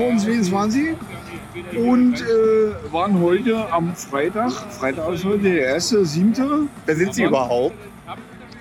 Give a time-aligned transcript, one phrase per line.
[0.00, 0.96] 2022
[1.76, 6.68] und äh, waren heute am Freitag, Freitag ist heute der erste, siebte.
[6.86, 7.74] Wer sind Sie überhaupt?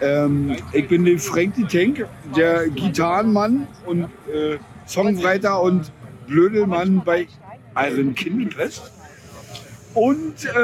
[0.01, 5.93] Ähm, ich bin der Frank die Tank, der Gitarrenmann und äh, Songwriter und
[6.27, 7.25] Blödelmann bei
[7.73, 8.91] Iron Kinderfest.
[9.93, 10.55] Und äh,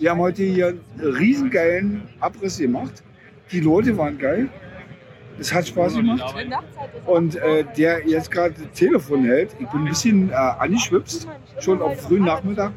[0.00, 3.04] wir haben heute hier einen riesengeilen Abriss gemacht.
[3.52, 4.48] Die Leute waren geil.
[5.38, 6.34] Es hat Spaß gemacht.
[7.06, 11.28] Und äh, der jetzt gerade Telefon hält, ich bin ein bisschen äh, angeschwipst,
[11.60, 12.72] schon auf frühen Nachmittag.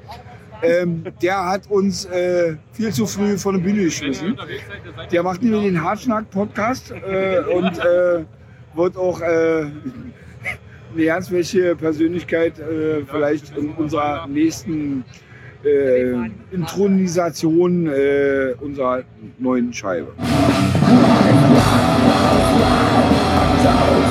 [0.63, 4.37] Ähm, der hat uns äh, viel zu früh von der Bühne geschmissen.
[5.11, 8.23] Der macht nämlich den Hartschnack-Podcast äh, und äh,
[8.75, 9.65] wird auch äh,
[10.93, 15.03] eine ganz welche Persönlichkeit äh, vielleicht in unserer nächsten
[15.63, 16.13] äh,
[16.51, 17.89] Intronisation
[18.59, 19.03] unserer
[19.39, 20.13] neuen Scheibe.
[22.59, 24.10] Wow, I'm down.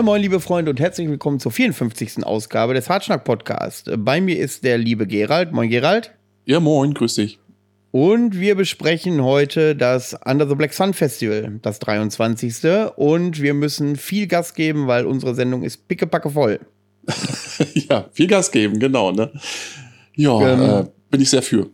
[0.00, 2.24] Moin Moin, liebe Freunde und herzlich willkommen zur 54.
[2.24, 3.90] Ausgabe des Hartschnack Podcast.
[3.98, 5.52] Bei mir ist der liebe Gerald.
[5.52, 6.12] Moin Gerald.
[6.46, 7.38] Ja, moin, grüß dich.
[7.90, 12.90] Und wir besprechen heute das Under the Black Sun Festival, das 23.
[12.96, 16.60] Und wir müssen viel Gas geben, weil unsere Sendung ist pickepacke voll.
[17.74, 19.12] ja, viel Gas geben, genau.
[19.12, 19.30] Ne?
[20.16, 21.68] Ja, ähm, äh, bin ich sehr für.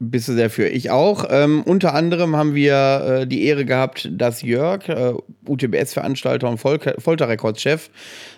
[0.00, 0.68] Bist du sehr für.
[0.68, 1.24] Ich auch.
[1.28, 5.14] Ähm, unter anderem haben wir äh, die Ehre gehabt, dass Jörg, äh,
[5.44, 7.90] UTBS-Veranstalter und Fol Folterrekordchef,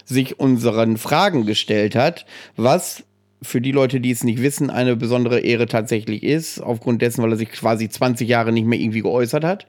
[0.06, 2.24] sich unseren Fragen gestellt hat,
[2.56, 3.04] was
[3.42, 7.32] für die Leute, die es nicht wissen, eine besondere Ehre tatsächlich ist, aufgrund dessen, weil
[7.32, 9.66] er sich quasi 20 Jahre nicht mehr irgendwie geäußert hat.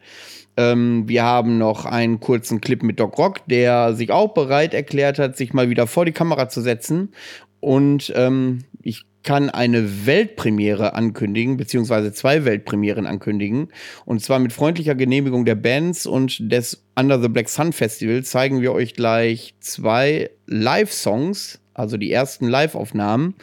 [0.55, 5.19] Ähm, wir haben noch einen kurzen Clip mit Doc Rock, der sich auch bereit erklärt
[5.19, 7.13] hat, sich mal wieder vor die Kamera zu setzen.
[7.59, 13.69] Und ähm, ich kann eine Weltpremiere ankündigen, beziehungsweise zwei Weltpremieren ankündigen.
[14.05, 18.61] Und zwar mit freundlicher Genehmigung der Bands und des Under the Black Sun Festival zeigen
[18.61, 23.35] wir euch gleich zwei Live-Songs, also die ersten Live-Aufnahmen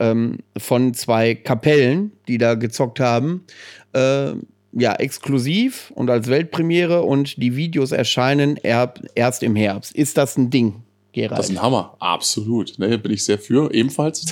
[0.00, 3.44] ähm, von zwei Kapellen, die da gezockt haben.
[3.92, 4.32] Äh,
[4.78, 9.94] ja, exklusiv und als Weltpremiere und die Videos erscheinen erst im Herbst.
[9.96, 10.82] Ist das ein Ding?
[11.16, 11.38] Gerald.
[11.38, 12.78] Das ist ein Hammer, absolut.
[12.78, 14.26] Ne, bin ich sehr für, ebenfalls.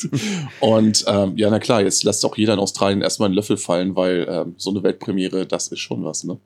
[0.60, 3.94] und ähm, ja, na klar, jetzt lässt auch jeder in Australien erstmal einen Löffel fallen,
[3.94, 6.36] weil ähm, so eine Weltpremiere, das ist schon was, ne?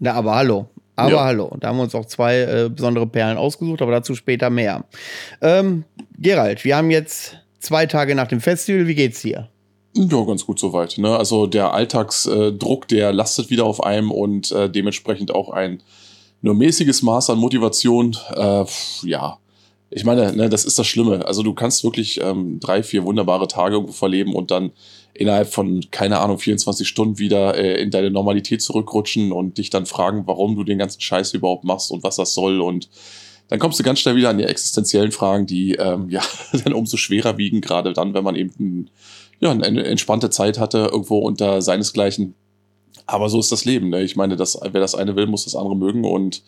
[0.00, 0.68] Na, aber hallo.
[0.96, 1.24] Aber ja.
[1.24, 1.56] hallo.
[1.58, 4.84] Da haben wir uns auch zwei äh, besondere Perlen ausgesucht, aber dazu später mehr.
[5.40, 5.84] Ähm,
[6.18, 8.86] Gerald, wir haben jetzt zwei Tage nach dem Festival.
[8.86, 9.48] Wie geht's dir?
[9.94, 10.98] Ja, ganz gut soweit.
[10.98, 11.16] Ne?
[11.16, 15.82] Also der Alltagsdruck, der lastet wieder auf einem und äh, dementsprechend auch ein
[16.42, 18.64] nur mäßiges Maß an Motivation, äh,
[19.04, 19.38] ja,
[19.94, 21.26] ich meine, ne, das ist das Schlimme.
[21.26, 24.72] Also du kannst wirklich ähm, drei, vier wunderbare Tage verleben und dann
[25.12, 29.84] innerhalb von, keine Ahnung, 24 Stunden wieder äh, in deine Normalität zurückrutschen und dich dann
[29.84, 32.62] fragen, warum du den ganzen Scheiß überhaupt machst und was das soll.
[32.62, 32.88] Und
[33.48, 36.22] dann kommst du ganz schnell wieder an die existenziellen Fragen, die ähm, ja
[36.64, 38.88] dann umso schwerer wiegen, gerade dann, wenn man eben
[39.40, 42.34] ja, eine entspannte Zeit hatte, irgendwo unter seinesgleichen
[43.06, 43.90] aber so ist das Leben.
[43.90, 44.02] Ne?
[44.02, 46.42] Ich meine, das, wer das eine will, muss das andere mögen und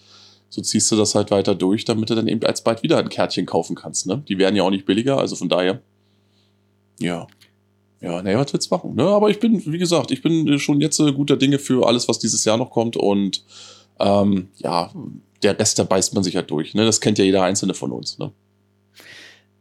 [0.49, 3.47] so ziehst du das halt weiter durch, damit du dann eben alsbald wieder ein Kärtchen
[3.47, 4.07] kaufen kannst.
[4.07, 4.23] Ne?
[4.29, 5.81] Die werden ja auch nicht billiger, also von daher,
[7.01, 7.27] ja.
[8.01, 8.95] Ja, naja, was willst du machen?
[8.95, 9.05] Ne?
[9.05, 12.19] Aber ich bin, wie gesagt, ich bin schon jetzt äh, guter Dinge für alles, was
[12.19, 13.43] dieses Jahr noch kommt und
[13.99, 14.93] ähm, ja,
[15.43, 16.75] der Rest, da beißt man sich halt durch.
[16.75, 16.85] Ne?
[16.85, 18.19] Das kennt ja jeder Einzelne von uns.
[18.19, 18.31] Ne?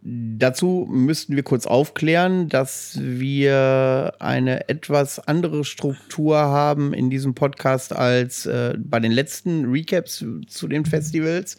[0.06, 7.96] Dazu müssten wir kurz aufklären, dass wir eine etwas andere Struktur haben in diesem Podcast
[7.96, 11.58] als äh, bei den letzten Recaps zu den Festivals.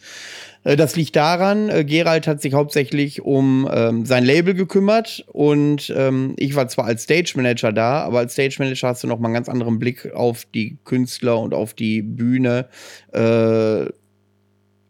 [0.64, 5.92] Äh, das liegt daran, äh, Gerald hat sich hauptsächlich um ähm, sein Label gekümmert und
[5.96, 9.18] ähm, ich war zwar als Stage Manager da, aber als Stage Manager hast du noch
[9.18, 12.68] mal einen ganz anderen Blick auf die Künstler und auf die Bühne.
[13.12, 13.86] Äh,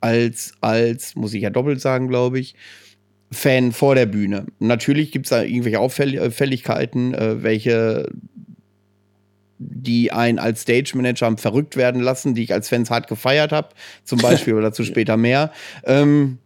[0.01, 2.57] als, als, muss ich ja doppelt sagen, glaube ich,
[3.35, 4.47] Fan vor der Bühne.
[4.59, 8.09] Natürlich gibt es da irgendwelche Auffälligkeiten, äh, welche
[9.59, 13.53] die einen als Stage Manager haben verrückt werden lassen, die ich als Fans hart gefeiert
[13.53, 13.69] habe,
[14.05, 15.53] zum Beispiel oder dazu später mehr.
[15.85, 16.39] Ähm,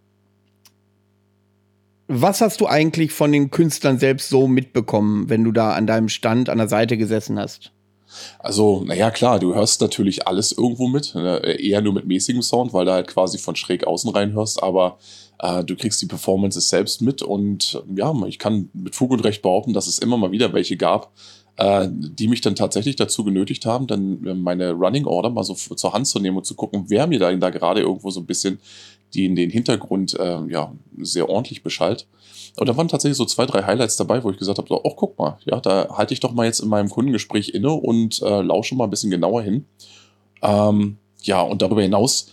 [2.06, 6.08] was hast du eigentlich von den Künstlern selbst so mitbekommen, wenn du da an deinem
[6.08, 7.73] Stand an der Seite gesessen hast?
[8.39, 11.15] Also, naja, klar, du hörst natürlich alles irgendwo mit.
[11.15, 11.39] Ne?
[11.39, 14.99] Eher nur mit mäßigem Sound, weil du halt quasi von schräg außen rein hörst, aber
[15.39, 19.43] äh, du kriegst die Performances selbst mit und ja, ich kann mit Fug und Recht
[19.43, 21.13] behaupten, dass es immer mal wieder welche gab,
[21.57, 25.55] äh, die mich dann tatsächlich dazu genötigt haben, dann äh, meine Running Order mal so
[25.55, 28.27] zur Hand zu nehmen und zu gucken, wer mir da, da gerade irgendwo so ein
[28.27, 28.59] bisschen
[29.15, 32.07] die in den Hintergrund äh, ja sehr ordentlich beschallt.
[32.59, 35.19] Und da waren tatsächlich so zwei, drei Highlights dabei, wo ich gesagt habe, ach guck
[35.19, 38.75] mal, ja, da halte ich doch mal jetzt in meinem Kundengespräch inne und äh, lausche
[38.75, 39.67] mal ein bisschen genauer hin.
[40.43, 42.33] Ähm, ja, und darüber hinaus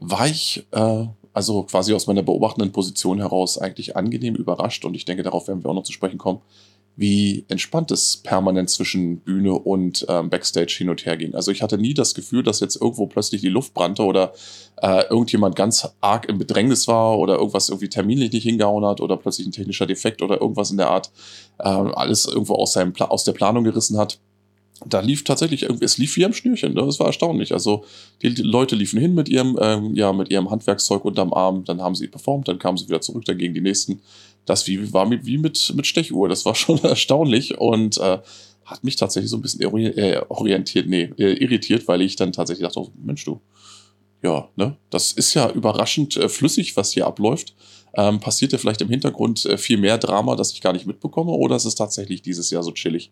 [0.00, 5.04] war ich äh, also quasi aus meiner beobachtenden Position heraus eigentlich angenehm überrascht und ich
[5.04, 6.40] denke, darauf werden wir auch noch zu sprechen kommen,
[6.96, 11.34] wie entspannt es permanent zwischen Bühne und ähm, Backstage hin und her ging.
[11.34, 14.32] Also ich hatte nie das Gefühl, dass jetzt irgendwo plötzlich die Luft brannte oder
[14.80, 19.18] äh, irgendjemand ganz arg im Bedrängnis war oder irgendwas irgendwie terminlich nicht hingehauen hat oder
[19.18, 21.10] plötzlich ein technischer Defekt oder irgendwas in der Art
[21.58, 24.18] äh, alles irgendwo aus, seinem aus der Planung gerissen hat
[24.84, 26.82] da lief tatsächlich irgendwie, es lief wie am Schnürchen, ne?
[26.84, 27.52] das war erstaunlich.
[27.52, 27.84] Also
[28.20, 31.80] die, die Leute liefen hin mit ihrem, ähm, ja, mit ihrem Handwerkszeug unterm Arm, dann
[31.80, 34.02] haben sie performt, dann kamen sie wieder zurück, dann gegen die nächsten
[34.46, 36.28] das wie, war mit, wie mit, mit Stechuhr.
[36.28, 38.18] Das war schon erstaunlich und äh,
[38.64, 42.66] hat mich tatsächlich so ein bisschen äh, orientiert, nee, äh, irritiert, weil ich dann tatsächlich
[42.66, 43.40] dachte, oh, Mensch, du,
[44.22, 47.54] ja, ne, das ist ja überraschend äh, flüssig, was hier abläuft.
[47.94, 51.30] Ähm, passiert ja vielleicht im Hintergrund äh, viel mehr Drama, das ich gar nicht mitbekomme,
[51.30, 53.10] oder ist es tatsächlich dieses Jahr so chillig?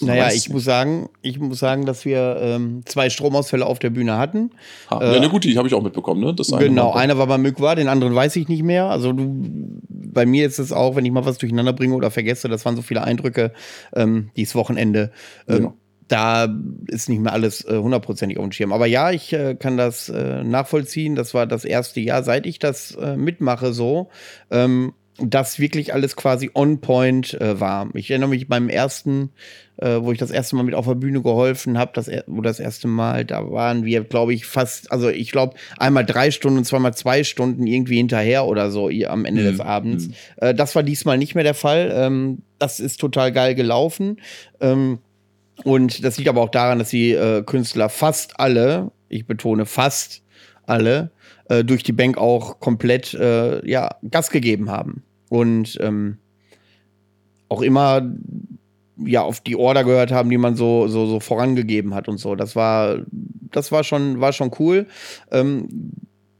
[0.00, 4.16] Naja, ich muss sagen, ich muss sagen, dass wir ähm, zwei Stromausfälle auf der Bühne
[4.16, 4.50] hatten.
[4.90, 6.34] Ha, äh, ja, na gut, die habe ich auch mitbekommen, ne?
[6.34, 8.86] Das eine genau, einer war bei Mykwa, den anderen weiß ich nicht mehr.
[8.86, 12.48] Also du, bei mir ist es auch, wenn ich mal was durcheinander bringe oder vergesse,
[12.48, 13.52] das waren so viele Eindrücke
[13.94, 15.12] ähm, dieses Wochenende.
[15.48, 15.74] Ähm, genau.
[16.08, 16.48] Da
[16.88, 18.72] ist nicht mehr alles äh, hundertprozentig auf dem Schirm.
[18.72, 21.14] Aber ja, ich äh, kann das äh, nachvollziehen.
[21.14, 24.10] Das war das erste Jahr, seit ich das äh, mitmache, so.
[24.50, 27.88] Ähm, dass wirklich alles quasi on point äh, war.
[27.94, 29.30] Ich erinnere mich beim ersten,
[29.76, 32.58] äh, wo ich das erste Mal mit auf der Bühne geholfen habe, das, wo das
[32.58, 36.64] erste Mal, da waren wir, glaube ich, fast, also ich glaube, einmal drei Stunden und
[36.64, 39.46] zweimal zwei Stunden irgendwie hinterher oder so am Ende mhm.
[39.46, 40.08] des Abends.
[40.08, 40.14] Mhm.
[40.36, 41.92] Äh, das war diesmal nicht mehr der Fall.
[41.94, 44.20] Ähm, das ist total geil gelaufen.
[44.60, 44.98] Ähm,
[45.62, 50.22] und das liegt aber auch daran, dass die äh, Künstler fast alle, ich betone fast
[50.66, 51.10] alle,
[51.48, 55.02] äh, durch die Bank auch komplett äh, ja, Gas gegeben haben.
[55.28, 56.18] Und ähm,
[57.48, 58.02] auch immer
[58.96, 62.34] ja auf die Order gehört haben, die man so, so, so vorangegeben hat und so.
[62.36, 64.86] Das war, das war schon, war schon cool.
[65.30, 65.68] Ähm,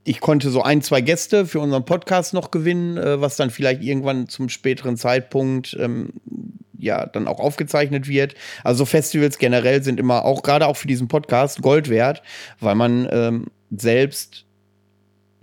[0.04, 3.82] ich konnte so ein, zwei Gäste für unseren Podcast noch gewinnen, äh, was dann vielleicht
[3.82, 6.11] irgendwann zum späteren Zeitpunkt ähm,
[6.78, 8.34] ja dann auch aufgezeichnet wird.
[8.62, 12.23] Also Festivals generell sind immer auch gerade auch für diesen Podcast Gold wert,
[12.61, 14.43] weil man ähm, selbst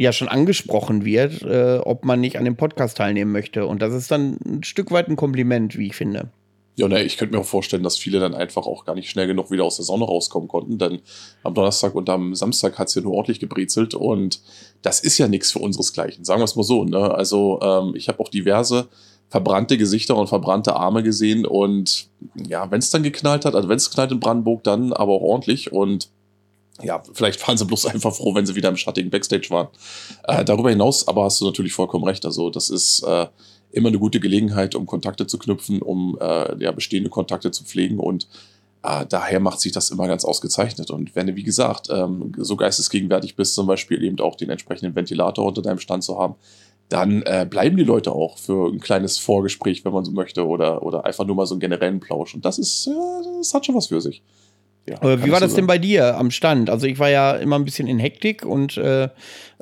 [0.01, 3.65] ja schon angesprochen wird, äh, ob man nicht an dem Podcast teilnehmen möchte.
[3.65, 6.29] Und das ist dann ein Stück weit ein Kompliment, wie ich finde.
[6.77, 9.27] Ja, ne, ich könnte mir auch vorstellen, dass viele dann einfach auch gar nicht schnell
[9.27, 11.01] genug wieder aus der Sonne rauskommen konnten, denn
[11.43, 14.41] am Donnerstag und am Samstag hat es ja nur ordentlich gebrezelt und
[14.81, 16.85] das ist ja nichts für unseresgleichen, sagen wir es mal so.
[16.85, 17.13] Ne?
[17.13, 18.87] Also ähm, ich habe auch diverse
[19.29, 23.77] verbrannte Gesichter und verbrannte Arme gesehen und ja, wenn es dann geknallt hat, also wenn
[23.77, 26.09] es knallt in Brandenburg, dann aber auch ordentlich und
[26.81, 29.67] ja, vielleicht waren sie bloß einfach froh, wenn sie wieder im schattigen Backstage waren.
[30.23, 32.25] Äh, darüber hinaus aber hast du natürlich vollkommen recht.
[32.25, 33.27] Also das ist äh,
[33.71, 37.99] immer eine gute Gelegenheit, um Kontakte zu knüpfen, um äh, ja, bestehende Kontakte zu pflegen
[37.99, 38.27] und
[38.83, 40.89] äh, daher macht sich das immer ganz ausgezeichnet.
[40.89, 44.95] Und wenn du, wie gesagt, ähm, so geistesgegenwärtig bist, zum Beispiel eben auch den entsprechenden
[44.95, 46.35] Ventilator unter deinem Stand zu haben,
[46.89, 50.83] dann äh, bleiben die Leute auch für ein kleines Vorgespräch, wenn man so möchte, oder,
[50.83, 52.33] oder einfach nur mal so einen generellen Plausch.
[52.33, 54.23] Und das ist, ja, das hat schon was für sich.
[54.89, 56.69] Ja, wie war das so denn bei dir am Stand?
[56.69, 59.09] Also ich war ja immer ein bisschen in Hektik und äh,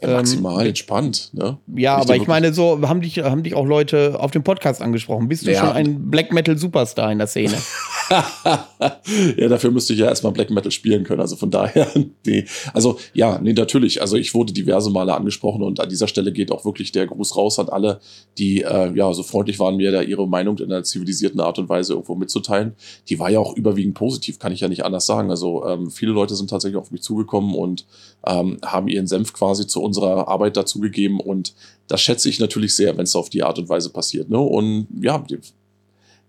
[0.02, 1.58] Ja, maximal ähm, entspannt, ne?
[1.76, 5.28] Ja, aber ich meine, so haben dich, haben dich auch Leute auf dem Podcast angesprochen.
[5.28, 5.60] Bist du ja.
[5.60, 7.58] schon ein Black Metal Superstar in der Szene?
[9.38, 11.22] ja, dafür müsste ich ja erstmal Black Metal spielen können.
[11.22, 11.88] Also von daher,
[12.26, 12.46] nee.
[12.74, 14.02] Also ja, nee, natürlich.
[14.02, 17.36] Also ich wurde diverse Male angesprochen und an dieser Stelle geht auch wirklich der Gruß
[17.36, 18.00] raus an alle,
[18.38, 21.70] die äh, ja so freundlich waren, mir da ihre Meinung in einer zivilisierten Art und
[21.70, 22.74] Weise irgendwo mitzuteilen.
[23.10, 25.30] Die war ja auch überwiegend positiv, kann ich ja nicht anders sagen.
[25.30, 27.86] Also ähm, viele Leute sind tatsächlich auf mich zugekommen und
[28.26, 31.54] ähm, haben ihren Senf quasi zu unserer Arbeit dazugegeben und
[31.88, 34.30] das schätze ich natürlich sehr, wenn es auf die Art und Weise passiert.
[34.30, 34.40] Ne?
[34.40, 35.24] Und ja,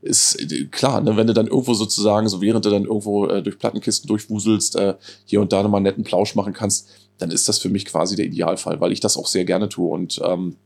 [0.03, 0.39] ist
[0.71, 4.09] klar, ne, wenn du dann irgendwo sozusagen, so während du dann irgendwo äh, durch Plattenkisten
[4.09, 4.95] durchwuselst, äh,
[5.27, 6.89] hier und da nochmal einen netten Plausch machen kannst,
[7.19, 9.91] dann ist das für mich quasi der Idealfall, weil ich das auch sehr gerne tue.
[9.91, 10.57] Und ähm,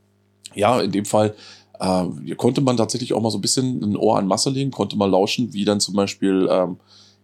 [0.53, 1.35] ja, in dem Fall
[1.79, 4.95] äh, konnte man tatsächlich auch mal so ein bisschen ein Ohr an Masse legen, konnte
[4.95, 6.77] mal lauschen, wie dann zum Beispiel ähm,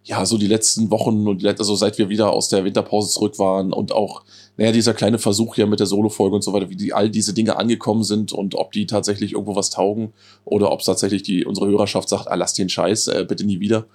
[0.04, 3.72] ja, so die letzten Wochen und also seit wir wieder aus der Winterpause zurück waren
[3.72, 4.24] und auch,
[4.56, 7.32] naja, dieser kleine Versuch ja mit der Solo-Folge und so weiter, wie die all diese
[7.32, 10.12] Dinge angekommen sind und ob die tatsächlich irgendwo was taugen
[10.44, 13.60] oder ob es tatsächlich die, unsere Hörerschaft sagt, ah, lass den Scheiß, äh, bitte nie
[13.60, 13.86] wieder.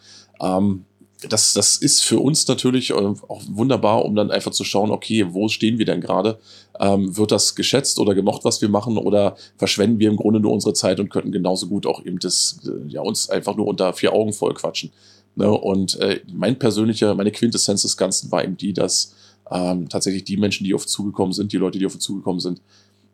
[0.42, 0.86] Ähm,
[1.30, 5.26] das, das ist für uns natürlich äh, auch wunderbar, um dann einfach zu schauen, okay,
[5.30, 6.40] wo stehen wir denn gerade?
[6.80, 10.54] Ähm, wird das geschätzt oder gemocht, was wir machen, oder verschwenden wir im Grunde nur
[10.54, 13.94] unsere Zeit und könnten genauso gut auch eben das, äh, ja, uns einfach nur unter
[13.94, 14.92] vier Augen voll quatschen?
[15.36, 15.52] Ne?
[15.52, 19.14] Und äh, mein persönlicher, meine Quintessenz des Ganzen war eben die, dass
[19.52, 22.40] ähm, tatsächlich die Menschen, die auf uns zugekommen sind, die Leute, die auf uns zugekommen
[22.40, 22.62] sind,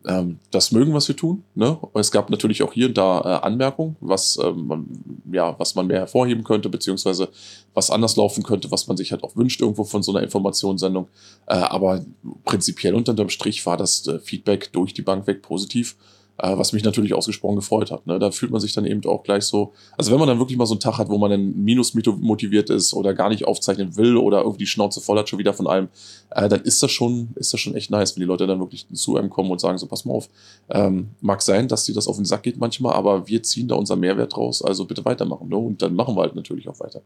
[0.06, 1.44] ähm, das mögen, was wir tun.
[1.56, 1.78] Ne?
[1.94, 4.88] Es gab natürlich auch hier und da äh, Anmerkungen, was, ähm, man,
[5.32, 7.30] ja, was man mehr hervorheben könnte, beziehungsweise
[7.74, 11.08] was anders laufen könnte, was man sich halt auch wünscht irgendwo von so einer Informationssendung.
[11.48, 12.04] Äh, aber
[12.44, 15.96] prinzipiell unterm Strich war das äh, Feedback durch die Bank weg positiv.
[16.40, 18.08] Äh, was mich natürlich ausgesprochen gefreut hat.
[18.08, 18.18] Ne?
[18.18, 20.66] Da fühlt man sich dann eben auch gleich so, also wenn man dann wirklich mal
[20.66, 24.18] so einen Tag hat, wo man dann minus motiviert ist oder gar nicht aufzeichnen will
[24.18, 25.90] oder irgendwie die Schnauze voll hat schon wieder von allem,
[26.32, 28.88] äh, dann ist das schon, ist das schon echt nice, wenn die Leute dann wirklich
[28.94, 30.28] zu einem kommen und sagen so, pass mal auf,
[30.72, 33.75] ähm, mag sein, dass dir das auf den Sack geht manchmal, aber wir ziehen da
[33.75, 35.50] unser Mehrwert raus, also bitte weitermachen.
[35.50, 35.58] Ne?
[35.58, 37.04] Und dann machen wir halt natürlich auch weiter.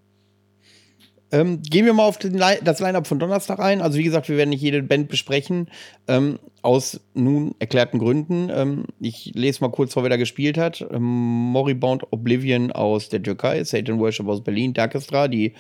[1.32, 3.82] Ähm, gehen wir mal auf den, das Line-Up von Donnerstag ein.
[3.82, 5.70] Also wie gesagt, wir werden nicht jede Band besprechen,
[6.08, 8.52] ähm, aus nun erklärten Gründen.
[8.54, 10.86] Ähm, ich lese mal kurz vor, wer da gespielt hat.
[10.92, 15.54] Ähm, Moribond Oblivion aus der Türkei, Satan Worship aus Berlin, Darkestra, die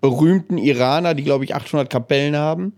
[0.00, 2.74] berühmten Iraner, die, glaube ich, 800 Kapellen haben.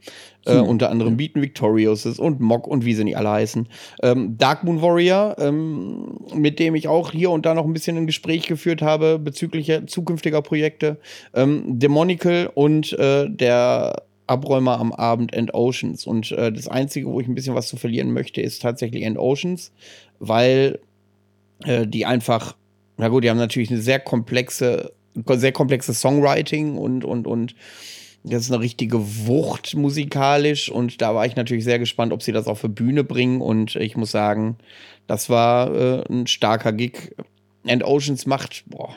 [0.47, 0.63] Äh, hm.
[0.65, 3.69] unter anderem Beaten Victoriouses und Mock und wie sie nicht alle heißen.
[4.03, 7.97] Ähm, Dark Moon Warrior, ähm, mit dem ich auch hier und da noch ein bisschen
[7.97, 10.99] ein Gespräch geführt habe bezüglich zukünftiger Projekte.
[11.35, 16.07] Ähm, Demonical und äh, der Abräumer am Abend End Oceans.
[16.07, 19.19] Und äh, das Einzige, wo ich ein bisschen was zu verlieren möchte, ist tatsächlich End
[19.19, 19.73] Oceans,
[20.19, 20.79] weil
[21.65, 22.57] äh, die einfach,
[22.97, 24.93] na gut, die haben natürlich eine sehr komplexe
[25.35, 27.55] sehr komplexes Songwriting und, und, und
[28.25, 32.33] das ist eine richtige Wucht musikalisch und da war ich natürlich sehr gespannt, ob sie
[32.33, 34.57] das auf die Bühne bringen und ich muss sagen,
[35.07, 37.15] das war äh, ein starker Gig.
[37.67, 38.97] And Oceans macht, boah,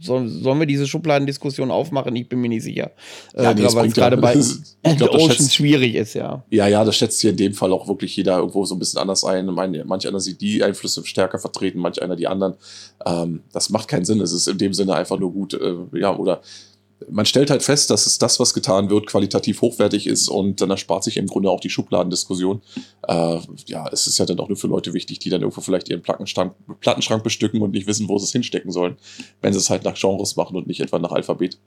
[0.00, 2.14] sollen, sollen wir diese Schubladendiskussion aufmachen?
[2.16, 2.90] Ich bin mir nicht sicher.
[3.36, 4.34] Ja, äh, nee, weil es gerade bei
[4.82, 6.44] And Oceans schwierig ist, ja.
[6.50, 9.00] Ja, ja, das schätzt hier in dem Fall auch wirklich jeder irgendwo so ein bisschen
[9.00, 9.46] anders ein.
[9.46, 12.54] Manch, manch einer sieht die Einflüsse stärker vertreten, manch einer die anderen.
[13.06, 14.20] Ähm, das macht keinen Sinn.
[14.20, 16.40] Es ist in dem Sinne einfach nur gut, äh, ja, oder
[17.10, 20.70] man stellt halt fest, dass es das, was getan wird, qualitativ hochwertig ist und dann
[20.70, 22.62] erspart sich im Grunde auch die Schubladendiskussion.
[23.06, 25.88] Äh, ja, es ist ja dann auch nur für Leute wichtig, die dann irgendwo vielleicht
[25.88, 26.54] ihren Plattenschrank,
[27.22, 28.96] bestücken und nicht wissen, wo sie es hinstecken sollen,
[29.40, 31.58] wenn sie es halt nach Genres machen und nicht etwa nach Alphabet.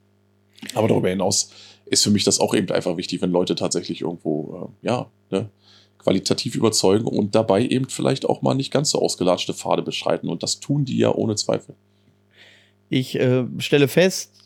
[0.74, 1.50] Aber darüber hinaus
[1.86, 5.50] ist für mich das auch eben einfach wichtig, wenn Leute tatsächlich irgendwo, äh, ja, ne,
[5.98, 10.28] qualitativ überzeugen und dabei eben vielleicht auch mal nicht ganz so ausgelatschte Pfade beschreiten.
[10.28, 11.74] Und das tun die ja ohne Zweifel.
[12.88, 14.45] Ich äh, stelle fest,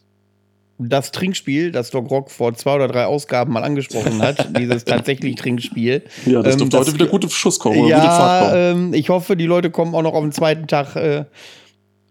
[0.89, 5.37] das Trinkspiel, das Doc Rock vor zwei oder drei Ausgaben mal angesprochen hat, dieses tatsächlich
[5.37, 6.03] Trinkspiel.
[6.27, 7.87] Ja, das ähm, dürfte heute wieder gute Schuss kommen.
[7.87, 8.71] Ja.
[8.73, 11.25] Ähm, ich hoffe, die Leute kommen auch noch auf den zweiten Tag äh,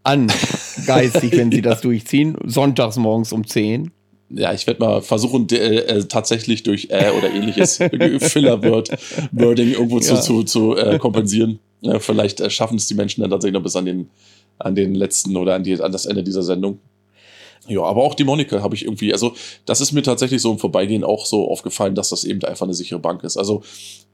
[0.03, 0.31] an,
[0.85, 2.37] geistig, wenn sie das durchziehen.
[2.45, 3.91] Sonntags morgens um 10.
[4.31, 10.03] Ja, ich werde mal versuchen, äh, tatsächlich durch äh oder ähnliches Filler-Wording irgendwo ja.
[10.03, 11.59] zu, zu, zu äh, kompensieren.
[11.81, 14.09] Ja, vielleicht äh, schaffen es die Menschen dann tatsächlich noch bis an den,
[14.59, 16.79] an den letzten oder an, die, an das Ende dieser Sendung.
[17.69, 19.33] Ja, aber auch die Monika habe ich irgendwie, also
[19.65, 22.73] das ist mir tatsächlich so im Vorbeigehen auch so aufgefallen, dass das eben einfach eine
[22.73, 23.37] sichere Bank ist.
[23.37, 23.61] Also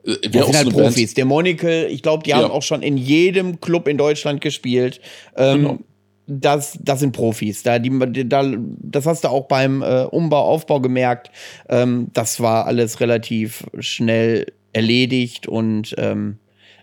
[0.05, 1.11] äh, wer sind halt so Profis.
[1.11, 2.37] Band, der Monika, ich glaube, die ja.
[2.37, 4.99] haben auch schon in jedem Club in Deutschland gespielt.
[5.35, 5.79] Ähm, genau.
[6.27, 7.61] Das, das sind Profis.
[7.63, 11.29] Da, die, da, das hast du auch beim äh, Umbau, Aufbau gemerkt.
[11.69, 16.39] Ähm, das war alles relativ schnell erledigt und ähm,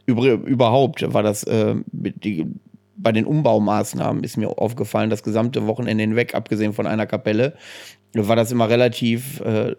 [0.07, 2.47] über, überhaupt war das äh, die,
[2.97, 7.55] bei den Umbaumaßnahmen ist mir aufgefallen, das gesamte Wochenende hinweg, abgesehen von einer Kapelle,
[8.15, 9.75] war das immer relativ äh,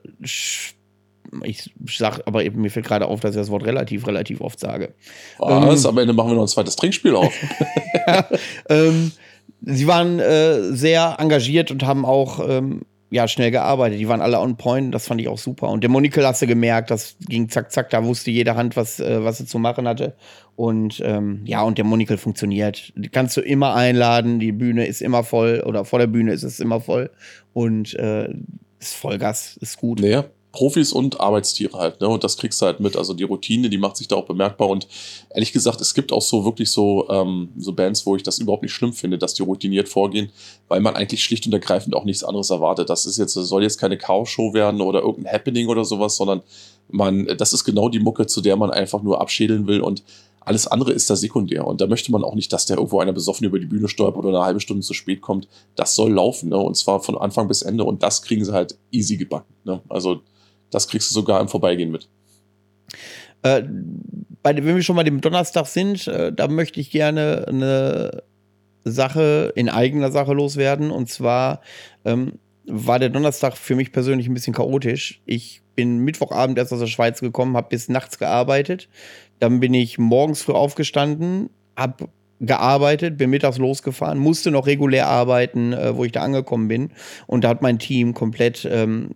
[1.44, 4.94] ich sag, aber mir fällt gerade auf, dass ich das Wort relativ, relativ oft sage.
[5.40, 5.84] Was?
[5.84, 7.34] Ähm, Am Ende machen wir noch ein zweites Trinkspiel auf.
[8.08, 8.28] ja,
[8.70, 9.12] ähm,
[9.62, 14.00] sie waren äh, sehr engagiert und haben auch ähm, ja, schnell gearbeitet.
[14.00, 15.70] Die waren alle on point, das fand ich auch super.
[15.70, 19.00] Und der Monikel hast du gemerkt, das ging zack, zack, da wusste jede Hand, was,
[19.00, 20.16] äh, was sie zu machen hatte.
[20.56, 22.94] Und ähm, ja, und der Monikel funktioniert.
[22.96, 26.44] Die kannst du immer einladen, die Bühne ist immer voll oder vor der Bühne ist
[26.44, 27.10] es immer voll.
[27.54, 28.30] Und äh,
[28.80, 30.00] ist Vollgas, ist gut.
[30.00, 32.08] Naja, Profis und Arbeitstiere halt, ne?
[32.08, 32.96] Und das kriegst du halt mit.
[32.96, 34.70] Also die Routine, die macht sich da auch bemerkbar.
[34.70, 34.88] Und
[35.32, 38.62] ehrlich gesagt, es gibt auch so wirklich so, ähm, so Bands, wo ich das überhaupt
[38.62, 40.30] nicht schlimm finde, dass die routiniert vorgehen,
[40.68, 42.92] weil man eigentlich schlicht und ergreifend auch nichts anderes erwartet.
[42.92, 46.44] Das ist jetzt, das soll jetzt keine Chaos-Show werden oder irgendein Happening oder sowas, sondern
[46.88, 50.04] man, das ist genau die Mucke, zu der man einfach nur abschädeln will und
[50.46, 51.66] alles andere ist da sekundär.
[51.66, 54.26] Und da möchte man auch nicht, dass der irgendwo einer besoffen über die Bühne stolpert
[54.26, 55.48] oder eine halbe Stunde zu spät kommt.
[55.76, 56.58] Das soll laufen, ne?
[56.58, 57.84] Und zwar von Anfang bis Ende.
[57.84, 59.54] Und das kriegen sie halt easy gebacken.
[59.64, 59.82] Ne?
[59.90, 60.22] Also
[60.70, 62.10] das kriegst du sogar im Vorbeigehen mit.
[63.44, 63.64] Äh,
[64.42, 68.24] bei, wenn wir schon mal dem Donnerstag sind, äh, da möchte ich gerne eine
[68.84, 70.92] Sache in eigener Sache loswerden.
[70.92, 71.62] Und zwar
[72.06, 72.34] ähm,
[72.66, 75.22] war der Donnerstag für mich persönlich ein bisschen chaotisch.
[75.26, 78.90] Ich bin Mittwochabend erst aus der Schweiz gekommen, habe bis nachts gearbeitet.
[79.40, 82.10] Dann bin ich morgens früh aufgestanden, habe
[82.40, 86.92] gearbeitet, bin mittags losgefahren, musste noch regulär arbeiten, äh, wo ich da angekommen bin.
[87.26, 89.10] Und da hat mein Team komplett ähm,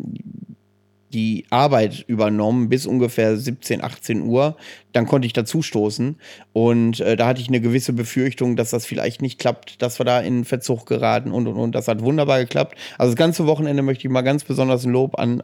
[1.13, 4.57] die Arbeit übernommen bis ungefähr 17, 18 Uhr.
[4.91, 6.17] Dann konnte ich dazustoßen.
[6.53, 10.05] Und äh, da hatte ich eine gewisse Befürchtung, dass das vielleicht nicht klappt, dass wir
[10.05, 11.75] da in Verzug geraten und und und.
[11.75, 12.77] Das hat wunderbar geklappt.
[12.97, 15.41] Also das ganze Wochenende möchte ich mal ganz besonders ein Lob an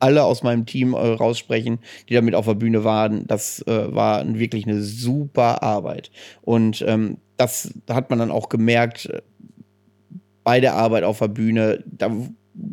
[0.00, 3.26] alle aus meinem Team äh, raussprechen, die damit auf der Bühne waren.
[3.26, 6.10] Das äh, war wirklich eine super Arbeit.
[6.42, 9.22] Und ähm, das hat man dann auch gemerkt äh,
[10.44, 11.84] bei der Arbeit auf der Bühne.
[11.86, 12.10] Da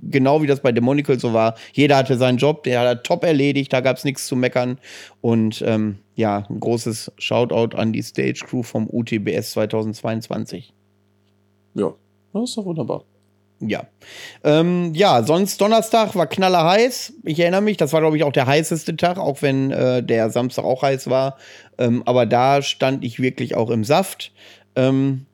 [0.03, 1.55] genau wie das bei Demonical so war.
[1.73, 4.79] Jeder hatte seinen Job, der hat er top erledigt, da gab es nichts zu meckern.
[5.21, 10.73] Und ähm, ja, ein großes Shoutout an die Stage Crew vom UTBS 2022.
[11.75, 11.93] Ja,
[12.33, 13.03] das ist doch wunderbar.
[13.59, 13.85] Ja.
[14.43, 17.13] Ähm, ja, sonst Donnerstag war knaller heiß.
[17.23, 20.29] Ich erinnere mich, das war, glaube ich, auch der heißeste Tag, auch wenn äh, der
[20.29, 21.37] Samstag auch heiß war.
[21.77, 24.33] Ähm, aber da stand ich wirklich auch im Saft.
[24.75, 25.25] Ähm,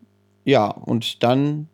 [0.46, 1.68] ja, und dann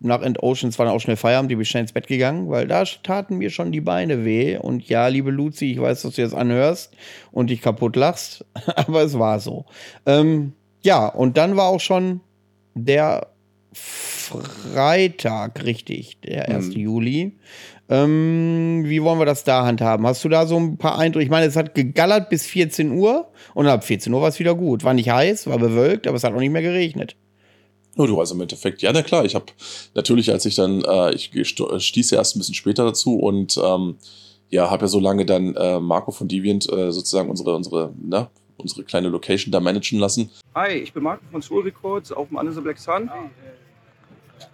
[0.00, 2.66] nach End Oceans war dann auch schnell Feierabend, die bin schnell ins Bett gegangen, weil
[2.66, 4.58] da taten mir schon die Beine weh.
[4.58, 6.94] Und ja, liebe Luzi, ich weiß, dass du jetzt anhörst
[7.32, 8.44] und dich kaputt lachst,
[8.76, 9.64] aber es war so.
[10.06, 10.52] Ähm,
[10.82, 12.20] ja, und dann war auch schon
[12.74, 13.28] der
[13.74, 16.68] Freitag, richtig, der 1.
[16.68, 16.72] Mhm.
[16.72, 17.32] Juli.
[17.88, 20.06] Ähm, wie wollen wir das da handhaben?
[20.06, 21.24] Hast du da so ein paar Eindrücke?
[21.24, 24.54] Ich meine, es hat gegallert bis 14 Uhr und ab 14 Uhr war es wieder
[24.54, 24.84] gut.
[24.84, 27.16] War nicht heiß, war bewölkt, aber es hat auch nicht mehr geregnet.
[27.96, 29.46] Oh, du also im Endeffekt, ja, na klar, ich habe
[29.94, 31.30] natürlich, als ich dann, äh, ich
[31.78, 33.96] stieß ja erst ein bisschen später dazu und ähm,
[34.50, 38.30] ja, habe ja so lange dann äh, Marco von Deviant äh, sozusagen unsere, unsere, na,
[38.56, 40.30] unsere kleine Location da managen lassen.
[40.54, 43.10] Hi, ich bin Marco von Soul Records auf dem Another Black Sun.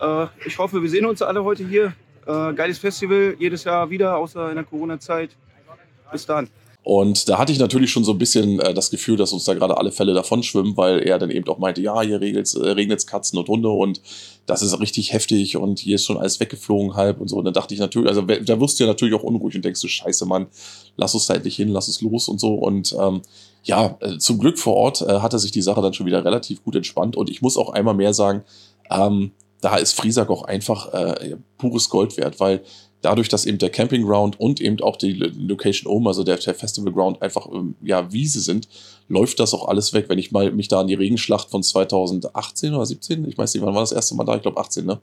[0.01, 1.95] Äh, ich hoffe, wir sehen uns alle heute hier.
[2.27, 5.31] Äh, geiles Festival, jedes Jahr wieder, außer in der Corona-Zeit.
[6.13, 6.49] Bis dann.
[6.83, 9.53] Und da hatte ich natürlich schon so ein bisschen äh, das Gefühl, dass uns da
[9.53, 12.55] gerade alle Fälle davon schwimmen, weil er dann eben auch meinte, ja, hier regnet es
[12.55, 14.01] äh, Katzen und Hunde und
[14.47, 17.37] das ist richtig heftig und hier ist schon alles weggeflogen halb und so.
[17.37, 19.81] Und dann dachte ich natürlich, also da wirst du ja natürlich auch unruhig und denkst
[19.83, 20.47] du, scheiße, Mann,
[20.97, 22.55] lass uns da endlich hin, lass es los und so.
[22.55, 23.21] Und ähm,
[23.63, 26.65] ja, äh, zum Glück vor Ort äh, hatte sich die Sache dann schon wieder relativ
[26.65, 28.43] gut entspannt und ich muss auch einmal mehr sagen,
[28.91, 32.63] ähm, da ist Friesack auch einfach äh, pures Gold wert, weil
[33.03, 36.55] dadurch, dass eben der Camping Ground und eben auch die Location oben, also der, der
[36.55, 38.69] Festival Ground einfach ähm, ja Wiese sind,
[39.09, 40.07] läuft das auch alles weg.
[40.09, 43.65] Wenn ich mal mich da an die Regenschlacht von 2018 oder 17, ich weiß nicht,
[43.65, 45.01] wann war das erste Mal da, ich glaube 18, ne?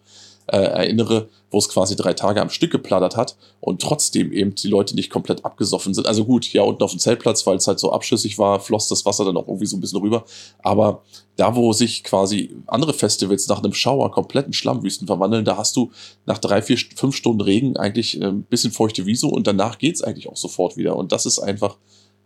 [0.47, 4.67] Äh, erinnere, wo es quasi drei Tage am Stück geplattert hat und trotzdem eben die
[4.67, 6.07] Leute nicht komplett abgesoffen sind.
[6.07, 9.05] Also gut, ja, unten auf dem Zeltplatz, weil es halt so abschüssig war, floss das
[9.05, 10.25] Wasser dann auch irgendwie so ein bisschen rüber.
[10.63, 11.03] Aber
[11.35, 15.75] da, wo sich quasi andere Festivals nach einem Schauer komplett in Schlammwüsten verwandeln, da hast
[15.75, 15.91] du
[16.25, 20.29] nach drei, vier, fünf Stunden Regen eigentlich ein bisschen feuchte Wiese und danach geht's eigentlich
[20.29, 20.95] auch sofort wieder.
[20.95, 21.77] Und das ist einfach,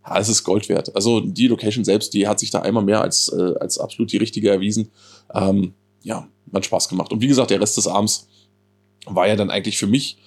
[0.06, 0.94] ja, es ist Gold wert.
[0.96, 4.16] Also die Location selbst, die hat sich da einmal mehr als, äh, als absolut die
[4.16, 4.90] richtige erwiesen.
[5.34, 7.12] Ähm, ja, hat Spaß gemacht.
[7.12, 8.28] Und wie gesagt, der Rest des Abends
[9.06, 10.18] war ja dann eigentlich für mich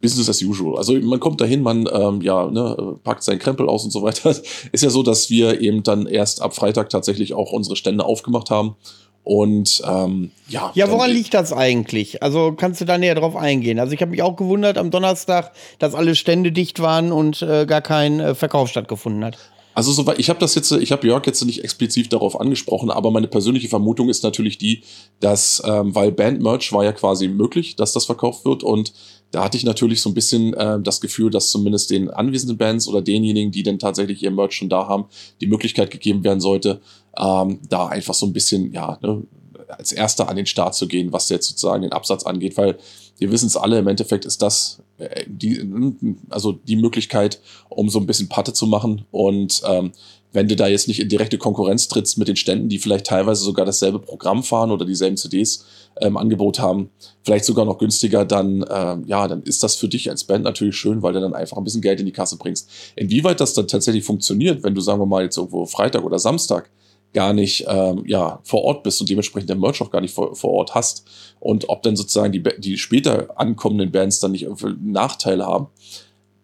[0.00, 0.78] Business as usual.
[0.78, 4.30] Also man kommt dahin, man ähm, ja, ne, packt seinen Krempel aus und so weiter.
[4.72, 8.50] Ist ja so, dass wir eben dann erst ab Freitag tatsächlich auch unsere Stände aufgemacht
[8.50, 8.76] haben.
[9.24, 10.72] Und ähm, ja.
[10.74, 12.22] Ja, woran liegt das eigentlich?
[12.22, 13.78] Also kannst du da näher drauf eingehen?
[13.78, 17.66] Also ich habe mich auch gewundert am Donnerstag, dass alle Stände dicht waren und äh,
[17.66, 19.38] gar kein äh, Verkauf stattgefunden hat.
[19.74, 23.10] Also soweit ich habe das jetzt, ich habe Jörg jetzt nicht explizit darauf angesprochen, aber
[23.10, 24.82] meine persönliche Vermutung ist natürlich die,
[25.20, 28.92] dass ähm, weil Band-Merch war ja quasi möglich, dass das verkauft wird und
[29.30, 32.86] da hatte ich natürlich so ein bisschen äh, das Gefühl, dass zumindest den anwesenden Bands
[32.86, 35.06] oder denjenigen, die dann tatsächlich ihr Merch schon da haben,
[35.40, 36.82] die Möglichkeit gegeben werden sollte,
[37.18, 39.22] ähm, da einfach so ein bisschen, ja, ne,
[39.68, 42.78] als Erster an den Start zu gehen, was jetzt sozusagen den Absatz angeht, weil
[43.18, 44.82] wir wissen es alle, im Endeffekt ist das
[45.26, 49.92] die, also die Möglichkeit, um so ein bisschen Patte zu machen und ähm,
[50.32, 53.44] wenn du da jetzt nicht in direkte Konkurrenz trittst mit den Ständen, die vielleicht teilweise
[53.44, 55.64] sogar dasselbe Programm fahren oder dieselben CDs
[56.00, 56.90] im ähm, Angebot haben,
[57.22, 60.76] vielleicht sogar noch günstiger, dann ähm, ja, dann ist das für dich als Band natürlich
[60.76, 62.68] schön, weil du dann einfach ein bisschen Geld in die Kasse bringst.
[62.96, 66.70] Inwieweit das dann tatsächlich funktioniert, wenn du sagen wir mal jetzt irgendwo Freitag oder Samstag
[67.12, 70.34] gar nicht ähm, ja, vor Ort bist und dementsprechend der Merch auch gar nicht vor,
[70.34, 71.04] vor Ort hast
[71.40, 74.46] und ob dann sozusagen die, die später ankommenden Bands dann nicht
[74.82, 75.68] Nachteile haben,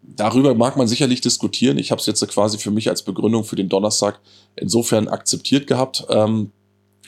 [0.03, 1.79] darüber mag man sicherlich diskutieren.
[1.79, 4.21] Ich habe es jetzt quasi für mich als Begründung für den Donnerstag
[4.57, 6.53] insofern akzeptiert gehabt, ähm,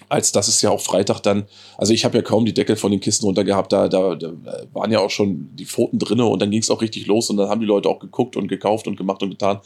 [0.09, 1.45] als dass es ja auch Freitag dann,
[1.77, 4.33] also ich habe ja kaum die Deckel von den Kisten runter gehabt, da, da, da
[4.73, 7.37] waren ja auch schon die Pfoten drinne und dann ging es auch richtig los und
[7.37, 9.61] dann haben die Leute auch geguckt und gekauft und gemacht und getan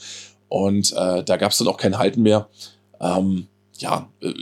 [0.49, 2.49] und äh, da gab es dann auch kein Halten mehr.
[3.01, 3.47] Ähm,
[3.79, 4.33] ja, äh,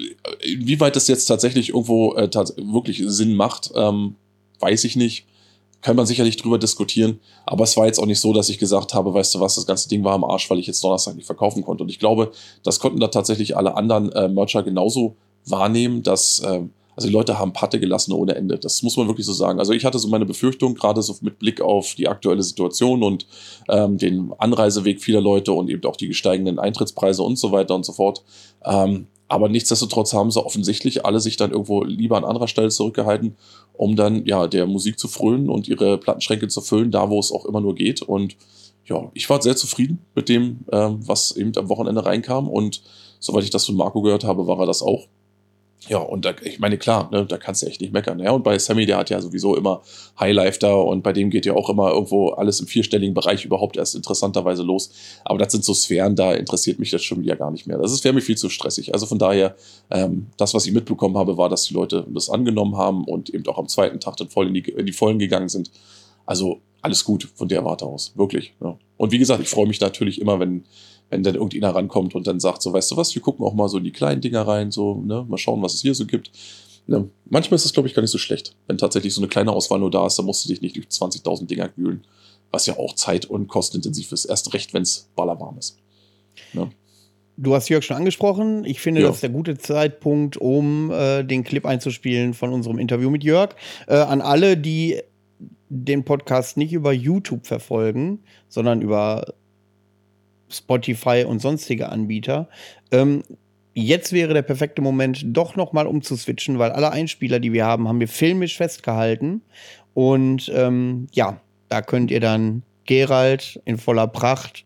[0.40, 4.16] inwieweit das jetzt tatsächlich irgendwo äh, wirklich Sinn macht, ähm,
[4.60, 5.26] weiß ich nicht
[5.82, 7.20] kann man sicherlich drüber diskutieren.
[7.44, 9.66] Aber es war jetzt auch nicht so, dass ich gesagt habe, weißt du was, das
[9.66, 11.82] ganze Ding war am Arsch, weil ich jetzt Donnerstag nicht verkaufen konnte.
[11.82, 12.30] Und ich glaube,
[12.62, 16.62] das konnten da tatsächlich alle anderen äh, Mercher genauso wahrnehmen, dass, äh,
[16.94, 18.58] also die Leute haben Patte gelassen ohne Ende.
[18.58, 19.58] Das muss man wirklich so sagen.
[19.58, 23.26] Also ich hatte so meine Befürchtung, gerade so mit Blick auf die aktuelle Situation und
[23.68, 27.84] ähm, den Anreiseweg vieler Leute und eben auch die gesteigenden Eintrittspreise und so weiter und
[27.84, 28.22] so fort.
[28.64, 33.36] Ähm, aber nichtsdestotrotz haben sie offensichtlich alle sich dann irgendwo lieber an anderer Stelle zurückgehalten,
[33.72, 37.32] um dann ja der Musik zu frönen und ihre Plattenschränke zu füllen, da wo es
[37.32, 38.02] auch immer nur geht.
[38.02, 38.36] Und
[38.84, 42.46] ja, ich war sehr zufrieden mit dem, ähm, was eben am Wochenende reinkam.
[42.46, 42.82] Und
[43.20, 45.06] soweit ich das von Marco gehört habe, war er das auch.
[45.88, 48.20] Ja, und da, ich meine, klar, ne, da kannst du echt nicht meckern.
[48.20, 49.82] Ja, und bei Sammy, der hat ja sowieso immer
[50.18, 53.76] Highlife da und bei dem geht ja auch immer irgendwo alles im vierstelligen Bereich überhaupt
[53.76, 54.92] erst interessanterweise los.
[55.24, 57.78] Aber das sind so Sphären, da interessiert mich das schon wieder gar nicht mehr.
[57.78, 58.94] Das ist wäre mir viel zu stressig.
[58.94, 59.56] Also von daher,
[59.90, 63.46] ähm, das, was ich mitbekommen habe, war, dass die Leute das angenommen haben und eben
[63.48, 65.72] auch am zweiten Tag dann voll in die, in die Vollen gegangen sind.
[66.26, 68.12] Also alles gut von der Warte aus.
[68.16, 68.54] Wirklich.
[68.62, 68.78] Ja.
[68.96, 70.64] Und wie gesagt, ich freue mich natürlich immer, wenn
[71.12, 73.68] wenn dann irgendjemand rankommt und dann sagt, so weißt du was, wir gucken auch mal
[73.68, 76.30] so in die kleinen Dinger rein, so, ne, mal schauen, was es hier so gibt.
[76.86, 78.56] Ja, manchmal ist es, glaube ich, gar nicht so schlecht.
[78.66, 80.86] Wenn tatsächlich so eine kleine Auswahl nur da ist, dann musst du dich nicht durch
[80.86, 82.04] 20.000 Dinger wühlen,
[82.50, 84.24] was ja auch zeit- und kostenintensiv ist.
[84.24, 85.78] Erst recht, wenn es ballerwarm ist.
[86.54, 86.70] Ja.
[87.36, 88.64] Du hast Jörg schon angesprochen.
[88.64, 89.08] Ich finde, ja.
[89.08, 93.54] das ist der gute Zeitpunkt, um äh, den Clip einzuspielen von unserem Interview mit Jörg.
[93.86, 94.98] Äh, an alle, die
[95.68, 99.34] den Podcast nicht über YouTube verfolgen, sondern über
[100.52, 102.48] Spotify und sonstige Anbieter.
[102.90, 103.22] Ähm,
[103.74, 107.88] jetzt wäre der perfekte Moment, doch noch mal umzuswitchen, weil alle Einspieler, die wir haben,
[107.88, 109.42] haben wir filmisch festgehalten.
[109.94, 114.64] Und ähm, ja, da könnt ihr dann Gerald in voller Pracht,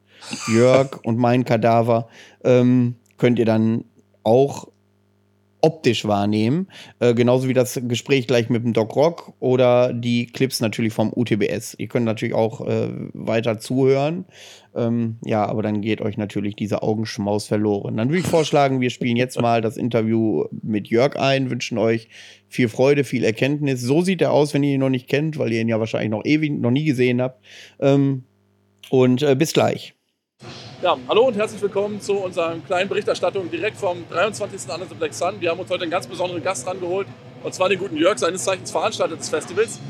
[0.49, 2.09] Jörg und mein Kadaver,
[2.45, 3.85] ähm, könnt ihr dann
[4.23, 4.69] auch
[5.67, 6.69] optisch wahrnehmen.
[7.01, 11.13] Äh, genauso wie das Gespräch gleich mit dem Doc Rock oder die Clips natürlich vom
[11.13, 11.75] UTBS.
[11.79, 14.27] Ihr könnt natürlich auch äh, weiter zuhören.
[14.77, 17.97] Ähm, ja, aber dann geht euch natürlich dieser Augenschmaus verloren.
[17.97, 22.09] Dann würde ich vorschlagen, wir spielen jetzt mal das Interview mit Jörg ein, wünschen euch
[22.47, 23.81] viel Freude, viel Erkenntnis.
[23.81, 26.11] So sieht er aus, wenn ihr ihn noch nicht kennt, weil ihr ihn ja wahrscheinlich
[26.11, 27.45] noch ewig, noch nie gesehen habt.
[27.81, 28.23] Ähm,
[28.89, 29.96] und äh, bis gleich.
[30.83, 34.71] Ja, hallo und herzlich willkommen zu unserer kleinen Berichterstattung direkt vom 23.
[34.71, 35.41] Under the Black Sun.
[35.41, 37.09] Wir haben uns heute einen ganz besonderen Gast rangeholt,
[37.43, 39.81] und zwar den guten Jörg, seines Zeichens Veranstalter des Festivals.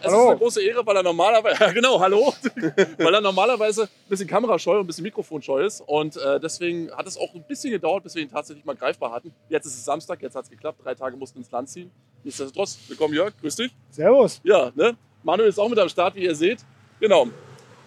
[0.00, 0.22] Es hallo.
[0.22, 2.32] ist eine große Ehre, weil er normalerweise, ja, genau, hallo,
[2.98, 5.80] weil er normalerweise ein bisschen kamerascheu und ein bisschen mikrofonscheu ist.
[5.80, 9.10] Und äh, deswegen hat es auch ein bisschen gedauert, bis wir ihn tatsächlich mal greifbar
[9.10, 9.34] hatten.
[9.48, 10.84] Jetzt ist es Samstag, jetzt hat es geklappt.
[10.84, 11.90] Drei Tage mussten ins Land ziehen.
[12.22, 13.72] Nichtsdestotrotz, willkommen Jörg, grüß dich.
[13.90, 14.40] Servus.
[14.44, 14.96] Ja, ne?
[15.24, 16.60] Manuel ist auch mit am Start, wie ihr seht.
[17.00, 17.26] Genau.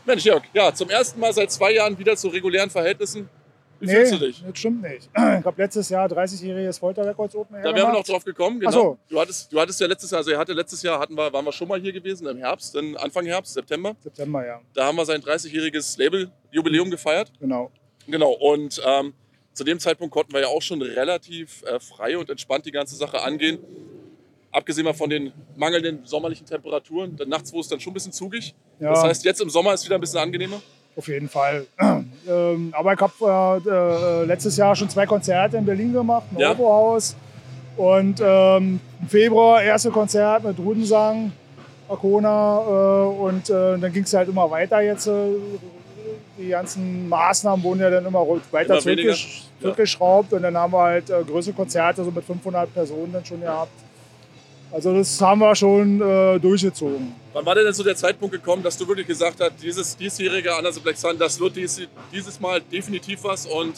[0.10, 3.30] Mensch, Jörg, ja, zum ersten Mal seit zwei Jahren wieder zu regulären Verhältnissen.
[3.80, 4.44] Wie nee, fühlst du dich?
[4.46, 5.08] Das stimmt nicht.
[5.14, 8.72] Ich habe letztes Jahr 30-jähriges Folter-Records Open Air Da wären wir noch drauf gekommen, genau.
[8.72, 8.98] So.
[9.08, 11.46] Du, hattest, du hattest ja letztes Jahr, also er hatte letztes Jahr hatten wir, waren
[11.46, 13.96] wir schon mal hier gewesen, im Herbst, Anfang Herbst, September.
[14.02, 14.60] September, ja.
[14.74, 17.32] Da haben wir sein 30-jähriges Label-Jubiläum gefeiert.
[17.40, 17.72] Genau.
[18.08, 19.14] Genau, und ähm,
[19.54, 22.96] zu dem Zeitpunkt konnten wir ja auch schon relativ äh, frei und entspannt die ganze
[22.96, 23.60] Sache angehen.
[24.52, 27.16] Abgesehen mal von den mangelnden sommerlichen Temperaturen.
[27.16, 28.56] Dann nachts wurde es dann schon ein bisschen zugig.
[28.80, 28.90] Ja.
[28.90, 30.62] Das heißt, jetzt im Sommer ist es wieder ein bisschen angenehmer.
[30.96, 31.66] Auf jeden Fall.
[32.28, 36.38] Ähm, aber ich habe äh, äh, letztes Jahr schon zwei Konzerte in Berlin gemacht, im
[36.38, 36.56] ja.
[36.56, 37.16] Haus.
[37.76, 41.32] Und ähm, im Februar erste Konzert mit Rudensang,
[41.88, 42.60] Arcona.
[42.60, 45.08] Äh, und äh, dann ging es halt immer weiter jetzt.
[45.08, 45.38] Äh,
[46.38, 49.18] die ganzen Maßnahmen wurden ja dann immer weiter immer
[49.60, 50.32] zurückgeschraubt.
[50.32, 50.38] Ja.
[50.38, 53.72] Und dann haben wir halt äh, größere Konzerte so mit 500 Personen dann schon gehabt.
[54.72, 57.14] Also das haben wir schon äh, durchgezogen.
[57.34, 60.72] Wann war denn so der Zeitpunkt gekommen, dass du wirklich gesagt hast, dieses diesjährige Under
[60.72, 63.74] the Black Sun, das wird dies, dieses Mal definitiv was und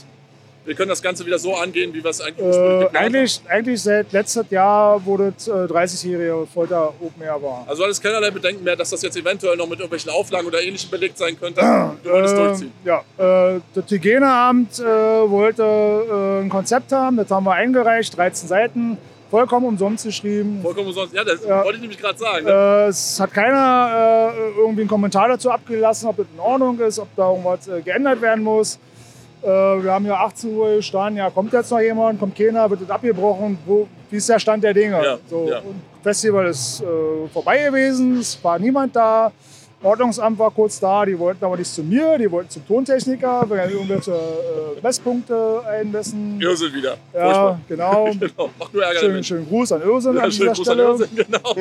[0.63, 2.95] wir können das Ganze wieder so angehen, wie wir es eigentlich Äh, geplant haben?
[2.97, 7.65] eigentlich, eigentlich seit letztem Jahr, wo das äh, 30-jährige Folter Open Air war.
[7.67, 10.91] Also alles keinerlei Bedenken mehr, dass das jetzt eventuell noch mit irgendwelchen Auflagen oder ähnlichem
[10.91, 11.61] belegt sein könnte.
[12.03, 12.71] Du wolltest Ähm, durchziehen.
[12.85, 18.47] Ja, äh, das Hygieneamt äh, wollte äh, ein Konzept haben, das haben wir eingereicht, 13
[18.47, 18.97] Seiten,
[19.31, 20.59] vollkommen umsonst geschrieben.
[20.61, 21.13] Vollkommen umsonst.
[21.15, 21.63] Ja, das Ja.
[21.63, 22.45] wollte ich nämlich gerade sagen.
[22.45, 22.51] Ne?
[22.51, 26.99] Äh, es hat keiner äh, irgendwie einen Kommentar dazu abgelassen, ob das in Ordnung ist,
[26.99, 28.77] ob da irgendwas äh, geändert werden muss.
[29.41, 32.81] Äh, wir haben ja 18 Uhr gestanden, ja, kommt jetzt noch jemand, kommt keiner, wird
[32.83, 35.01] das abgebrochen, wo, wie ist der Stand der Dinge?
[35.03, 35.61] Ja, so, ja.
[36.03, 39.31] Festival ist äh, vorbei gewesen, es war niemand da.
[39.83, 43.57] Ordnungsamt war kurz da, die wollten aber nicht zu mir, die wollten zum Tontechniker, wenn
[43.59, 46.39] er irgendwelche äh, Messpunkte einmessen.
[46.39, 46.97] Irrsel wieder.
[47.13, 48.11] Ja, genau.
[48.19, 48.49] Genau.
[48.59, 50.83] Macht nur Ärger Schönen, schönen Gruß an Irrsinn Ja, an dieser Gruß an Stelle.
[50.83, 51.07] Irrsel.
[51.15, 51.55] Genau.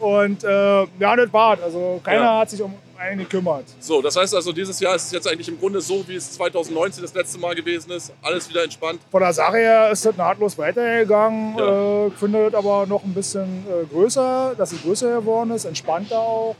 [0.20, 1.58] Und äh, ja, das war's.
[1.62, 2.38] Also keiner Ja.
[2.40, 3.64] hat sich um einen gekümmert.
[3.80, 6.30] So, das heißt also, dieses Jahr ist es jetzt eigentlich im Grunde so, wie es
[6.32, 8.12] 2019 das letzte Mal gewesen ist.
[8.22, 9.00] Alles wieder entspannt.
[9.10, 11.58] Von der Sache her ist das nahtlos weitergegangen.
[11.58, 12.04] Ja.
[12.04, 15.64] Äh, Ich finde das aber noch ein bisschen äh, größer, dass es größer geworden ist,
[15.64, 16.54] entspannter auch.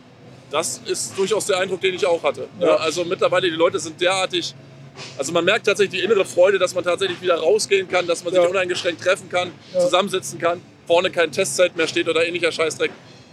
[0.52, 2.46] Das ist durchaus der Eindruck, den ich auch hatte.
[2.60, 2.76] Ja.
[2.76, 4.54] Also mittlerweile, die Leute sind derartig.
[5.16, 8.34] Also man merkt tatsächlich die innere Freude, dass man tatsächlich wieder rausgehen kann, dass man
[8.34, 8.48] sich Ja.
[8.48, 9.80] uneingeschränkt treffen kann, Ja.
[9.80, 12.90] zusammensitzen kann, vorne kein Testzelt mehr steht oder ähnlicher Scheißdreck.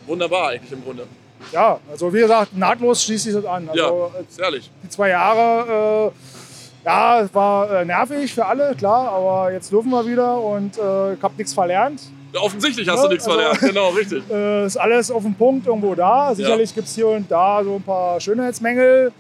[0.08, 1.06] Wunderbar eigentlich im Grunde.
[1.52, 3.70] Ja, also wie gesagt, nahtlos schließt sich das an.
[3.70, 4.72] Also ja, ist herrlich.
[4.84, 9.90] die zwei Jahre, äh, ja, es war äh, nervig für alle, klar, aber jetzt dürfen
[9.90, 12.02] wir wieder und äh, ich habe nichts verlernt.
[12.34, 13.60] Ja, offensichtlich hast Ja, du nichts also- verlernt.
[13.62, 14.24] Genau, richtig.
[14.30, 16.34] Äh, ist alles auf dem Punkt irgendwo da.
[16.36, 19.12] Sicherlich gibt es hier und da so ein paar Schönheitsmängel.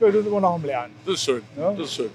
[0.00, 0.92] Wir sind immer noch am Lernen.
[1.04, 1.42] Das ist schön.
[1.56, 1.72] Ja.
[1.72, 2.10] Das ist schön.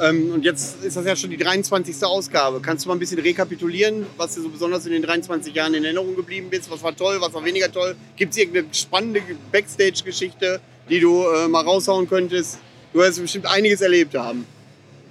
[0.00, 2.02] Ähm, und jetzt ist das ja schon die 23.
[2.04, 2.60] Ausgabe.
[2.60, 5.84] Kannst du mal ein bisschen rekapitulieren, was dir so besonders in den 23 Jahren in
[5.84, 6.70] Erinnerung geblieben ist?
[6.70, 7.94] Was war toll, was war weniger toll?
[8.16, 9.20] Gibt es irgendeine spannende
[9.52, 12.58] Backstage-Geschichte, die du äh, mal raushauen könntest?
[12.92, 14.46] Du wirst bestimmt einiges erlebt haben.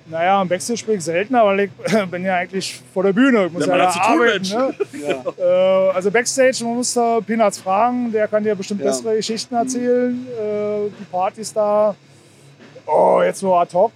[0.09, 1.71] Naja, im Backstage spiele ich seltener, weil ich
[2.11, 3.45] bin ja eigentlich vor der Bühne.
[3.45, 5.33] Ich muss Ja, ja, man da hat zu tun, arbeiten.
[5.37, 5.43] Ne?
[5.43, 8.87] Äh, also Backstage, man muss da Peanuts fragen, der kann dir bestimmt Ja.
[8.87, 10.27] bessere Geschichten erzählen.
[10.27, 11.95] Äh, die Partys da.
[12.87, 13.91] Oh, jetzt nur ad hoc.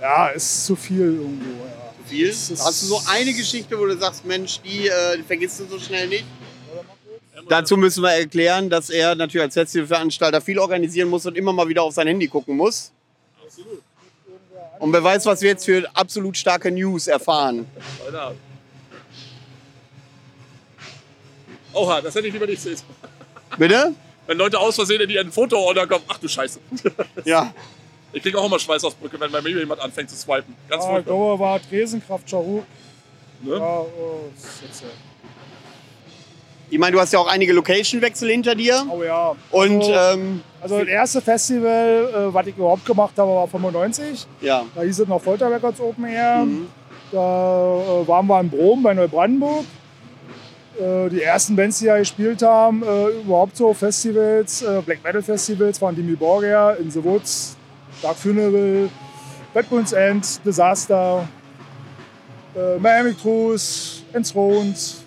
[0.00, 1.64] Ja, ist zu viel irgendwo.
[1.64, 1.70] Ja.
[2.06, 2.28] Viel.
[2.30, 5.78] Hast du so eine Geschichte, wo du sagst, Mensch, die, äh, die vergisst du so
[5.78, 6.24] schnell nicht?
[7.48, 11.68] Dazu müssen wir erklären, dass er natürlich als Festivalveranstalter viel organisieren muss und immer mal
[11.68, 12.92] wieder auf sein Handy gucken muss.
[14.78, 17.66] Und wer weiß, was wir jetzt für absolut starke News erfahren.
[18.04, 18.34] Alter.
[21.72, 22.78] Oha, das hätte ich lieber nicht sehen.
[23.58, 23.94] Bitte?
[24.26, 26.60] Wenn Leute aus Versehen in ihren Foto-Order kommen, ach du Scheiße.
[27.24, 27.52] Ja.
[28.12, 30.54] Ich kriege auch immer Schweißausbrüche, wenn bei mir jemand anfängt zu swipen.
[30.68, 32.64] Ganz Ah, glaube, war Tresenkraft Charuk.
[33.42, 33.56] Ne?
[33.56, 34.86] Ja, oh, das ist jetzt, äh,
[36.74, 38.84] Ich meine, du hast ja auch einige Location-Wechsel hinter dir.
[38.90, 39.36] oh ja.
[39.52, 44.26] Und also, ähm, also das erste Festival, äh, was ich überhaupt gemacht habe, war 95.
[44.40, 44.64] ja.
[44.74, 46.38] Da hieß es noch Folter Records Open Air.
[46.38, 46.66] Mhm.
[47.12, 49.64] Da äh, waren wir in Brom bei Neubrandenburg.
[50.80, 55.22] Äh, die ersten Bands, die da gespielt haben, äh, überhaupt so Festivals, äh, Black Metal
[55.22, 57.56] Festivals, waren Dimi Borgia, In the Woods,
[58.02, 58.90] Dark Funeral,
[59.54, 61.28] Bad Bones End, Disaster,
[62.80, 65.03] Miami Cruise, Enthroned.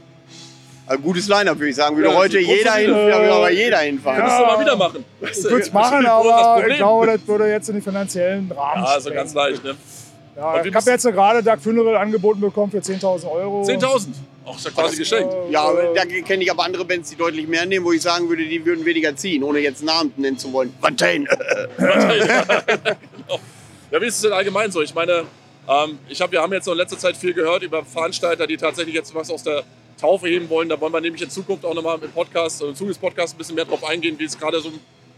[0.87, 1.95] Ein gutes Line-Up, würde ich sagen.
[1.97, 4.19] Würde Ja, heute jeder, hin, aber jeder hinfahren.
[4.19, 4.25] Ja.
[4.25, 5.05] Müsst ihr mal wieder machen.
[5.21, 8.93] Ich würde es machen, aber ich glaube, das würde jetzt in den finanziellen Rahmen Ja,
[8.95, 9.15] so sprengen.
[9.17, 9.75] ganz leicht, ne?
[10.37, 13.63] Ja, ich habe jetzt gerade Dark Funeral angeboten bekommen für 10.000 Euro.
[13.63, 14.07] 10.000.
[14.49, 15.33] Ach, ist ja quasi geschenkt.
[15.33, 17.91] Äh, Ja, aber äh, da kenne ich aber andere Bands, die deutlich mehr nehmen, wo
[17.91, 20.73] ich sagen würde, die würden weniger ziehen, ohne jetzt Namen nennen zu wollen.
[20.79, 21.25] Fontaine.
[21.77, 21.89] Genau.
[23.89, 24.81] Ja, wie ist es denn allgemein so?
[24.81, 25.23] Ich meine,
[25.67, 28.57] ähm, ich hab, wir haben jetzt noch in letzter Zeit viel gehört über Veranstalter, die
[28.57, 29.63] tatsächlich jetzt was aus der
[29.97, 30.69] Taufe heben wollen.
[30.69, 33.65] Da wollen wir nämlich in Zukunft auch nochmal im Podcast, im Zuges-Podcast ein bisschen mehr
[33.65, 34.71] drauf eingehen, wie es gerade so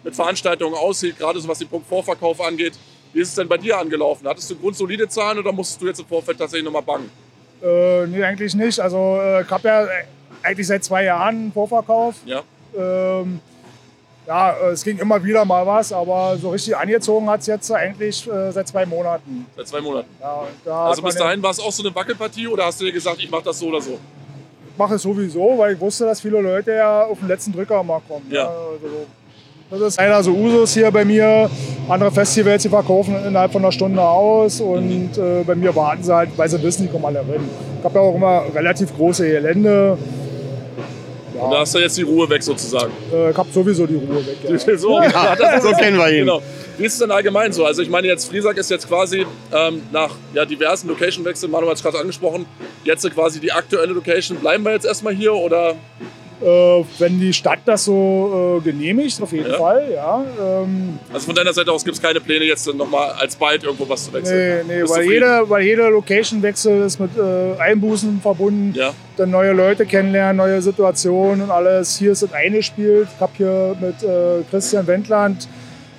[0.04, 2.74] mit Veranstaltungen aussieht, gerade so was den Punkt Vorverkauf angeht.
[3.14, 4.28] Wie ist es denn bei dir angelaufen?
[4.28, 7.10] Hattest du grundsolide Zahlen oder musstest du jetzt im Vorfeld tatsächlich nochmal bangen?
[7.62, 8.80] Äh, nee, eigentlich nicht.
[8.80, 9.88] Also äh, ich habe ja äh,
[10.44, 12.16] eigentlich seit zwei Jahren einen Vorverkauf.
[12.26, 12.44] Ja.
[12.78, 13.40] Ähm,
[14.28, 17.72] ja, äh, es ging immer wieder mal was, aber so richtig angezogen hat es jetzt
[17.72, 19.48] eigentlich äh, seit zwei Monaten.
[19.58, 20.08] Seit zwei Monaten.
[20.22, 22.92] Ja, da Also bis dahin war es auch so eine Wackelpartie oder hast du dir
[22.92, 23.98] gesagt, ich mache das so oder so?
[24.80, 27.84] Ich mache es sowieso, weil ich wusste, dass viele Leute ja auf den letzten Drücker
[27.84, 28.26] mal kommen.
[28.30, 28.46] Ja.
[29.70, 31.50] Also, das ist einer so Usus hier bei mir.
[31.90, 36.16] Andere Festivals, die verkaufen innerhalb von einer Stunde aus und äh, bei mir warten sie
[36.16, 37.42] halt, weil sie wissen, die kommen alle rein.
[37.78, 39.98] Ich habe ja auch immer relativ große Gelände.
[41.40, 42.92] Und da hast du jetzt die Ruhe weg sozusagen.
[43.12, 44.38] Äh, ich habe sowieso die Ruhe weg.
[44.44, 44.78] Ja.
[44.78, 46.20] so, Ja, so kennen wir ihn.
[46.20, 46.42] Genau.
[46.78, 47.66] Wie ist es denn allgemein so?
[47.66, 51.76] Also ich meine jetzt, Friesack ist jetzt quasi ähm, nach ja, diversen Location-Wechseln, Manu hat
[51.76, 52.46] es gerade angesprochen,
[52.86, 54.38] jetzt quasi die aktuelle Location.
[54.38, 55.76] Bleiben wir jetzt erstmal hier oder?
[56.42, 56.46] Äh,
[57.00, 59.58] wenn die Stadt das so äh, genehmigt, auf jeden Ja.
[59.58, 60.24] Fall, ja.
[60.42, 64.06] Ähm, Also von deiner Seite aus gibt es keine Pläne jetzt nochmal alsbald irgendwo was
[64.06, 64.66] zu wechseln?
[64.66, 65.12] nee, nee, weil zufrieden?
[65.12, 68.74] jeder, weil jeder Location-Wechsel ist mit äh, Einbußen verbunden.
[68.74, 71.98] Ja, Dann neue Leute kennenlernen, neue Situationen und alles.
[71.98, 73.10] Hier ist es eingespielt.
[73.14, 75.46] Ich habe hier mit äh, Christian Wendland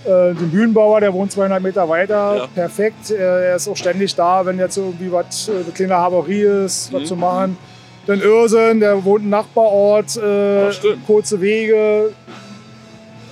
[0.07, 2.37] äh, den Bühnenbauer, der wohnt 200 Meter weiter.
[2.37, 2.47] Ja.
[2.47, 3.11] Perfekt.
[3.11, 6.91] Er, er ist auch ständig da, wenn jetzt irgendwie was, äh, eine kleine Havarie ist,
[6.95, 7.07] was Mhm.
[7.07, 7.59] zu machen.
[8.07, 10.73] Dann Irsen, der wohnt im Nachbarort, äh, Ja,
[11.07, 12.13] kurze Wege.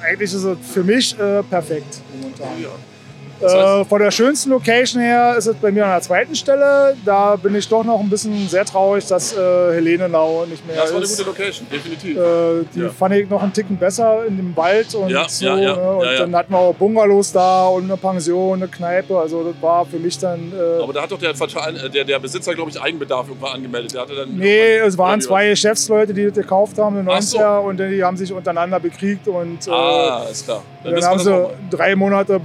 [0.03, 2.63] Eigentlich ist es für mich äh, perfekt momentan.
[2.63, 2.69] ja.
[3.41, 6.35] Das heißt- Äh, von der schönsten Location her ist es bei mir an der zweiten
[6.35, 6.97] Stelle.
[7.05, 10.91] Da bin ich doch noch ein bisschen sehr traurig, dass äh, Helenenau nicht mehr Das
[10.91, 11.17] war eine ist.
[11.17, 12.17] gute Location, definitiv.
[12.17, 12.89] Äh, die Ja.
[12.89, 15.45] fand ich noch einen Ticken besser in dem Wald und Ja, so.
[15.47, 15.75] ja, ne?
[15.75, 19.17] Und dann hatten wir auch Bungalows da und eine Pension, eine Kneipe.
[19.19, 20.53] Also das war für mich dann.
[20.53, 23.95] Äh, Aber da hat doch der, äh, der, der Besitzer, glaube ich, Eigenbedarf irgendwann angemeldet.
[23.95, 27.23] Der hatte dann nee, es waren zwei Geschäftsleute, die das gekauft haben in den Ach
[27.23, 27.39] so.
[27.39, 30.63] 90er und die haben sich untereinander bekriegt und äh, Ah, ist klar.
[30.83, 32.41] dann wir haben sie drei Monate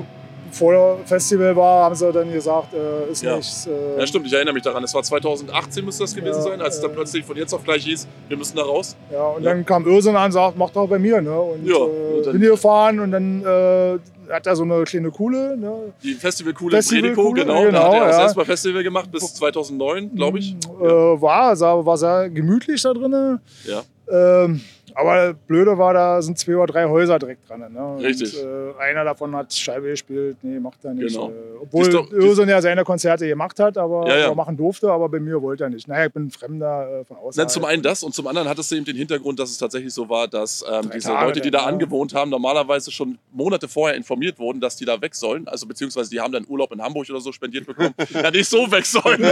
[0.53, 3.35] vor Festival war, haben sie dann gesagt, äh, ist Ja.
[3.35, 3.67] nichts.
[3.67, 4.83] Äh, Ja, stimmt, ich erinnere mich daran.
[4.83, 7.53] Es war 2018 müsste das gewesen Ja, sein, als es dann äh, plötzlich von jetzt
[7.53, 8.95] auf gleich hieß, wir müssen da raus.
[9.11, 11.21] Ja, und dann kam Irsen an und sagt, mach doch bei mir.
[11.21, 11.37] Ne?
[11.39, 13.99] Und Ja, äh, und dann- bin hier gefahren und dann äh,
[14.31, 15.57] hat er so eine kleine Kuhle.
[15.57, 15.93] Ne?
[16.01, 17.53] Die Festivalkuhle in Festivalkuhle, Prediko, genau.
[17.53, 18.13] da genau, hat er ja.
[18.13, 20.55] selbst mal Festival gemacht bis 2009, glaube ich.
[20.81, 23.39] Äh, war, war sehr gemütlich da drin.
[23.65, 23.81] Ja.
[24.09, 24.61] Ähm,
[24.95, 27.59] aber blöde war, da sind zwei oder drei Häuser direkt dran.
[27.71, 27.97] Ne?
[28.03, 28.41] Richtig.
[28.41, 30.37] Und, äh, einer davon hat Scheibe gespielt.
[30.41, 31.13] Nee, macht er nicht.
[31.13, 31.29] Genau.
[31.29, 32.11] Äh, obwohl doch-
[32.43, 34.35] ja seine Konzerte gemacht hat, aber Ja, ja.
[34.35, 35.87] machen durfte, aber bei mir wollte er nicht.
[35.87, 37.39] Naja, ich bin ein Fremder äh, von außen.
[37.39, 39.93] Dann zum einen das und zum anderen hat es eben den Hintergrund, dass es tatsächlich
[39.93, 43.67] so war, dass ähm, diese Tage Leute, die dann, da angewohnt haben, normalerweise schon Monate
[43.67, 45.47] vorher informiert wurden, dass die da weg sollen.
[45.47, 47.93] Also beziehungsweise die haben dann Urlaub in Hamburg oder so spendiert bekommen.
[48.13, 49.23] ja, nicht so weg sollen,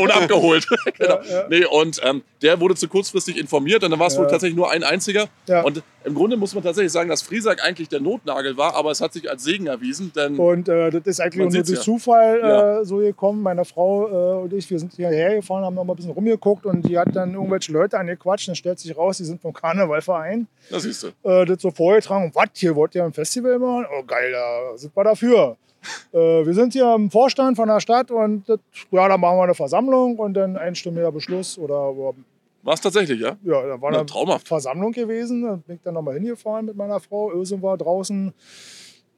[0.00, 0.66] und abgeholt.
[0.98, 1.20] genau.
[1.22, 1.46] ja.
[1.48, 4.70] Nee, und ähm, der wurde zu kurzfristig informiert und dann war es wohl tatsächlich nur
[4.70, 5.28] ein einziger.
[5.46, 5.62] Ja.
[5.62, 9.00] Und im Grunde muss man tatsächlich sagen, dass Friesack eigentlich der Notnagel war, aber es
[9.00, 11.80] hat sich als Segen erwiesen, denn Und äh, das ist eigentlich nur durch ja.
[11.80, 13.42] Zufall äh, so gekommen.
[13.42, 16.64] Meine Frau äh, und ich, wir sind hierher gefahren, haben noch mal ein bisschen rumgeguckt
[16.66, 18.48] und die hat dann irgendwelche Leute angequatscht.
[18.48, 20.46] Dann stellt sich raus, die sind vom Karnevalverein.
[20.70, 21.08] das siehst du.
[21.28, 22.30] Äh, das so vorgetragen.
[22.34, 23.86] Was, hier wollt ihr ein Festival machen?
[23.98, 25.56] Oh geil, da sind wir dafür.
[26.12, 28.58] äh, wir sind hier im Vorstand von der Stadt und das,
[28.90, 32.14] ja, da machen wir eine Versammlung und dann einstimmiger Beschluss oder
[32.62, 33.36] War es tatsächlich, ja?
[33.42, 34.48] ja, da war Na, eine traumhaft.
[34.48, 35.42] Versammlung gewesen.
[35.42, 37.32] Da bin ich dann nochmal hingefahren mit meiner Frau.
[37.32, 38.32] Ösen war draußen.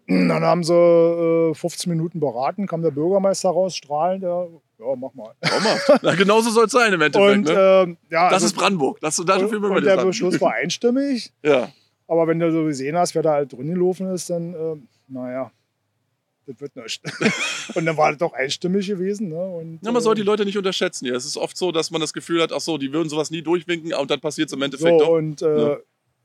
[0.08, 4.22] Dann haben sie äh, 15 Minuten beraten, kam der Bürgermeister raus, strahlend.
[4.24, 4.44] Ja,
[4.78, 5.32] ja mach mal.
[5.40, 6.02] Traumhaft.
[6.02, 7.36] Na, genauso soll es sein im Endeffekt.
[7.36, 7.82] Und ne?
[7.84, 9.00] ähm, ja, das also- ist Brandenburg.
[9.00, 10.04] Das, wir und mal der.
[10.04, 11.32] Beschluss war einstimmig.
[11.42, 11.68] Ja.
[12.08, 14.76] Aber wenn du so gesehen hast, wer da halt drin gelaufen ist, dann, äh,
[15.08, 15.50] naja,
[16.46, 17.00] das wird nichts.
[17.74, 19.28] und dann war das doch einstimmig gewesen.
[19.28, 19.40] Ne?
[19.40, 21.06] Und, Ja, man äh, soll die Leute nicht unterschätzen.
[21.06, 21.14] Ja.
[21.14, 23.42] Es ist oft so, dass man das Gefühl hat, ach so, die würden sowas nie
[23.42, 25.12] durchwinken und dann passiert es im Endeffekt so, doch.
[25.16, 25.76] und äh,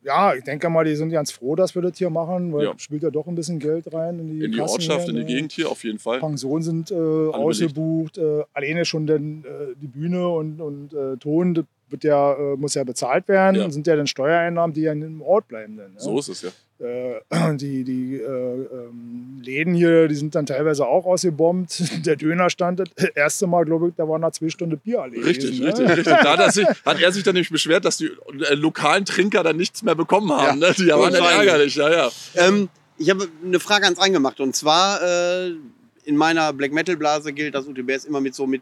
[0.04, 0.34] Ja.
[0.36, 2.74] ich denke mal, die sind ganz froh, dass wir das hier machen, weil Ja.
[2.78, 5.22] spielt ja doch ein bisschen Geld rein in die, In die Ortschaft, hier, in die
[5.24, 5.28] ne?
[5.28, 6.20] Gegend hier auf jeden Fall.
[6.20, 11.54] Pensionen sind äh, ausgebucht, äh, alleine schon denn, äh, die Bühne und, und äh, Ton,
[11.54, 13.70] das wird ja, äh, muss ja bezahlt werden, Ja.
[13.70, 15.78] sind ja dann Steuereinnahmen, die ja im Ort bleiben.
[15.78, 16.00] Dann, ne?
[16.00, 16.50] So ist es ja.
[16.80, 17.22] Äh,
[17.58, 21.84] die die äh, ähm, Läden hier, die sind dann teilweise auch ausgebombt.
[22.06, 25.58] Der Dönerstand, das erste Mal, glaube ich, da waren da zwei Stunden Bier alle Richtig,
[25.58, 25.98] gewesen, richtig, ne?
[25.98, 26.18] richtig.
[26.22, 28.08] Da hat er, sich, hat er sich dann nämlich beschwert, dass die
[28.50, 30.62] äh, lokalen Trinker dann nichts mehr bekommen haben.
[30.62, 30.76] Ja, ne?
[30.78, 32.10] Die waren dann ärgerlich, ja, ja.
[32.36, 32.70] Ähm,
[33.00, 34.40] ich habe eine Frage ans Eingemacht.
[34.40, 35.54] Und zwar, äh,
[36.04, 38.62] in meiner Black Metal Blase gilt das UTBS immer mit so mit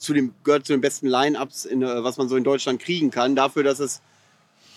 [0.00, 3.10] zu dem, gehört zu den besten Line-Ups, in, äh, was man so in Deutschland kriegen
[3.10, 3.36] kann.
[3.36, 4.00] Dafür, dass es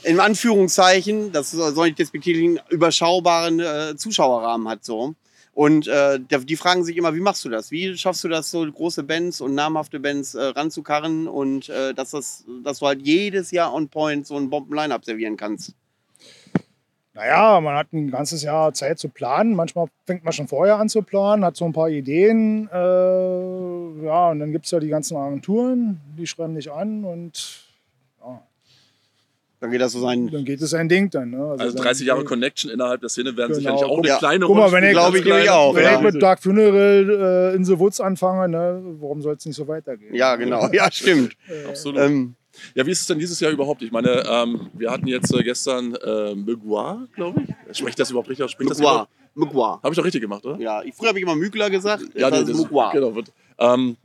[0.04, 4.84] in Anführungszeichen, das soll nicht despektierlich, überschaubaren äh, Zuschauerrahmen hat.
[4.84, 5.16] So.
[5.54, 7.72] Und äh, die fragen sich immer, wie machst du das?
[7.72, 12.12] Wie schaffst du das, so große Bands und namhafte Bands äh, ranzukarren und äh, dass,
[12.12, 15.74] das, dass du halt jedes Jahr on point so ein Bomben-Line-Up servieren kannst?
[17.16, 19.54] Naja, man hat ein ganzes Jahr Zeit zu planen.
[19.56, 22.68] Manchmal fängt man schon vorher an zu planen, hat so ein paar Ideen.
[22.74, 22.76] Äh,
[24.06, 27.60] ja, und dann gibt es ja die ganzen Agenturen, die schreiben dich an und
[29.60, 30.28] Dann geht das so sein.
[30.30, 31.30] dann geht es ein Ding dann.
[31.30, 31.56] Ne?
[31.58, 33.60] Also dann- 30 Jahre Connection innerhalb der Szene werden Genau.
[33.78, 34.18] sicherlich auch eine Ja.
[34.18, 35.54] kleine Guck mal, Rolle wenn ich- spielen, Glaube ich kleine.
[35.54, 35.96] auch, Wenn ja.
[35.96, 39.66] ich mit Dark Funeral äh, in the Woods anfange, ne, warum soll es nicht so
[39.66, 40.14] weitergehen?
[40.14, 40.68] Ja, genau.
[40.74, 41.38] Ja, stimmt.
[41.70, 42.02] Absolut.
[42.02, 42.36] Ähm,
[42.76, 43.82] Ja, wie ist es denn dieses Jahr überhaupt?
[43.82, 47.78] Ich meine, ähm, wir hatten jetzt äh, gestern äh, Megua, glaube ich.
[47.78, 48.52] Spricht das überhaupt richtig aus?
[48.52, 49.10] Spricht überhaupt?
[49.36, 49.80] Mugwa.
[49.82, 50.60] Habe ich doch richtig gemacht, oder?
[50.60, 52.04] Ja, ich, früher habe ich immer Mugler gesagt.
[52.16, 52.92] Ja, nee, ist das, Mugwa.
[52.92, 53.16] genau.
[53.16, 53.98] Wird, ähm,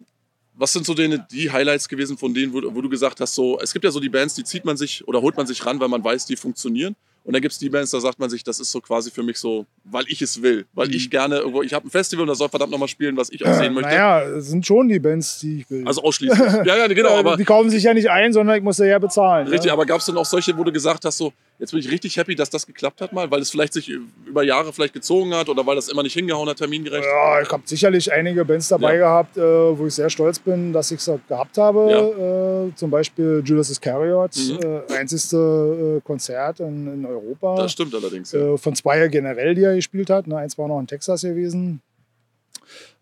[0.55, 3.59] was sind so deine, die Highlights gewesen von denen, wo, wo, du gesagt hast, so,
[3.61, 5.78] es gibt ja so die Bands, die zieht man sich oder holt man sich ran,
[5.80, 6.96] weil man weiß, die funktionieren.
[7.29, 9.22] Und dann gibt es die Bands, da sagt man sich, das ist so quasi für
[9.22, 10.64] mich so, weil ich es will.
[10.72, 13.29] Weil ich gerne irgendwo, ich habe ein Festival und da soll verdammt nochmal spielen, was
[13.29, 13.91] ich auch sehen möchte.
[13.91, 15.87] Naja, sind schon die Bands, die ich will.
[15.87, 16.39] Also ausschließlich.
[16.64, 17.11] ja, ja, genau.
[17.11, 19.47] Aber, die kaufen sich ja nicht ein, sondern ich muss ja, ja bezahlen.
[19.47, 19.74] Richtig, ja.
[19.74, 22.16] aber gab es dann auch solche, wo du gesagt hast, so, jetzt bin ich richtig
[22.16, 25.48] happy, dass das geklappt hat mal, weil es vielleicht sich über Jahre vielleicht gezogen hat
[25.48, 27.04] oder weil das immer nicht hingehauen hat, termingerecht?
[27.04, 29.00] Ja, ich habe sicherlich einige Bands dabei ja.
[29.00, 29.40] gehabt, äh,
[29.78, 31.90] wo ich sehr stolz bin, dass ich es gehabt habe.
[31.90, 32.66] Ja.
[32.66, 34.59] Äh, zum Beispiel Judas Iscariot, mhm.
[34.62, 37.56] äh, einzigste äh, Konzert in, in, Europa.
[37.56, 38.32] Das stimmt allerdings.
[38.32, 38.54] Ja.
[38.54, 40.26] Äh, von zwei generell, die er gespielt hat.
[40.26, 40.36] Ne?
[40.36, 41.80] Eins war noch in Texas gewesen.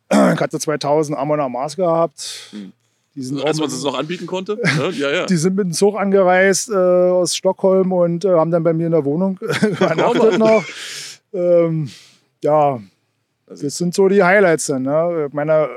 [0.09, 2.53] Ich hatte 2000 Amon Amas gehabt.
[2.53, 2.73] Mhm.
[3.17, 4.59] Als man es noch anbieten konnte?
[4.93, 5.27] Ja, ja.
[5.27, 8.87] die sind mit dem Zug angereist äh, aus Stockholm und äh, haben dann bei mir
[8.87, 10.65] in der Wohnung übernachtet noch.
[11.33, 11.91] Ähm,
[12.43, 12.81] ja,
[13.47, 14.83] das sind so die Highlights dann.
[14.83, 15.27] Ne?
[15.29, 15.69] Ich meine,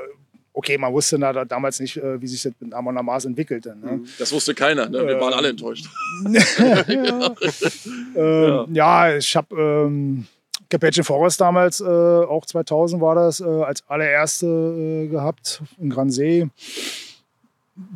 [0.52, 3.74] okay, man wusste da, damals nicht, äh, wie sich das mit Amon Amas entwickelte.
[3.76, 3.92] Ne?
[3.92, 4.06] Mhm.
[4.18, 5.06] Das wusste keiner, ne?
[5.06, 5.86] wir waren alle enttäuscht.
[6.28, 7.34] ja.
[8.16, 9.16] ähm, ja.
[9.16, 10.26] ich habe ähm,
[10.68, 16.48] Capaccio Forest damals, äh, auch 2000 war das, äh, als allererste äh, gehabt in Gransee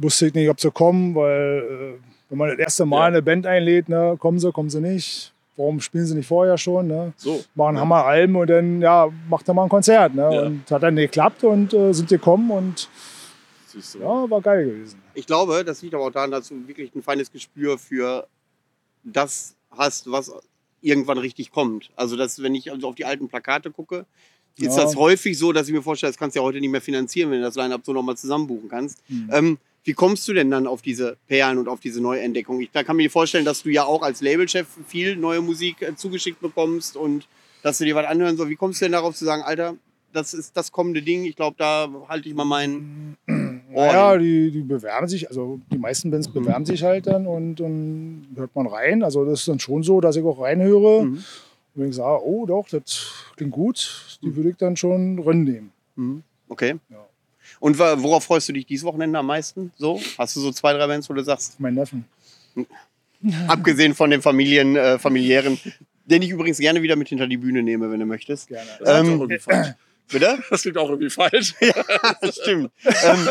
[0.00, 3.06] wusste ich nicht, ob sie kommen, weil äh, wenn man das erste Mal ja.
[3.06, 5.32] eine Band einlädt, ne, kommen sie, kommen sie nicht.
[5.56, 6.88] Warum spielen sie nicht vorher schon?
[6.88, 7.12] Ne?
[7.16, 7.44] So.
[7.54, 10.14] Machen Hammer Alben und dann ja, macht er mal ein Konzert.
[10.14, 10.28] Ne?
[10.32, 10.42] Ja.
[10.42, 12.88] Und hat dann geklappt und äh, sind gekommen und
[14.00, 15.00] ja, war geil gewesen.
[15.14, 18.26] Ich glaube, das liegt aber auch daran, dass du wirklich ein feines Gespür für
[19.04, 20.32] das hast, was
[20.80, 21.90] irgendwann richtig kommt.
[21.96, 24.06] Also, dass, wenn ich also auf die alten Plakate gucke,
[24.56, 24.84] ist ja.
[24.84, 27.30] das häufig so, dass ich mir vorstelle, das kannst du ja heute nicht mehr finanzieren,
[27.30, 29.02] wenn du das Line-Up so nochmal zusammenbuchen kannst.
[29.08, 29.30] Mhm.
[29.32, 32.60] Ähm, wie kommst du denn dann auf diese Perlen und auf diese Neuentdeckung?
[32.60, 35.94] Ich da kann mir vorstellen, dass du ja auch als Labelchef viel neue Musik äh,
[35.94, 37.28] zugeschickt bekommst und
[37.62, 38.50] dass du dir was anhören sollst.
[38.50, 39.76] Wie kommst du denn darauf zu sagen, Alter,
[40.12, 43.16] das ist das kommende Ding, ich glaube, da halte ich mal meinen
[43.74, 46.32] Ohr Ja, die, die bewerben sich, also die meisten Bands mhm.
[46.34, 49.02] bewerben sich halt dann und dann hört man rein.
[49.02, 51.24] Also das ist dann schon so, dass ich auch reinhöre mhm.
[51.74, 54.36] und ich sage, oh doch, das klingt gut, die mhm.
[54.36, 55.72] würde ich dann schon nehmen.
[55.96, 56.22] Mhm.
[56.48, 56.76] Okay.
[56.88, 57.06] Ja.
[57.64, 59.72] Und worauf freust du dich dieses Wochenende am meisten?
[59.78, 59.98] So?
[60.18, 61.58] Hast du so zwei, drei Bands, wo du sagst?
[61.60, 62.04] Mein Neffen.
[63.48, 65.58] Abgesehen von dem Familien, äh, familiären,
[66.04, 68.48] den ich übrigens gerne wieder mit hinter die Bühne nehme, wenn du möchtest.
[68.48, 68.68] Gerne.
[68.80, 69.68] Das ähm, irgendwie falsch.
[70.12, 70.38] Bitte?
[70.50, 71.54] Das klingt auch irgendwie falsch.
[71.60, 71.72] ja,
[72.20, 72.70] das stimmt.
[72.84, 73.28] ähm,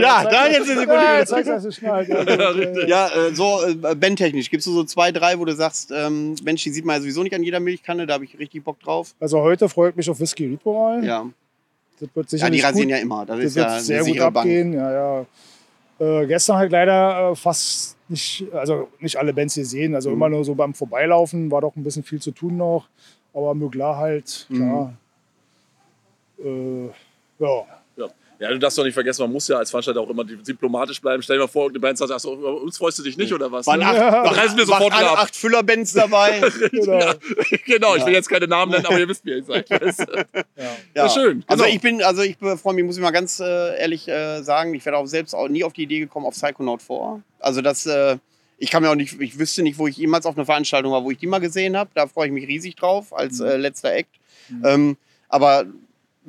[0.00, 0.88] ja, da jetzt ist es gut.
[0.88, 2.86] Ja, jetzt sagst du schnell.
[2.86, 4.50] Ja, ja äh, so äh, bandtechnisch.
[4.50, 7.22] Gibst du so zwei, drei, wo du sagst, ähm, Mensch, die sieht man ja sowieso
[7.22, 9.14] nicht an jeder Milchkanne, da habe ich richtig Bock drauf?
[9.18, 11.02] Also heute freut mich auf Whisky Ritual.
[11.02, 11.30] Ja.
[12.00, 13.26] Das wird ja, die rasieren gut, ja immer.
[13.26, 14.72] Das, das ist wird ja sehr gut abgehen.
[14.72, 15.26] Ja, ja.
[16.00, 19.94] Äh, gestern halt leider äh, fast nicht, also nicht alle Bands gesehen.
[19.94, 20.16] Also mhm.
[20.16, 22.88] immer nur so beim Vorbeilaufen war doch ein bisschen viel zu tun noch.
[23.34, 24.94] Aber Mugler halt, klar.
[26.38, 26.90] Mhm.
[27.38, 27.64] Äh, ja.
[28.40, 31.22] Ja, du darfst doch nicht vergessen, man muss ja als Veranstalter auch immer diplomatisch bleiben.
[31.22, 33.52] Stell dir mal vor, eine Band sagt, achso, über uns freust du dich nicht oder
[33.52, 33.66] was?
[33.66, 34.22] Waren acht, ja.
[34.22, 36.40] reißen wir sofort alle acht Füllerbands dabei.
[36.70, 36.90] genau.
[37.00, 37.14] Ja,
[37.66, 39.68] genau, ich will jetzt keine Namen nennen, aber ihr wisst, wie ihr seid.
[40.94, 41.08] Ja.
[41.08, 41.44] schön.
[41.46, 41.64] Also genau.
[41.64, 44.74] Also ich bin, also ich freue mich, muss ich mal ganz äh, ehrlich äh, sagen,
[44.74, 47.20] ich wäre auch selbst auch nie auf die Idee gekommen, auf Psychonaut vor.
[47.38, 48.16] Also das, äh,
[48.56, 51.04] ich kann mir auch nicht, ich wüsste nicht, wo ich jemals auf einer Veranstaltung war,
[51.04, 51.90] wo ich die mal gesehen habe.
[51.94, 53.46] Da freue ich mich riesig drauf als mhm.
[53.46, 54.10] äh, letzter Act.
[54.48, 54.62] Mhm.
[54.64, 54.96] Ähm,
[55.28, 55.66] aber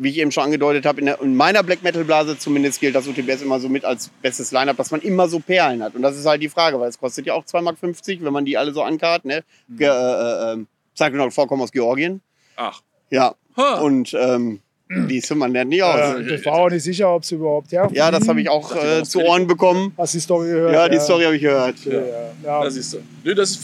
[0.01, 3.07] wie ich eben schon angedeutet habe, in, in, meiner Black Metal Blase zumindest gilt das
[3.07, 5.93] UTBS immer so mit als bestes Line-Up, dass man immer so Perlen hat.
[5.93, 7.77] Und das ist halt die Frage, weil es kostet ja auch 2,50 Mark,
[8.25, 9.25] wenn man die alle so ankart.
[9.25, 9.43] Ne?
[9.67, 9.77] Mhm.
[9.77, 12.21] Ge äh, äh, Psychonaut Vorkommen aus Georgien.
[12.55, 12.81] Ach.
[13.11, 13.35] Ja.
[13.55, 13.85] Huh.
[13.85, 14.61] Und ähm,
[14.93, 15.97] wie ist man lernt nicht aus.
[15.97, 17.95] Ja, ich war auch nicht sicher, ob sie überhaupt herkommen.
[17.95, 19.93] Ja, das habe ich auch äh, zu Ohren bekommen.
[19.97, 20.73] Hast du die Story gehört?
[20.73, 21.01] Ja, die ja.
[21.01, 21.85] Story habe ich gehört.
[21.85, 22.01] Ja, ja.
[22.43, 22.63] ja.
[22.63, 23.59] Das ist, das,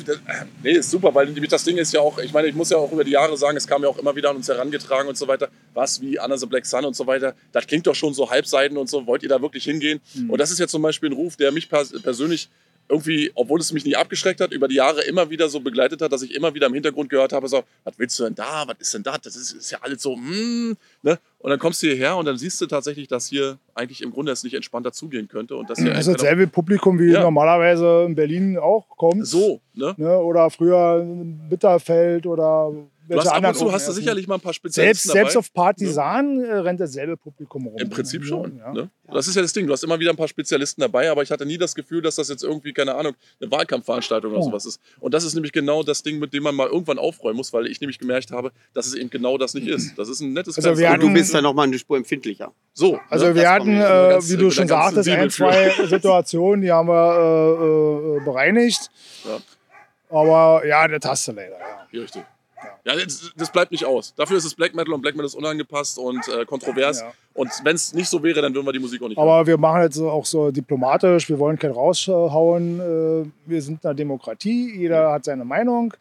[0.63, 2.91] nee, ist super, weil das Ding ist ja auch, ich meine, ich muss ja auch
[2.91, 5.27] über die Jahre sagen, es kam ja auch immer wieder an uns herangetragen und so
[5.27, 5.49] weiter.
[5.73, 7.35] Was wie Anna the Black Sun und so weiter.
[7.51, 9.05] Das klingt doch schon so Halbseiten und so.
[9.05, 9.99] Wollt ihr da wirklich hingehen?
[10.13, 10.29] Mhm.
[10.29, 12.49] Und das ist jetzt zum Beispiel ein Ruf, der mich persönlich
[12.89, 16.11] irgendwie, obwohl es mich nicht abgeschreckt hat, über die Jahre immer wieder so begleitet hat,
[16.11, 18.77] dass ich immer wieder im Hintergrund gehört habe, so, was willst du denn da, was
[18.79, 21.19] ist denn da, das ist, ist ja alles so, mm, ne?
[21.39, 24.31] Und dann kommst du hierher und dann siehst du tatsächlich, dass hier eigentlich im Grunde
[24.31, 25.55] es nicht entspannter zugehen könnte.
[25.55, 27.21] Und dass hier das ist dasselbe Publikum, wie ja.
[27.21, 29.25] normalerweise in Berlin auch kommt.
[29.27, 29.93] So, ne?
[29.97, 30.17] ne?
[30.17, 31.05] Oder früher
[31.49, 32.73] Bitterfeld oder
[33.07, 35.53] du hast ab und zu hast du sicherlich mal ein paar Spezialisten selbst, Selbst auf
[35.53, 36.61] Partisan ja.
[36.61, 37.77] rennt dasselbe Publikum rum.
[37.77, 38.57] Im Prinzip schon.
[38.57, 38.73] Ja.
[38.73, 38.89] Ne?
[39.11, 39.65] Das ist ja das Ding.
[39.65, 42.15] Du hast immer wieder ein paar Spezialisten dabei, aber ich hatte nie das Gefühl, dass
[42.15, 44.81] das jetzt irgendwie, keine Ahnung, eine Wahlkampfveranstaltung oder sowas ist.
[44.99, 47.67] Und das ist nämlich genau das Ding, mit dem man mal irgendwann aufräumen muss, weil
[47.67, 49.97] ich nämlich gemerkt habe, dass es eben genau das nicht ist.
[49.97, 52.51] Das ist ein nettes also wir hatten, Du bist da nochmal eine Spur empfindlicher.
[52.73, 52.99] So.
[53.09, 53.35] Also ne?
[53.35, 58.25] wir hatten, äh, wie du schon sagtest, ein, zwei Situationen, die haben wir äh, äh,
[58.25, 58.89] bereinigt.
[59.25, 59.39] Ja.
[60.09, 61.57] Aber ja, das hast du leider.
[61.91, 62.01] Ja.
[62.01, 62.23] Richtig.
[62.85, 64.13] Ja, das, das bleibt nicht aus.
[64.15, 67.01] Dafür ist es Black Metal und Black Metal ist unangepasst und äh, kontrovers.
[67.01, 67.11] Ja.
[67.33, 69.27] Und wenn es nicht so wäre, dann würden wir die Musik auch nicht hören.
[69.27, 72.79] Aber wir machen jetzt auch so diplomatisch, wir wollen kein raushauen.
[72.79, 75.93] äh, Wir sind eine Demokratie, jeder hat seine Meinung,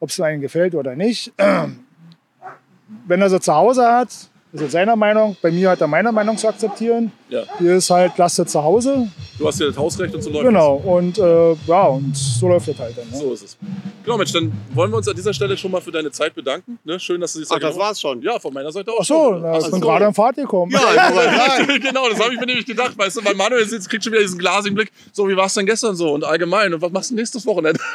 [0.00, 1.32] ob es einem gefällt oder nicht.
[3.06, 4.08] Wenn er sie zu Hause hat,
[4.52, 5.36] ist er seiner Meinung.
[5.40, 7.10] Bei mir hat er meine Meinung zu akzeptieren.
[7.32, 7.44] Ja.
[7.58, 9.08] Hier ist halt, lasst sie zu Hause.
[9.38, 12.68] Du hast hier das Hausrecht und so läuft Genau, und äh, ja, und so läuft
[12.68, 13.06] das halt dann.
[13.10, 13.20] das.
[13.20, 13.26] Ne?
[13.26, 13.56] So ist es.
[14.04, 16.78] Genau, Mensch, dann wollen wir uns an dieser Stelle schon mal für deine Zeit bedanken.
[16.84, 17.00] Ne?
[17.00, 18.20] Schön, dass du dich Ach, das war's schon.
[18.20, 18.98] Ja, von meiner Seite auch.
[19.00, 19.42] Ach so, schon.
[19.42, 19.80] na, ich bin so.
[19.80, 20.72] gerade am Fahrt gekommen.
[20.72, 20.78] Ja,
[21.78, 24.22] genau, das habe ich mir nämlich gedacht, weißt du, weil Manuel sitzt, kriegt schon wieder
[24.22, 24.92] diesen glasigen Blick.
[25.12, 26.74] So, wie war es denn gestern so und allgemein?
[26.74, 27.80] Und was machst du nächstes Wochenende?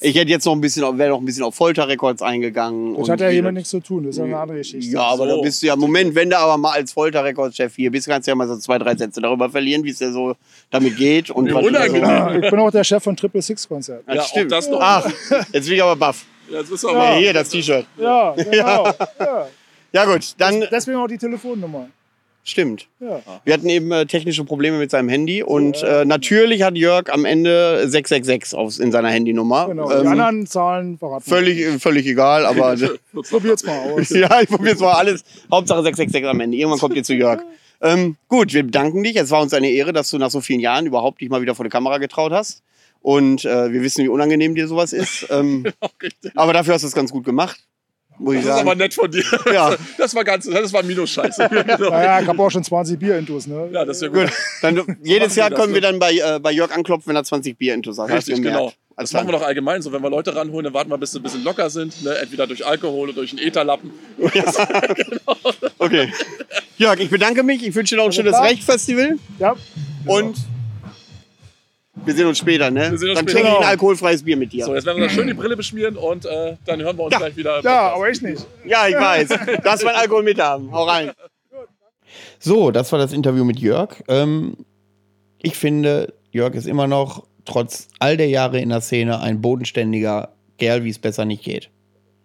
[0.00, 2.94] Ich hätte jetzt noch ein bisschen, wäre noch ein bisschen auf Folterrekords eingegangen.
[2.94, 4.92] Das und hat ja hiermit nichts zu tun, das ist ja eine andere Geschichte.
[4.92, 5.36] Ja, aber So.
[5.36, 8.30] da bist du ja, Moment, wenn du aber mal als Folterrekordchef hier bist, kannst du
[8.30, 10.36] ja mal so zwei, drei Sätze darüber verlieren, wie es dir so
[10.70, 11.30] damit geht.
[11.30, 11.64] Und was.
[11.64, 14.04] Ja, ich bin auch der Chef von Triple Six Konzert.
[14.06, 14.52] Ja, das auch stimmt.
[14.52, 14.78] das noch.
[14.82, 15.06] Ach,
[15.52, 16.24] jetzt bin ich aber baff.
[16.50, 17.14] Ja, du Ja.
[17.16, 17.86] Hier, das T-Shirt.
[17.98, 18.86] Ja, genau.
[19.18, 19.48] Ja.
[19.90, 21.88] Ja gut, dann Deswegen auch die Telefonnummer.
[22.44, 22.88] stimmt.
[23.00, 23.20] Ja.
[23.44, 27.24] Wir hatten eben äh, technische Probleme mit seinem Handy und äh, natürlich hat Jörg am
[27.24, 29.68] Ende 666 auf, in seiner Handynummer.
[29.68, 29.88] Genau.
[29.88, 31.24] Die Ähm, anderen Zahlen verraten.
[31.26, 31.30] wir.
[31.36, 32.76] völlig, völlig egal, aber
[33.30, 34.10] Probiert's mal aus.
[34.24, 35.24] ja, ich probiere jetzt mal alles.
[35.50, 36.56] Hauptsache 666 am Ende.
[36.58, 37.40] Irgendwann kommt ihr zu Jörg.
[37.80, 39.16] Ähm, gut, wir bedanken dich.
[39.16, 41.54] Es war uns eine Ehre, dass du nach so vielen Jahren überhaupt dich mal wieder
[41.54, 42.62] vor die Kamera getraut hast.
[43.00, 45.26] Und äh, wir wissen, wie unangenehm dir sowas ist.
[45.30, 45.64] Ähm,
[46.34, 47.60] aber dafür hast du es ganz gut gemacht.
[48.18, 48.78] Muss ich Das ist aber sagen.
[48.80, 49.22] nett von dir.
[49.52, 49.76] Ja.
[49.96, 51.48] Das war ganz, das war Minus-Scheiße.
[51.48, 51.90] Genau.
[51.90, 53.68] Naja, ich habe auch schon 20 Bier-Intus, ne?
[53.72, 54.22] Ja, das ist ja gut.
[54.22, 57.56] Gut, dann jedes Jahr können wir dann bei, äh, bei Jörg anklopfen, wenn er 20
[57.56, 58.10] Bier intus hat.
[58.10, 58.58] Hast du Richtig, gemerkt.
[58.58, 58.72] genau.
[58.98, 59.92] Alles Das machen wir doch allgemein so.
[59.92, 62.02] Wenn wir Leute ranholen, dann warten wir, bis sie ein bisschen locker sind.
[62.02, 62.18] Ne?
[62.18, 63.92] Entweder durch Alkohol oder durch einen Etherlappen.
[65.78, 66.12] Okay.
[66.76, 67.64] Jörg, ich bedanke mich.
[67.66, 68.44] Ich wünsche dir noch ein schönes klar.
[68.44, 69.16] Recht-Festival.
[69.38, 69.54] Ja.
[70.06, 70.36] Und
[72.04, 72.90] wir sehen uns später, ne?
[72.90, 73.32] Wir sehen uns dann später.
[73.32, 73.68] trinke ich ein Genau.
[73.70, 74.64] alkoholfreies Bier mit dir.
[74.64, 77.12] So, jetzt werden wir uns schön die Brille beschmieren und äh, dann hören wir uns
[77.12, 77.18] Ja.
[77.18, 77.60] gleich wieder.
[77.62, 78.44] Ja, aber ich nicht.
[78.64, 79.28] Ja, ich weiß.
[79.62, 80.72] Lass mein Alkohol mit haben.
[80.72, 81.12] Hau rein.
[82.40, 84.02] So, das war das Interview mit Jörg.
[84.08, 84.56] Ähm,
[85.40, 90.34] ich finde, Jörg ist immer noch, trotz all der Jahre in der Szene, ein bodenständiger
[90.58, 91.70] Kerl, wie es besser nicht geht.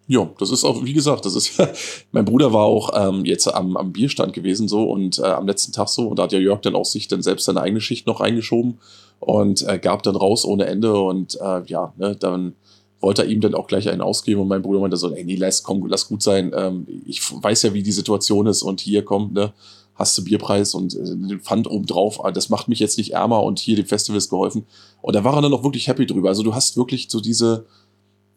[0.06, 1.62] Ja, das ist auch, wie gesagt, das ist,
[2.12, 5.72] mein Bruder war auch ähm, jetzt am, am Bierstand gewesen so und äh, am letzten
[5.72, 8.06] Tag so und da hat ja Jörg dann auch sich dann selbst seine eigene Schicht
[8.06, 8.80] noch reingeschoben
[9.20, 12.56] und äh, gab dann raus ohne Ende und äh, ja, ne, dann
[13.00, 15.36] wollte er ihm dann auch gleich einen ausgeben und mein Bruder meinte so, ey, nee,
[15.36, 19.06] lass, komm, lass gut sein, ähm, ich weiß ja, wie die Situation ist und hier
[19.06, 19.54] kommt, ne,
[19.96, 23.14] hast du Bierpreis und äh, den Pfand oben drauf, ah, das macht mich jetzt nicht
[23.14, 24.66] ärmer und hier dem Festival ist geholfen
[25.02, 27.66] und da war er dann auch wirklich happy drüber, also du hast wirklich so diese,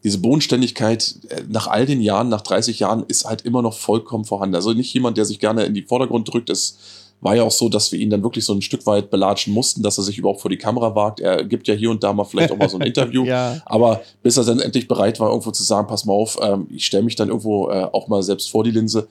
[0.03, 4.25] diese Bodenständigkeit äh, nach all den Jahren, nach 30 Jahren, ist halt immer noch vollkommen
[4.25, 4.55] vorhanden.
[4.55, 6.49] Also nicht jemand, der sich gerne in die Vordergrund drückt.
[6.49, 6.77] Es
[7.19, 9.81] war ja auch so, dass wir ihn dann wirklich so ein Stück weit belatschen mussten,
[9.81, 11.19] dass er sich überhaupt vor die Kamera wagt.
[11.19, 13.25] Er gibt ja hier und da mal vielleicht auch mal so ein Interview.
[13.25, 13.61] Ja.
[13.65, 16.85] Aber bis er dann endlich bereit war, irgendwo zu sagen, pass mal auf, ähm, ich
[16.85, 19.07] stelle mich dann irgendwo äh, auch mal selbst vor die Linse,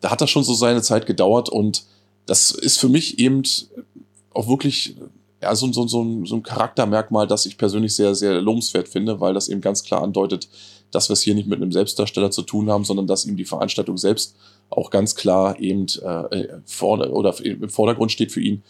[0.00, 1.84] da hat das schon so seine Zeit gedauert und
[2.26, 3.42] das ist für mich eben
[4.32, 4.96] auch wirklich
[5.42, 9.20] ja, so, so, so, ein, so ein Charaktermerkmal, das ich persönlich sehr, sehr lobenswert finde,
[9.20, 10.48] weil das eben ganz klar andeutet,
[10.90, 13.44] dass wir es hier nicht mit einem Selbstdarsteller zu tun haben, sondern dass ihm die
[13.44, 14.36] Veranstaltung selbst
[14.70, 18.62] auch ganz klar eben äh, vorne oder im Vordergrund steht für ihn.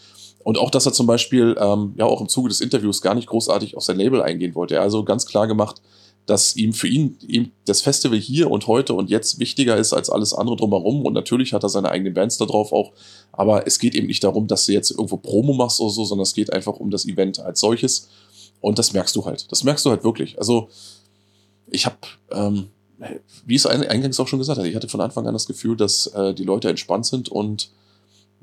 [0.43, 3.27] Und auch, dass er zum Beispiel ähm, ja auch im Zuge des Interviews gar nicht
[3.27, 4.75] großartig auf sein Label eingehen wollte.
[4.75, 5.81] Er also ganz klar gemacht,
[6.29, 10.09] dass ihm für ihn ihm das Festival hier und heute und jetzt wichtiger ist als
[10.09, 11.05] alles andere drumherum.
[11.05, 12.91] Und natürlich hat er seine eigenen Bands da drauf auch.
[13.31, 16.23] Aber es geht eben nicht darum, dass du jetzt irgendwo Promo machst oder so, sondern
[16.23, 18.09] es geht einfach um das Event als solches.
[18.61, 19.51] Und das merkst du halt.
[19.51, 20.37] Das merkst du halt wirklich.
[20.37, 20.69] Also
[21.71, 21.97] ich habe,
[22.31, 22.67] ähm,
[23.45, 25.77] wie es ein- eingangs auch schon gesagt hat, ich hatte von Anfang an das Gefühl,
[25.77, 27.71] dass äh, die Leute entspannt sind und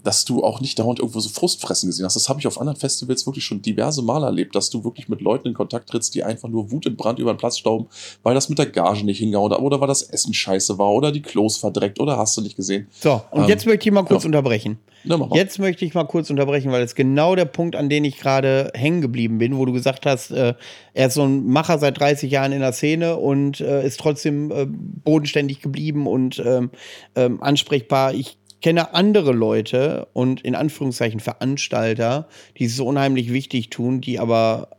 [0.07, 2.15] dass du auch nicht dauernd irgendwo so Frustfressen gesehen hast.
[2.15, 5.21] Das habe ich auf anderen Festivals wirklich schon diverse Male erlebt, dass du wirklich mit
[5.21, 7.87] Leuten in Kontakt trittst, die einfach nur Wut und Brand über den Platz stauben,
[8.23, 11.11] weil das mit der Gage nicht hingehauen hat oder weil das Essen scheiße war oder
[11.11, 12.87] die Klos verdreckt oder hast du nicht gesehen.
[13.01, 14.29] So, und Ähm, jetzt möchte ich mal kurz ja.
[14.29, 14.79] unterbrechen.
[15.03, 15.29] Na, mal.
[15.35, 18.71] Jetzt möchte ich mal kurz unterbrechen, weil das genau der Punkt, an den ich gerade
[18.75, 20.55] hängen geblieben bin, wo du gesagt hast, äh,
[20.95, 24.53] er ist so ein Macher seit 30 Jahren in der Szene und äh, ist trotzdem
[24.53, 26.71] äh, bodenständig geblieben und ähm,
[27.17, 28.15] ähm, ansprechbar.
[28.15, 32.29] Ich kenne andere Leute und in Anführungszeichen Veranstalter,
[32.59, 34.71] die es so unheimlich wichtig tun, die aber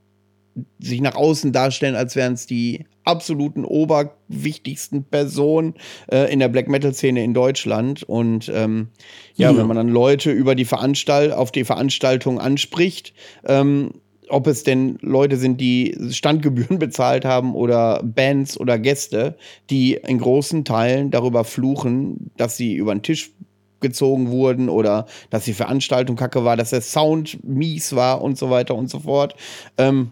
[0.80, 5.76] sich nach außen darstellen, als wären es die absoluten oberwichtigsten Personen
[6.12, 8.90] äh, in der Black Metal Szene in Deutschland und ähm,
[9.36, 9.58] ja, Ja.
[9.58, 13.14] wenn man dann Leute über die Veranstalt auf die Veranstaltung anspricht,
[13.46, 13.92] ähm,
[14.30, 19.38] ob es denn Leute sind, die Standgebühren bezahlt haben oder Bands oder Gäste,
[19.70, 23.32] die in großen Teilen darüber fluchen, dass sie über den Tisch
[23.80, 28.50] gezogen wurden oder dass die Veranstaltung kacke war, dass der Sound mies war und so
[28.50, 29.36] weiter und so fort.
[29.78, 30.12] Ähm,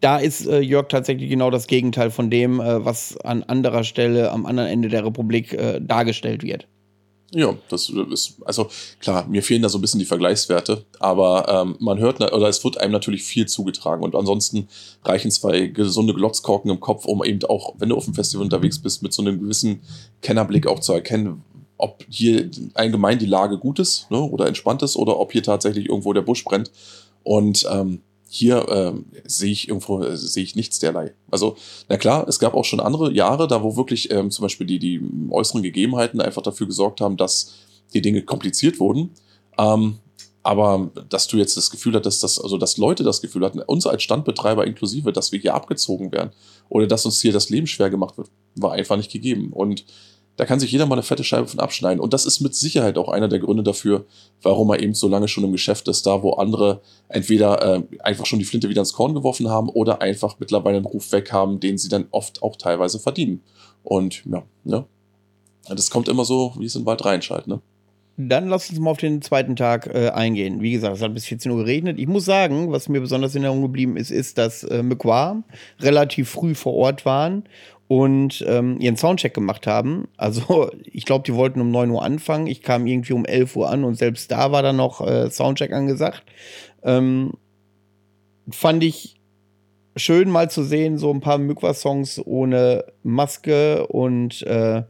[0.00, 4.30] da ist äh, Jörg tatsächlich genau das Gegenteil von dem, äh, was an anderer Stelle
[4.30, 6.68] am anderen Ende der Republik äh, dargestellt wird.
[7.34, 8.68] Ja, das ist, also
[9.00, 12.62] klar, mir fehlen da so ein bisschen die Vergleichswerte, aber ähm, man hört, oder es
[12.62, 14.68] wird einem natürlich viel zugetragen und ansonsten
[15.02, 18.78] reichen zwei gesunde Glotzkorken im Kopf, um eben auch, wenn du auf dem Festival unterwegs
[18.78, 19.80] bist, mit so einem gewissen
[20.22, 21.42] Kennerblick auch zu erkennen,
[21.76, 25.88] ob hier allgemein die Lage gut ist ne, oder entspannt ist oder ob hier tatsächlich
[25.88, 26.70] irgendwo der Busch brennt.
[27.22, 31.14] Und ähm, hier ähm, sehe ich irgendwo äh, sehe ich nichts derlei.
[31.30, 31.56] Also,
[31.88, 34.78] na klar, es gab auch schon andere Jahre, da wo wirklich ähm, zum Beispiel die,
[34.78, 35.00] die
[35.30, 37.54] äußeren Gegebenheiten einfach dafür gesorgt haben, dass
[37.92, 39.10] die Dinge kompliziert wurden.
[39.58, 39.98] Ähm,
[40.42, 43.86] aber dass du jetzt das Gefühl hattest, dass, also dass Leute das Gefühl hatten, uns
[43.86, 46.32] als Standbetreiber inklusive, dass wir hier abgezogen werden
[46.68, 49.52] oder dass uns hier das Leben schwer gemacht wird, war einfach nicht gegeben.
[49.52, 49.84] Und
[50.36, 52.00] da kann sich jeder mal eine fette Scheibe von abschneiden.
[52.00, 54.04] Und das ist mit Sicherheit auch einer der Gründe dafür,
[54.42, 58.26] warum er eben so lange schon im Geschäft ist, da wo andere entweder äh, einfach
[58.26, 61.60] schon die Flinte wieder ins Korn geworfen haben oder einfach mittlerweile einen Ruf weg haben,
[61.60, 63.42] den sie dann oft auch teilweise verdienen.
[63.82, 64.86] Und ja, ne?
[65.68, 67.60] Das kommt immer so, wie es in den Wald reinschaltet, ne?
[68.16, 70.62] Dann lass uns mal auf den zweiten Tag äh, eingehen.
[70.62, 71.98] Wie gesagt, es hat bis 14 Uhr geregnet.
[71.98, 75.42] Ich muss sagen, was mir besonders in Erinnerung geblieben ist, ist, dass äh, McQuar
[75.80, 77.42] relativ früh vor Ort waren
[77.86, 80.08] und ähm, ihren Soundcheck gemacht haben.
[80.16, 82.46] Also ich glaube, die wollten um 9 Uhr anfangen.
[82.46, 85.72] Ich kam irgendwie um 11 Uhr an und selbst da war dann noch äh, Soundcheck
[85.72, 86.24] angesagt.
[86.82, 87.32] Ähm,
[88.50, 89.20] fand ich
[89.96, 94.82] schön mal zu sehen, so ein paar Mykwa-Songs ohne Maske und, äh,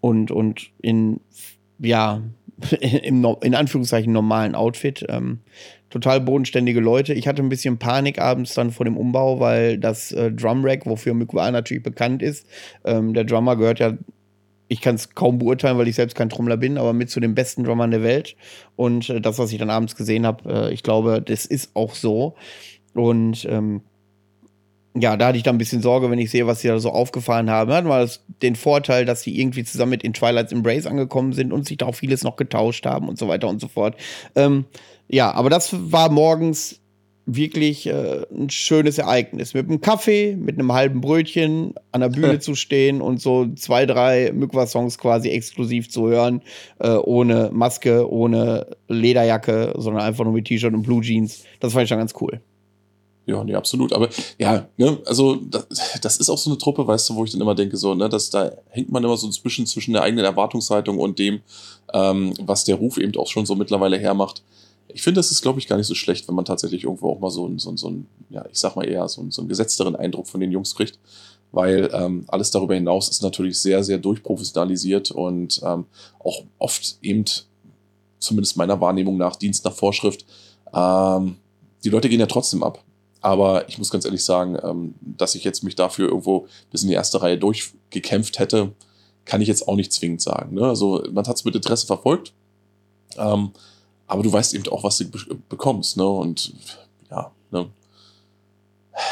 [0.00, 1.20] und, und in,
[1.78, 2.22] ja,
[2.80, 5.04] im, in Anführungszeichen normalen Outfit.
[5.08, 5.40] Ähm,
[5.90, 7.12] total bodenständige Leute.
[7.12, 11.14] Ich hatte ein bisschen Panik abends dann vor dem Umbau, weil das äh, Drumrack, wofür
[11.14, 12.46] Mykwa natürlich bekannt ist,
[12.84, 13.92] ähm, der Drummer gehört ja,
[14.68, 17.34] ich kann es kaum beurteilen, weil ich selbst kein Trommler bin, aber mit zu den
[17.34, 18.36] besten Drummern der Welt.
[18.76, 21.94] Und äh, das, was ich dann abends gesehen habe, äh, ich glaube, das ist auch
[21.94, 22.36] so.
[22.94, 23.82] Und ähm,
[24.94, 26.90] ja, da hatte ich dann ein bisschen Sorge, wenn ich sehe, was sie da so
[26.90, 27.72] aufgefahren haben.
[27.72, 28.08] Hatten wir
[28.42, 31.86] den Vorteil, dass sie irgendwie zusammen mit in Twilight's Embrace angekommen sind und sich da
[31.86, 33.96] auch vieles noch getauscht haben und so weiter und so fort.
[34.34, 34.64] Ähm,
[35.08, 36.80] ja, aber das war morgens
[37.26, 39.54] wirklich äh, ein schönes Ereignis.
[39.54, 43.86] Mit einem Kaffee, mit einem halben Brötchen an der Bühne zu stehen und so zwei,
[43.86, 46.42] drei Mykwa-Songs quasi exklusiv zu hören,
[46.80, 51.44] äh, ohne Maske, ohne Lederjacke, sondern einfach nur mit T-Shirt und Blue Jeans.
[51.60, 52.40] Das fand ich schon ganz cool.
[53.26, 53.92] Ja, nee, absolut.
[53.92, 54.08] Aber
[54.38, 55.66] ja, ne, also das,
[56.00, 58.08] das, ist auch so eine Truppe, weißt du, wo ich dann immer denke, so, ne,
[58.08, 61.40] dass da hängt man immer so zwischen, zwischen der eigenen Erwartungshaltung und dem,
[61.92, 64.42] ähm, was der Ruf eben auch schon so mittlerweile hermacht
[64.94, 67.20] ich finde, das ist, glaube ich, gar nicht so schlecht, wenn man tatsächlich irgendwo auch
[67.20, 70.26] mal so, so, so ein, ja, ich sag mal eher, so, so einen gesetzteren Eindruck
[70.26, 70.98] von den Jungs kriegt.
[71.52, 75.86] Weil ähm, alles darüber hinaus ist natürlich sehr, sehr durchprofessionalisiert und ähm,
[76.20, 77.24] auch oft eben,
[78.20, 80.24] zumindest meiner Wahrnehmung nach, Dienst nach Vorschrift.
[80.72, 81.36] Ähm,
[81.82, 82.84] die Leute gehen ja trotzdem ab.
[83.20, 86.88] Aber ich muss ganz ehrlich sagen, ähm, dass ich jetzt mich dafür irgendwo bis in
[86.88, 88.72] die erste Reihe durchgekämpft hätte,
[89.24, 90.54] kann ich jetzt auch nicht zwingend sagen.
[90.54, 90.66] Ne?
[90.66, 92.32] Also man hat es mit Interesse verfolgt.
[93.16, 93.50] Ähm,
[94.06, 95.04] aber du weißt eben auch, was du
[95.48, 96.04] bekommst, ne?
[96.04, 96.52] Und
[97.10, 97.68] ja, ne?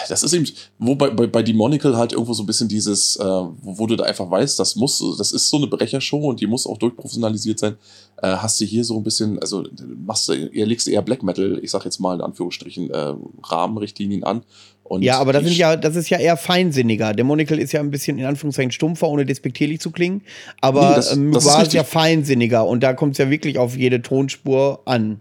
[0.09, 0.47] Das ist eben,
[0.79, 3.97] wo bei, bei, bei Demonical halt irgendwo so ein bisschen dieses, äh, wo, wo, du
[3.97, 7.59] da einfach weißt, das muss, das ist so eine Brechershow und die muss auch durchprofessionalisiert
[7.59, 7.77] sein.
[8.23, 9.65] Äh, hast du hier so ein bisschen, also
[10.05, 13.15] machst du, eher legst du eher Black Metal, ich sag jetzt mal in Anführungsstrichen, äh,
[13.43, 14.43] Rahmenrichtlinien an
[14.89, 17.13] und ja, aber das sind ja, das ist ja eher feinsinniger.
[17.13, 20.23] Demonical ist ja ein bisschen in Anführungszeichen stumpfer, ohne despektierlich zu klingen.
[20.61, 23.59] Aber nee, das, ähm, das war ist ja feinsinniger und da kommt es ja wirklich
[23.59, 25.21] auf jede Tonspur an.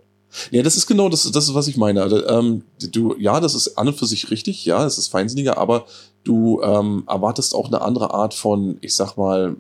[0.52, 2.02] Ja, das ist genau das, das ist, was ich meine.
[2.02, 5.58] Also, ähm, du, ja, das ist an und für sich richtig, ja, es ist feinsinniger,
[5.58, 5.86] aber
[6.24, 9.56] du ähm, erwartest auch eine andere Art von, ich sag mal,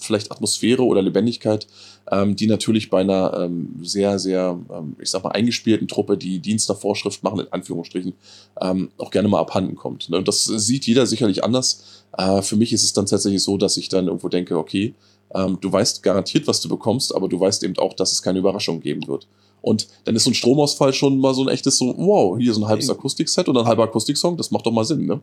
[0.00, 1.66] vielleicht Atmosphäre oder Lebendigkeit,
[2.10, 6.40] ähm, die natürlich bei einer ähm, sehr, sehr, ähm, ich sag mal, eingespielten Truppe, die
[6.40, 8.14] Dienst nach Vorschrift machen, in Anführungsstrichen,
[8.60, 10.08] ähm, auch gerne mal abhanden kommt.
[10.08, 10.18] Ne?
[10.18, 12.04] Und das sieht jeder sicherlich anders.
[12.16, 14.94] Äh, für mich ist es dann tatsächlich so, dass ich dann irgendwo denke, okay,
[15.34, 18.40] ähm, du weißt garantiert, was du bekommst, aber du weißt eben auch, dass es keine
[18.40, 19.28] Überraschung geben wird.
[19.62, 22.62] Und dann ist so ein Stromausfall schon mal so ein echtes so, wow, hier so
[22.62, 25.20] ein halbes Akustikset oder ein halber Akustiksong, das macht doch mal Sinn, ne?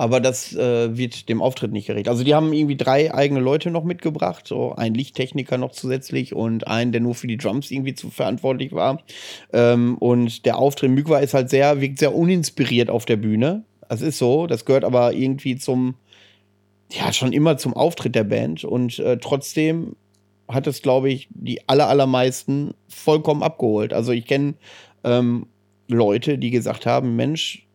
[0.00, 2.08] aber das äh, wird dem Auftritt nicht gerecht.
[2.08, 6.66] Also die haben irgendwie drei eigene Leute noch mitgebracht, so ein Lichttechniker noch zusätzlich und
[6.66, 9.02] einen, der nur für die Drums irgendwie zu verantwortlich war.
[9.52, 13.64] Ähm, und der Auftritt Mykwa ist halt sehr, wirkt sehr uninspiriert auf der Bühne.
[13.90, 15.96] Das ist so, das gehört aber irgendwie zum,
[16.90, 19.96] ja, schon immer zum Auftritt der Band und äh, trotzdem
[20.52, 23.92] hat es, glaube ich, die aller, allermeisten vollkommen abgeholt.
[23.92, 24.54] Also ich kenne
[25.04, 25.46] ähm,
[25.88, 27.66] Leute, die gesagt haben, Mensch,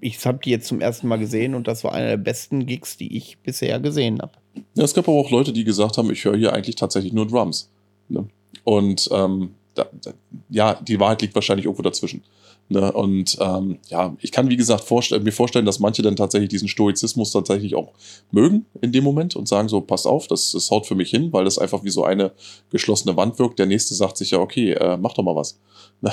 [0.00, 2.96] ich habe die jetzt zum ersten Mal gesehen und das war einer der besten Gigs,
[2.96, 4.32] die ich bisher gesehen habe.
[4.74, 7.26] Ja, es gab aber auch Leute, die gesagt haben, ich höre hier eigentlich tatsächlich nur
[7.26, 7.70] Drums.
[8.08, 8.26] Ne?
[8.64, 10.12] Und ähm, da, da,
[10.50, 12.22] ja, die Wahrheit liegt wahrscheinlich irgendwo dazwischen.
[12.68, 12.90] Ne?
[12.92, 16.68] Und ähm, ja, ich kann, wie gesagt, vorstell mir vorstellen, dass manche dann tatsächlich diesen
[16.68, 17.92] Stoizismus tatsächlich auch
[18.30, 21.32] mögen in dem Moment und sagen so, passt auf, das, das haut für mich hin,
[21.32, 22.32] weil das einfach wie so eine
[22.70, 23.58] geschlossene Wand wirkt.
[23.58, 25.58] Der nächste sagt sich ja, okay, äh, mach doch mal was.
[26.00, 26.12] Ne?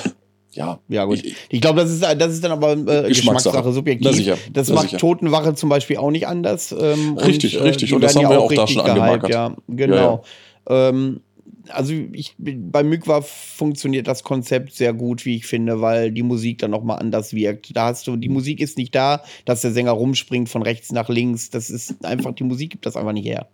[0.51, 0.79] ja.
[0.89, 1.23] Ja, gut.
[1.23, 4.05] Ich, ich glaube, das ist, das ist dann aber äh, Geschmackssache, subjektiv.
[4.05, 4.97] Na sicher, das macht sicher.
[4.97, 6.75] Totenwache zum Beispiel auch nicht anders.
[6.77, 7.93] Ähm, richtig, und, äh, richtig.
[7.93, 9.29] Und das haben wir auch da schon angemerkt.
[9.29, 9.95] Ja, genau.
[9.95, 10.01] Ja,
[10.69, 10.89] ja.
[10.89, 11.21] Ähm,
[11.69, 16.59] also ich, bei Mykwa funktioniert das Konzept sehr gut, wie ich finde, weil die Musik
[16.59, 17.75] dann nochmal anders wirkt.
[17.75, 21.09] Da hast du, die Musik ist nicht da, dass der Sänger rumspringt von rechts nach
[21.09, 21.49] links.
[21.49, 23.47] Das ist einfach, die Musik gibt das einfach nicht her.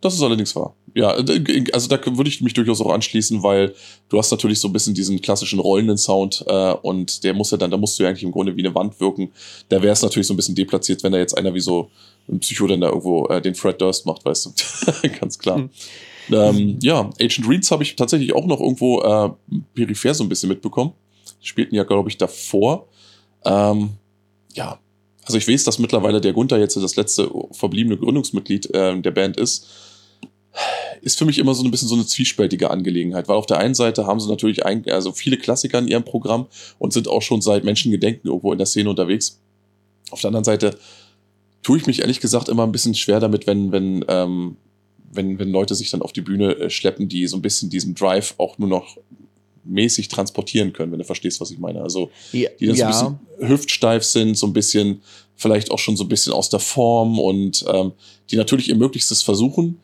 [0.00, 0.74] Das ist allerdings wahr.
[0.94, 3.74] Ja, also da würde ich mich durchaus auch anschließen, weil
[4.08, 7.56] du hast natürlich so ein bisschen diesen klassischen rollenden Sound äh, und der muss ja
[7.56, 9.30] dann, da musst du ja eigentlich im Grunde wie eine Wand wirken.
[9.68, 11.90] Da wäre es natürlich so ein bisschen deplatziert, wenn da jetzt einer wie so
[12.28, 15.08] ein Psycho dann da irgendwo äh, den Fred Durst macht, weißt du.
[15.20, 15.58] Ganz klar.
[15.58, 15.70] Hm.
[16.30, 19.30] Ähm, ja, Agent Reeds habe ich tatsächlich auch noch irgendwo äh,
[19.74, 20.92] peripher so ein bisschen mitbekommen.
[21.42, 22.88] Die spielten ja, glaube ich, davor.
[23.44, 23.90] Ähm,
[24.54, 24.78] ja,
[25.24, 29.36] also ich weiß, dass mittlerweile der Gunther jetzt das letzte verbliebene Gründungsmitglied äh, der Band
[29.36, 29.66] ist.
[31.02, 33.74] Ist für mich immer so ein bisschen so eine zwiespältige Angelegenheit, weil auf der einen
[33.74, 36.46] Seite haben sie natürlich ein, also viele Klassiker in ihrem Programm
[36.78, 39.40] und sind auch schon seit Menschengedenken irgendwo in der Szene unterwegs.
[40.10, 40.78] Auf der anderen Seite
[41.62, 44.56] tue ich mich ehrlich gesagt immer ein bisschen schwer damit, wenn, wenn ähm,
[45.16, 47.94] wenn, wenn Leute sich dann auf die Bühne äh, schleppen, die so ein bisschen diesen
[47.94, 48.96] Drive auch nur noch
[49.64, 51.82] mäßig transportieren können, wenn du verstehst, was ich meine.
[51.82, 52.10] Also
[52.60, 52.92] die dann ja.
[52.92, 55.02] so ein bisschen hüftsteif sind, so ein bisschen,
[55.34, 57.92] vielleicht auch schon so ein bisschen aus der Form und ähm,
[58.30, 59.80] die natürlich ihr Möglichstes versuchen,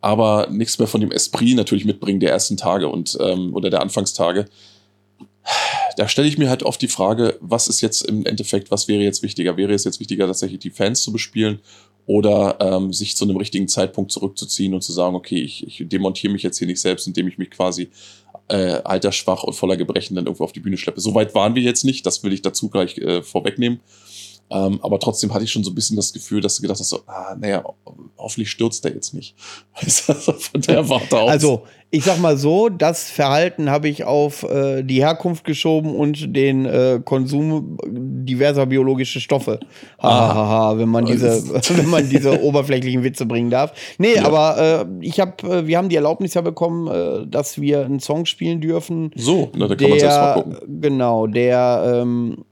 [0.00, 3.82] aber nichts mehr von dem Esprit natürlich mitbringen der ersten Tage und ähm, oder der
[3.82, 4.46] Anfangstage.
[5.96, 9.02] Da stelle ich mir halt oft die Frage, was ist jetzt im Endeffekt, was wäre
[9.02, 9.56] jetzt wichtiger?
[9.56, 11.60] Wäre es jetzt wichtiger, tatsächlich die Fans zu bespielen
[12.06, 16.32] oder ähm, sich zu einem richtigen Zeitpunkt zurückzuziehen und zu sagen, okay, ich, ich demontiere
[16.32, 17.90] mich jetzt hier nicht selbst, indem ich mich quasi
[18.48, 21.00] äh, altersschwach und voller Gebrechen dann irgendwo auf die Bühne schleppe.
[21.00, 23.80] Soweit waren wir jetzt nicht, das will ich dazu gleich äh, vorwegnehmen.
[24.48, 26.88] Ähm, aber trotzdem hatte ich schon so ein bisschen das Gefühl, dass du gedacht hast,
[26.88, 27.64] so, ah, naja,
[28.16, 29.34] hoffentlich stürzt er jetzt nicht.
[29.74, 31.30] also von der Warte aus.
[31.30, 36.34] Also, ich sag mal so, das Verhalten habe ich auf äh, die Herkunft geschoben und
[36.34, 39.60] den äh, Konsum diverser biologischer Stoffe.
[39.98, 41.42] Hahaha, ha, ha, wenn man diese,
[41.76, 43.72] wenn man diese oberflächlichen Witze bringen darf.
[43.98, 44.26] Nee, ja.
[44.26, 48.00] aber äh, ich habe, äh, wir haben die Erlaubnis ja bekommen, äh, dass wir einen
[48.00, 49.10] Song spielen dürfen.
[49.16, 50.80] So, na, da kann der, man selbst mal gucken.
[50.80, 52.44] Genau, der ähm,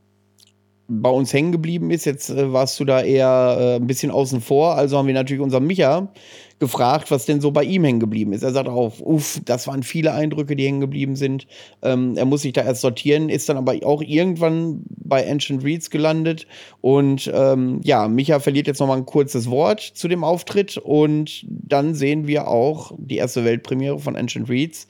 [0.88, 2.04] bei uns hängen geblieben ist.
[2.04, 4.74] Jetzt äh, warst du da eher äh, ein bisschen außen vor.
[4.74, 6.12] Also haben wir natürlich unseren Micha
[6.58, 8.42] gefragt, was denn so bei ihm hängen geblieben ist.
[8.42, 11.46] Er sagt auch, uff, das waren viele Eindrücke, die hängen geblieben sind.
[11.82, 15.90] Ähm, er muss sich da erst sortieren, ist dann aber auch irgendwann bei Ancient Reads
[15.90, 16.46] gelandet.
[16.80, 20.76] Und ähm, ja, Micha verliert jetzt noch mal ein kurzes Wort zu dem Auftritt.
[20.76, 24.86] Und dann sehen wir auch die erste Weltpremiere von Ancient Reads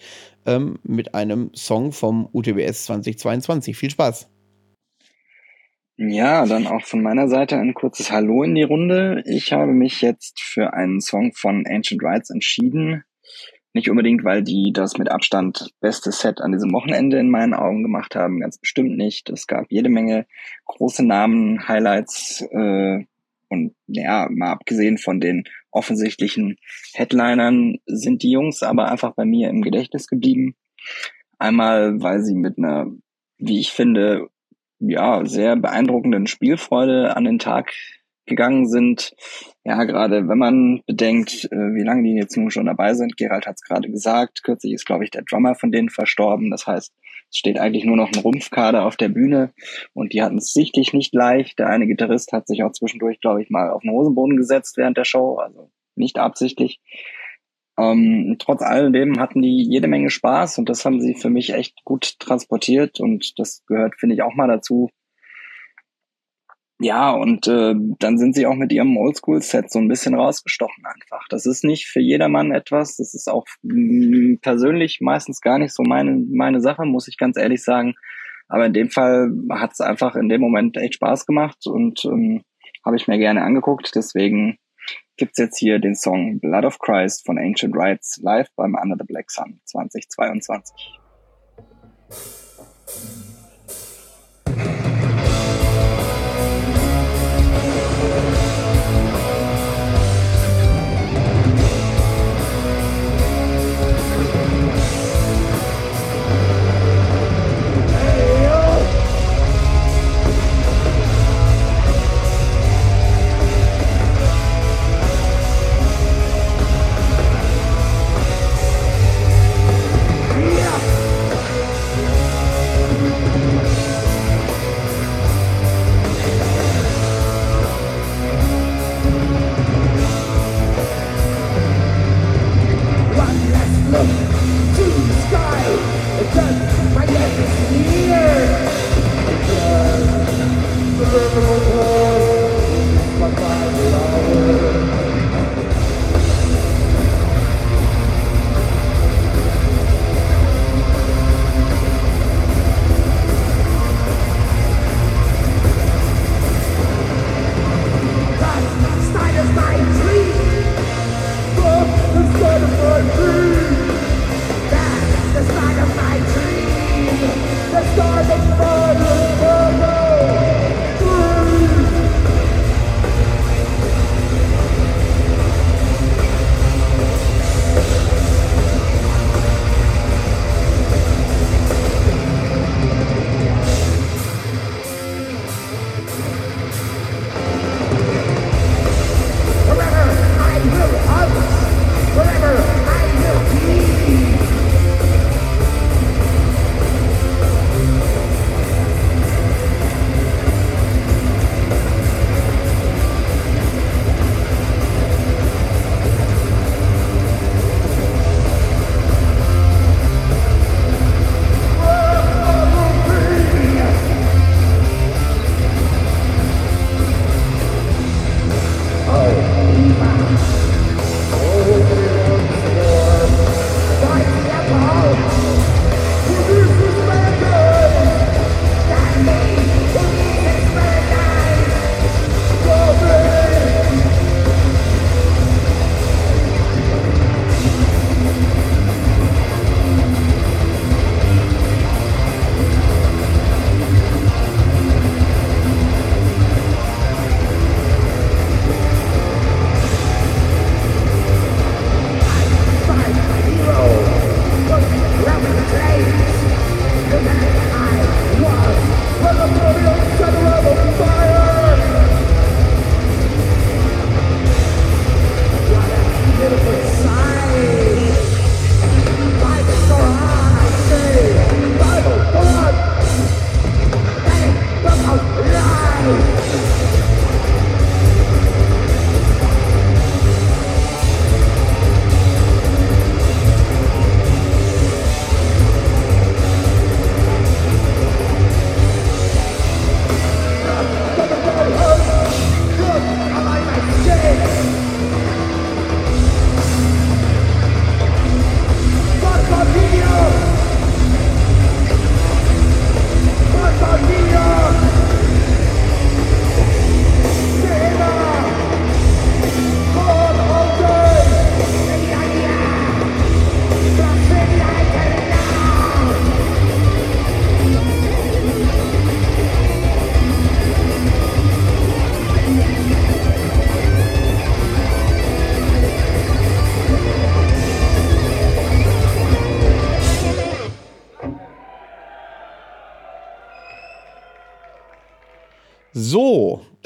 [0.46, 3.76] ähm, mit einem Song vom UTBS 2022.
[3.76, 4.33] Viel Spaß!
[5.96, 9.22] Ja, dann auch von meiner Seite ein kurzes Hallo in die Runde.
[9.26, 13.04] Ich habe mich jetzt für einen Song von Ancient Rights entschieden.
[13.74, 17.84] Nicht unbedingt, weil die das mit Abstand beste Set an diesem Wochenende in meinen Augen
[17.84, 19.30] gemacht haben, ganz bestimmt nicht.
[19.30, 20.26] Es gab jede Menge
[20.64, 23.04] große Namen, Highlights äh,
[23.48, 26.56] und ja, mal abgesehen von den offensichtlichen
[26.94, 30.56] Headlinern sind die Jungs aber einfach bei mir im Gedächtnis geblieben.
[31.38, 32.90] Einmal, weil sie mit einer,
[33.38, 34.28] wie ich finde,
[34.78, 37.72] ja, sehr beeindruckenden Spielfreude an den Tag
[38.26, 39.14] gegangen sind.
[39.64, 43.16] Ja, gerade wenn man bedenkt, äh, wie lange die jetzt nun schon dabei sind.
[43.16, 44.42] Gerald hat es gerade gesagt.
[44.42, 46.50] Kürzlich ist, glaube ich, der Drummer von denen verstorben.
[46.50, 46.92] Das heißt,
[47.30, 49.52] es steht eigentlich nur noch ein Rumpfkader auf der Bühne
[49.92, 51.58] und die hatten es sichtlich nicht leicht.
[51.58, 54.96] Der eine Gitarrist hat sich auch zwischendurch, glaube ich, mal auf den Hosenboden gesetzt während
[54.96, 56.80] der Show, also nicht absichtlich.
[57.78, 61.84] Ähm, trotz alledem hatten die jede Menge Spaß und das haben sie für mich echt
[61.84, 64.90] gut transportiert und das gehört, finde ich, auch mal dazu.
[66.80, 71.24] Ja, und äh, dann sind sie auch mit ihrem Oldschool-Set so ein bisschen rausgestochen einfach.
[71.28, 72.96] Das ist nicht für jedermann etwas.
[72.96, 73.46] Das ist auch
[74.42, 77.94] persönlich meistens gar nicht so meine, meine Sache, muss ich ganz ehrlich sagen.
[78.48, 82.42] Aber in dem Fall hat es einfach in dem Moment echt Spaß gemacht und ähm,
[82.84, 83.92] habe ich mir gerne angeguckt.
[83.94, 84.58] Deswegen
[85.16, 89.04] gibt's jetzt hier den Song Blood of Christ von Ancient Rites live beim Under the
[89.04, 90.74] Black Sun 2022.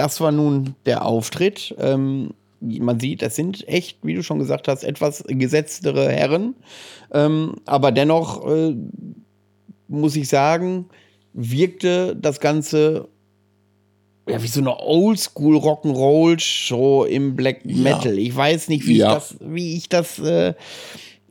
[0.09, 1.74] das war nun der Auftritt.
[1.78, 2.30] Ähm,
[2.61, 6.54] man sieht, es sind echt, wie du schon gesagt hast, etwas gesetztere Herren.
[7.12, 8.74] Ähm, aber dennoch äh,
[9.86, 10.86] muss ich sagen,
[11.34, 13.09] wirkte das Ganze
[14.26, 18.14] ja, wie so eine Oldschool Rock'n'Roll Show im Black Metal.
[18.14, 18.26] Ja.
[18.26, 19.09] Ich weiß nicht, wie ja.
[19.09, 20.54] ich das, wie ich das, äh,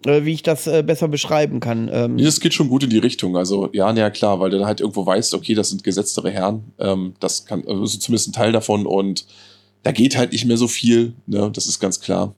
[0.04, 1.90] wie ich das äh, besser beschreiben kann.
[1.92, 3.36] Ähm das geht schon gut in die Richtung.
[3.36, 6.72] Also ja, ja klar, weil du halt irgendwo weißt, okay, das sind gesetztere Herren.
[6.80, 9.26] Ähm, das kann, also zumindest ein Teil davon und
[9.84, 11.14] da geht halt nicht mehr so viel.
[11.26, 11.50] Ne?
[11.54, 12.36] Das ist ganz klar.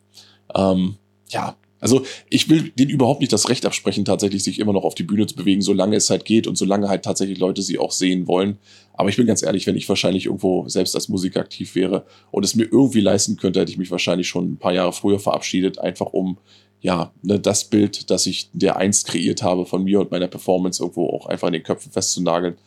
[0.55, 0.95] Ähm,
[1.30, 4.95] ja, also ich will denen überhaupt nicht das Recht absprechen, tatsächlich sich immer noch auf
[4.95, 7.91] die Bühne zu bewegen, solange es halt geht und solange halt tatsächlich Leute sie auch
[7.91, 8.57] sehen wollen.
[8.93, 12.43] Aber ich bin ganz ehrlich, wenn ich wahrscheinlich irgendwo selbst als Musiker aktiv wäre und
[12.43, 15.80] es mir irgendwie leisten könnte, hätte ich mich wahrscheinlich schon ein paar Jahre früher verabschiedet,
[15.80, 16.38] einfach um
[16.82, 20.82] ja, ne, das Bild, das ich der einst kreiert habe von mir und meiner Performance
[20.82, 22.57] irgendwo auch einfach in den Köpfen festzunageln.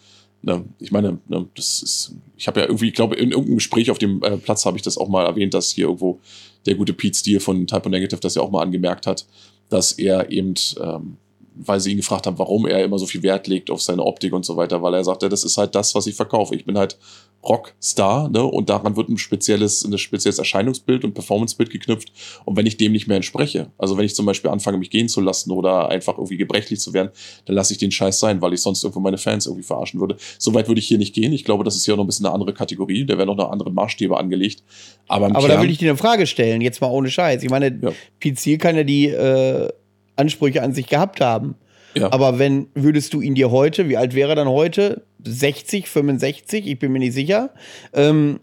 [0.42, 3.90] Ne, ich meine, ne, das ist, ich habe ja irgendwie, ich glaube, in irgendeinem Gespräch
[3.90, 6.20] auf dem äh, Platz habe ich das auch mal erwähnt, dass hier irgendwo
[6.66, 9.26] der gute Pete Steele von Typo Negative das ja auch mal angemerkt hat,
[9.68, 11.16] dass er eben, ähm,
[11.54, 14.32] weil sie ihn gefragt haben, warum er immer so viel Wert legt auf seine Optik
[14.32, 16.54] und so weiter, weil er sagte, das ist halt das, was ich verkaufe.
[16.54, 16.98] Ich bin halt
[17.44, 18.44] Rockstar, ne?
[18.44, 22.12] Und daran wird ein spezielles, ein spezielles Erscheinungsbild und Performancebild geknüpft.
[22.44, 25.08] Und wenn ich dem nicht mehr entspreche, also wenn ich zum Beispiel anfange, mich gehen
[25.08, 27.10] zu lassen oder einfach irgendwie gebrechlich zu werden,
[27.46, 30.16] dann lasse ich den Scheiß sein, weil ich sonst irgendwo meine Fans irgendwie verarschen würde.
[30.38, 31.32] Soweit würde ich hier nicht gehen.
[31.32, 33.04] Ich glaube, das ist hier noch ein bisschen eine andere Kategorie.
[33.04, 34.62] Da werden noch eine andere Maßstäbe angelegt.
[35.08, 37.42] Aber, Aber Kern, da will ich dir eine Frage stellen, jetzt mal ohne Scheiß.
[37.42, 37.92] Ich meine, ja.
[38.20, 39.68] Pizil kann ja die äh,
[40.16, 41.54] Ansprüche an sich gehabt haben.
[41.94, 42.12] Ja.
[42.12, 45.02] Aber wenn, würdest du ihn dir heute, wie alt wäre er dann heute?
[45.24, 47.50] 60, 65, ich bin mir nicht sicher.
[47.92, 48.40] Ähm,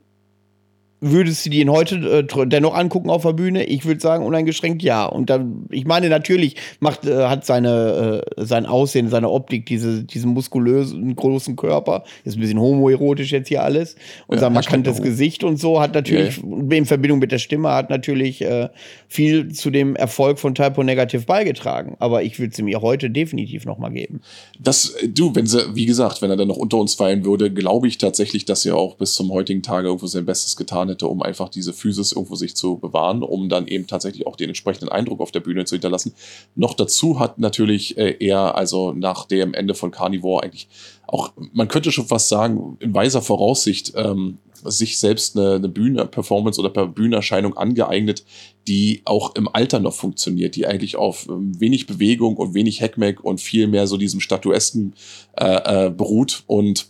[1.02, 3.64] Würdest du ihn heute äh, dennoch angucken auf der Bühne?
[3.64, 5.06] Ich würde sagen, uneingeschränkt ja.
[5.06, 10.04] Und dann, ich meine, natürlich macht, äh, hat seine, äh, sein Aussehen, seine Optik, diese,
[10.04, 13.96] diesen muskulösen, großen Körper, ist ein bisschen homoerotisch jetzt hier alles.
[14.28, 16.78] Und ja, sein markantes Gesicht und so hat natürlich, ja.
[16.78, 18.68] in Verbindung mit der Stimme, hat natürlich äh,
[19.08, 21.96] viel zu dem Erfolg von Typo Negative beigetragen.
[22.00, 24.20] Aber ich würde sie mir heute definitiv nochmal geben.
[24.60, 27.88] Das, du, wenn sie, wie gesagt, wenn er dann noch unter uns fallen würde, glaube
[27.88, 31.22] ich tatsächlich, dass er auch bis zum heutigen Tage irgendwo sein Bestes getan hätte, um
[31.22, 35.22] einfach diese Physis irgendwo sich zu bewahren, um dann eben tatsächlich auch den entsprechenden Eindruck
[35.22, 36.14] auf der Bühne zu hinterlassen.
[36.56, 40.68] Noch dazu hat natürlich äh, er, also nach dem Ende von Carnivore eigentlich
[41.08, 46.60] auch, man könnte schon fast sagen, in weiser Voraussicht, ähm, sich selbst eine, eine Bühnenperformance
[46.60, 48.26] oder Bühnenerscheinung angeeignet,
[48.68, 53.24] die auch im Alter noch funktioniert, die eigentlich auf ähm, wenig Bewegung und wenig Hackmack
[53.24, 54.94] und viel mehr so diesem Statuesken
[55.38, 56.88] äh, äh, beruht und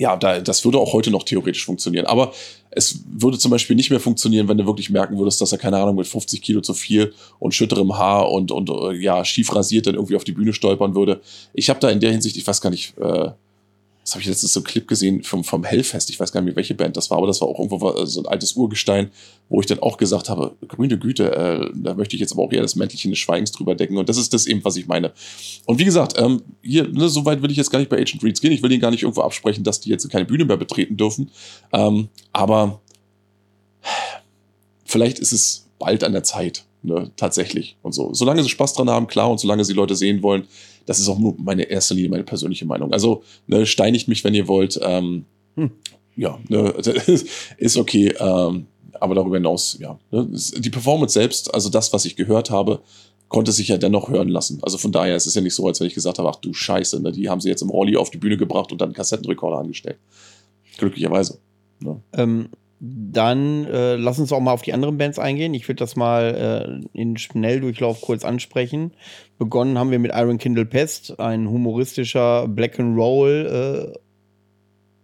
[0.00, 2.06] ja, da, das würde auch heute noch theoretisch funktionieren.
[2.06, 2.32] Aber
[2.70, 5.78] es würde zum Beispiel nicht mehr funktionieren, wenn du wirklich merken würdest, dass er, keine
[5.78, 9.86] Ahnung, mit 50 Kilo zu viel und schütterem Haar und, und äh, ja, schief rasiert
[9.86, 11.20] dann irgendwie auf die Bühne stolpern würde.
[11.52, 13.30] Ich habe da in der Hinsicht, ich weiß gar nicht, äh,
[14.04, 16.10] das habe ich letztens so einen Clip gesehen vom, vom Hellfest.
[16.10, 18.26] Ich weiß gar nicht welche Band das war, aber das war auch irgendwo so ein
[18.26, 19.10] altes Urgestein,
[19.48, 22.52] wo ich dann auch gesagt habe, grüne Güte, äh, da möchte ich jetzt aber auch
[22.52, 23.98] eher das Mäntelchen des Schweigens drüber decken.
[23.98, 25.12] Und das ist das eben, was ich meine.
[25.66, 28.22] Und wie gesagt, ähm, hier, ne, so weit will ich jetzt gar nicht bei Agent
[28.24, 28.52] Reeds gehen.
[28.52, 31.30] Ich will ihnen gar nicht irgendwo absprechen, dass die jetzt keine Bühne mehr betreten dürfen.
[31.72, 32.80] Ähm, aber
[34.84, 36.64] vielleicht ist es bald an der Zeit.
[36.82, 38.14] Ne, tatsächlich und so.
[38.14, 40.44] Solange sie Spaß dran haben, klar, und solange sie Leute sehen wollen,
[40.86, 42.90] das ist auch nur meine erste Linie, meine persönliche Meinung.
[42.92, 44.80] Also ne, steinigt mich, wenn ihr wollt.
[44.82, 45.26] Ähm,
[45.56, 45.70] hm.
[46.16, 46.70] Ja, ne,
[47.58, 48.14] ist okay.
[48.18, 48.66] Ähm,
[48.98, 49.98] aber darüber hinaus, ja.
[50.10, 52.80] Ne, die Performance selbst, also das, was ich gehört habe,
[53.28, 54.58] konnte sich ja dennoch hören lassen.
[54.62, 56.52] Also von daher ist es ja nicht so, als wenn ich gesagt habe, ach du
[56.52, 58.94] Scheiße, ne, die haben sie jetzt im Rolli auf die Bühne gebracht und dann einen
[58.94, 59.98] Kassettenrekorder angestellt.
[60.78, 61.38] Glücklicherweise.
[61.80, 62.00] Ne?
[62.14, 62.48] Ähm,
[62.80, 65.52] dann äh, lass uns auch mal auf die anderen Bands eingehen.
[65.52, 68.92] Ich würde das mal äh, in Schnelldurchlauf kurz ansprechen.
[69.38, 73.98] Begonnen haben wir mit Iron Kindle Pest, ein humoristischer Black and Roll äh,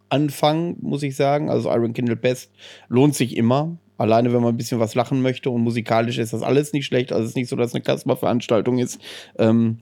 [0.09, 1.51] Anfang, muss ich sagen.
[1.51, 2.51] Also Iron Kindle Pest
[2.89, 3.77] lohnt sich immer.
[3.99, 7.13] Alleine, wenn man ein bisschen was lachen möchte und musikalisch ist das alles nicht schlecht.
[7.13, 9.01] Also es ist nicht so, dass es eine Kasper-Veranstaltung ist.
[9.39, 9.79] Ähm,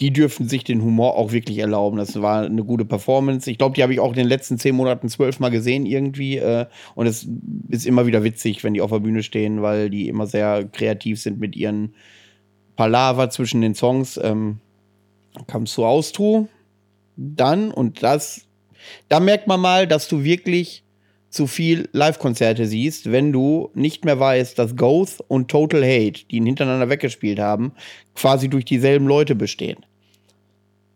[0.00, 1.96] die dürfen sich den Humor auch wirklich erlauben.
[1.96, 3.50] Das war eine gute Performance.
[3.50, 6.38] Ich glaube, die habe ich auch in den letzten zehn Monaten zwölfmal gesehen irgendwie.
[6.38, 7.26] Äh, und es
[7.68, 11.20] ist immer wieder witzig, wenn die auf der Bühne stehen, weil die immer sehr kreativ
[11.20, 11.94] sind mit ihren
[12.76, 14.18] Palaver zwischen den Songs.
[14.22, 14.60] Ähm,
[15.46, 16.48] Comes to Austro.
[17.16, 18.46] Dann, und das,
[19.08, 20.84] da merkt man mal, dass du wirklich
[21.30, 26.36] zu viel Live-Konzerte siehst, wenn du nicht mehr weißt, dass Ghost und Total Hate, die
[26.36, 27.72] ihn hintereinander weggespielt haben,
[28.14, 29.84] quasi durch dieselben Leute bestehen.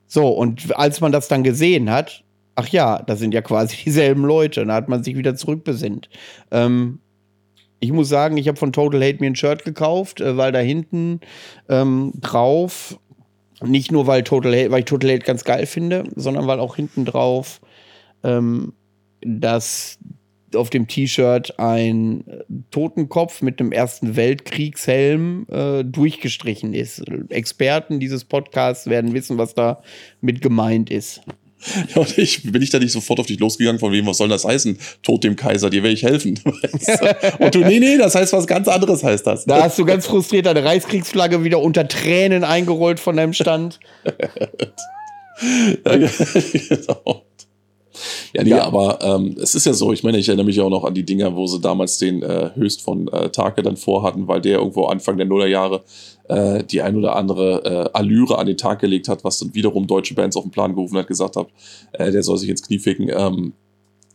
[0.07, 2.25] So, und als man das dann gesehen hat,
[2.55, 6.09] ach ja, das sind ja quasi dieselben Leute, da hat man sich wieder zurückbesinnt.
[6.51, 7.01] Ähm,
[7.81, 10.61] ich muss sagen, ich habe von Total Hate mir ein Shirt gekauft, äh, weil da
[10.61, 11.21] hinten
[11.69, 12.99] ähm, drauf
[13.63, 16.77] Nicht nur, weil, Total Hate, weil ich Total Hate ganz geil finde, sondern weil auch
[16.77, 17.61] hinten drauf
[18.23, 18.73] ähm,
[19.25, 19.99] dass
[20.57, 22.25] auf dem T-Shirt ein
[22.71, 27.03] Totenkopf mit einem Ersten Weltkriegshelm äh, durchgestrichen ist.
[27.29, 29.83] Experten dieses Podcasts werden wissen, was da
[30.21, 31.23] mit gemeint ist.
[31.95, 34.29] Ja, und ich bin ich da nicht sofort auf dich losgegangen, von wem, was soll
[34.29, 34.79] das heißen?
[35.03, 36.41] Tod dem Kaiser, dir werde ich helfen.
[37.39, 39.45] und du, nee, nee, das heißt was ganz anderes heißt das.
[39.45, 43.79] Da hast du ganz frustriert deine Reichskriegsflagge wieder unter Tränen eingerollt von deinem Stand.
[45.85, 47.27] ja, genau.
[48.33, 48.65] Ja, nee, ja.
[48.65, 51.05] aber ähm, es ist ja so, ich meine, ich erinnere mich auch noch an die
[51.05, 54.87] Dinger, wo sie damals den äh, Höchst von äh, Take dann vorhatten, weil der irgendwo
[54.87, 55.83] Anfang der Nullerjahre
[56.29, 59.87] äh, die ein oder andere äh, Allüre an den Tag gelegt hat, was dann wiederum
[59.87, 61.49] deutsche Bands auf den Plan gerufen hat, gesagt hat,
[61.93, 63.11] äh, der soll sich ins Knie ficken.
[63.15, 63.53] Ähm,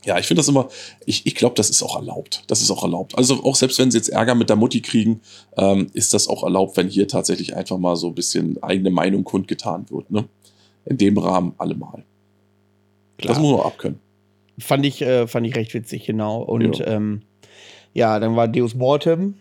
[0.06, 0.70] ja, ich finde das immer,
[1.06, 2.44] ich, ich glaube, das ist auch erlaubt.
[2.48, 3.18] Das ist auch erlaubt.
[3.18, 5.22] Also auch selbst wenn sie jetzt Ärger mit der Mutti kriegen,
[5.58, 9.24] ähm, ist das auch erlaubt, wenn hier tatsächlich einfach mal so ein bisschen eigene Meinung
[9.26, 10.10] kundgetan wird.
[10.10, 10.26] Ne?
[10.86, 12.06] In dem Rahmen allemal.
[13.18, 13.34] Klar.
[13.34, 14.00] Das muss man abkönnen.
[14.60, 16.42] Fand ich, äh, fand ich recht witzig, genau.
[16.42, 17.22] Und ja, ähm,
[17.94, 19.36] ja dann war Deus Mortem.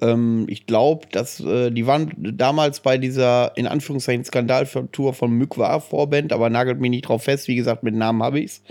[0.00, 5.80] Ähm, ich glaube, dass äh, die waren damals bei dieser in Anführungszeichen Skandaltour von Mykwa
[5.80, 7.48] Vorband, aber nagelt mich nicht drauf fest.
[7.48, 8.62] Wie gesagt, mit Namen habe ich's.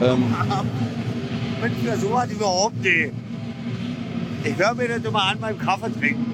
[0.00, 0.24] Ähm,
[1.62, 3.12] Mit so hat überhaupt nicht.
[4.44, 6.32] Ich höre mir das immer an beim Kaffee trinken.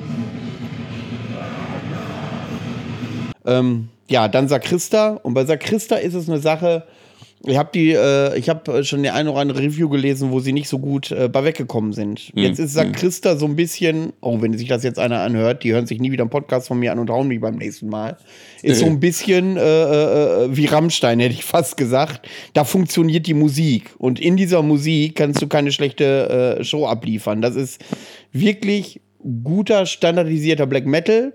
[3.45, 5.15] Ähm, ja, dann Sakrista.
[5.23, 6.87] Und bei Sakrista ist es eine Sache,
[7.47, 10.53] ich habe die, äh, ich habe schon die eine oder andere Review gelesen, wo sie
[10.53, 12.35] nicht so gut äh, bei weggekommen sind.
[12.35, 12.43] Mhm.
[12.43, 12.95] Jetzt ist sagt hm.
[12.97, 16.11] Christa so ein bisschen, oh, wenn sich das jetzt einer anhört, die hören sich nie
[16.11, 18.17] wieder einen Podcast von mir an und hauen mich beim nächsten Mal.
[18.63, 22.29] Ist so ein bisschen äh, äh, äh, wie Rammstein, hätte ich fast gesagt.
[22.53, 23.95] Da funktioniert die Musik.
[23.99, 27.43] Und in dieser Musik kannst du keine schlechte äh, Show abliefern.
[27.43, 27.81] Das ist
[28.33, 29.01] wirklich
[29.45, 31.33] guter, standardisierter Black Metal.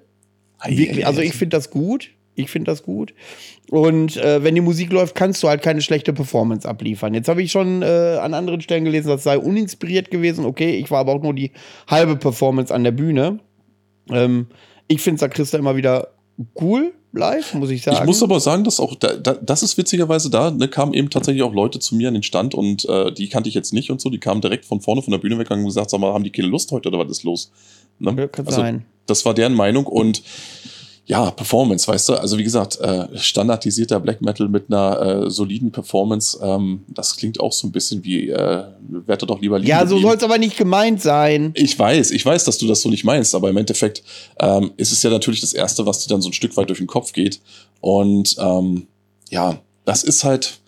[0.67, 2.11] Wirklich, also ich finde das gut.
[2.35, 3.13] Ich finde das gut.
[3.69, 7.13] Und äh, wenn die Musik läuft, kannst du halt keine schlechte Performance abliefern.
[7.13, 10.45] Jetzt habe ich schon äh, an anderen Stellen gelesen, das sei uninspiriert gewesen.
[10.45, 11.51] Okay, ich war aber auch nur die
[11.87, 13.39] halbe Performance an der Bühne.
[14.09, 14.47] Ähm,
[14.87, 16.09] ich finde Sakrista immer wieder
[16.59, 17.97] cool live, muss ich sagen.
[17.99, 21.09] Ich muss aber sagen, dass auch, da, da, das ist witzigerweise da, ne, kamen eben
[21.09, 23.91] tatsächlich auch Leute zu mir an den Stand und äh, die kannte ich jetzt nicht
[23.91, 26.13] und so, die kamen direkt von vorne von der Bühne weggegangen und gesagt, sag mal,
[26.13, 27.51] haben die keine Lust heute oder was ist los?
[27.99, 28.27] Ne?
[28.29, 28.85] Kann also, sein.
[29.07, 30.23] Das war deren Meinung und
[31.05, 35.71] ja, Performance, weißt du, also wie gesagt, äh, standardisierter Black Metal mit einer äh, soliden
[35.71, 39.69] Performance, ähm, das klingt auch so ein bisschen wie, äh, werde doch lieber lieben.
[39.69, 41.51] Ja, so soll es aber nicht gemeint sein.
[41.55, 44.03] Ich weiß, ich weiß, dass du das so nicht meinst, aber im Endeffekt
[44.39, 46.79] ähm, ist es ja natürlich das Erste, was dir dann so ein Stück weit durch
[46.79, 47.41] den Kopf geht.
[47.81, 48.87] Und ähm,
[49.29, 50.60] ja, das ist halt,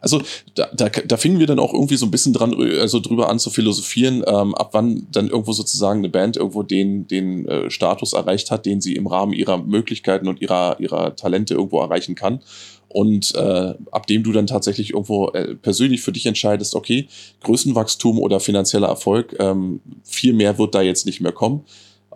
[0.00, 0.22] also
[0.54, 3.38] da, da, da fingen wir dann auch irgendwie so ein bisschen dran, also drüber an
[3.38, 8.12] zu philosophieren, ähm, ab wann dann irgendwo sozusagen eine Band irgendwo den, den äh, Status
[8.12, 12.40] erreicht hat, den sie im Rahmen ihrer Möglichkeiten und ihrer, ihrer Talente irgendwo erreichen kann.
[12.88, 17.08] Und äh, ab dem du dann tatsächlich irgendwo äh, persönlich für dich entscheidest, okay,
[17.42, 21.64] Größenwachstum oder finanzieller Erfolg, ähm, viel mehr wird da jetzt nicht mehr kommen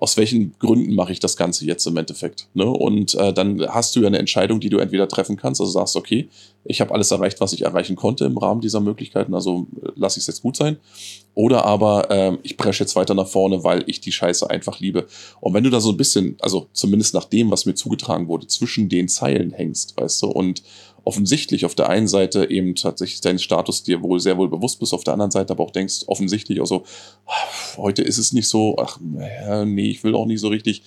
[0.00, 2.48] aus welchen Gründen mache ich das Ganze jetzt im Endeffekt.
[2.54, 2.64] Ne?
[2.64, 5.94] Und äh, dann hast du ja eine Entscheidung, die du entweder treffen kannst, also sagst,
[5.94, 6.30] okay,
[6.64, 10.18] ich habe alles erreicht, was ich erreichen konnte im Rahmen dieser Möglichkeiten, also äh, lasse
[10.18, 10.78] ich es jetzt gut sein.
[11.34, 15.06] Oder aber äh, ich presche jetzt weiter nach vorne, weil ich die Scheiße einfach liebe.
[15.40, 18.46] Und wenn du da so ein bisschen, also zumindest nach dem, was mir zugetragen wurde,
[18.46, 20.62] zwischen den Zeilen hängst, weißt du, und
[21.04, 24.92] offensichtlich auf der einen Seite eben tatsächlich deinen Status dir wohl sehr wohl bewusst bist,
[24.92, 26.84] auf der anderen Seite aber auch denkst, offensichtlich auch so,
[27.76, 30.82] heute ist es nicht so, ach, nee, ich will auch nicht so richtig.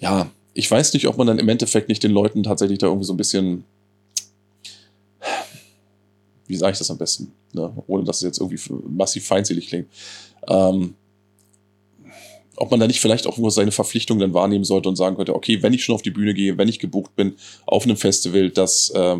[0.00, 3.06] Ja, ich weiß nicht, ob man dann im Endeffekt nicht den Leuten tatsächlich da irgendwie
[3.06, 3.64] so ein bisschen,
[6.46, 7.72] wie sage ich das am besten, ne?
[7.86, 9.88] ohne dass es jetzt irgendwie massiv feindselig klingt.
[10.48, 10.94] Ähm,
[12.56, 15.34] ob man da nicht vielleicht auch nur seine Verpflichtung dann wahrnehmen sollte und sagen könnte,
[15.34, 17.34] okay, wenn ich schon auf die Bühne gehe, wenn ich gebucht bin
[17.66, 19.16] auf einem Festival, das, äh,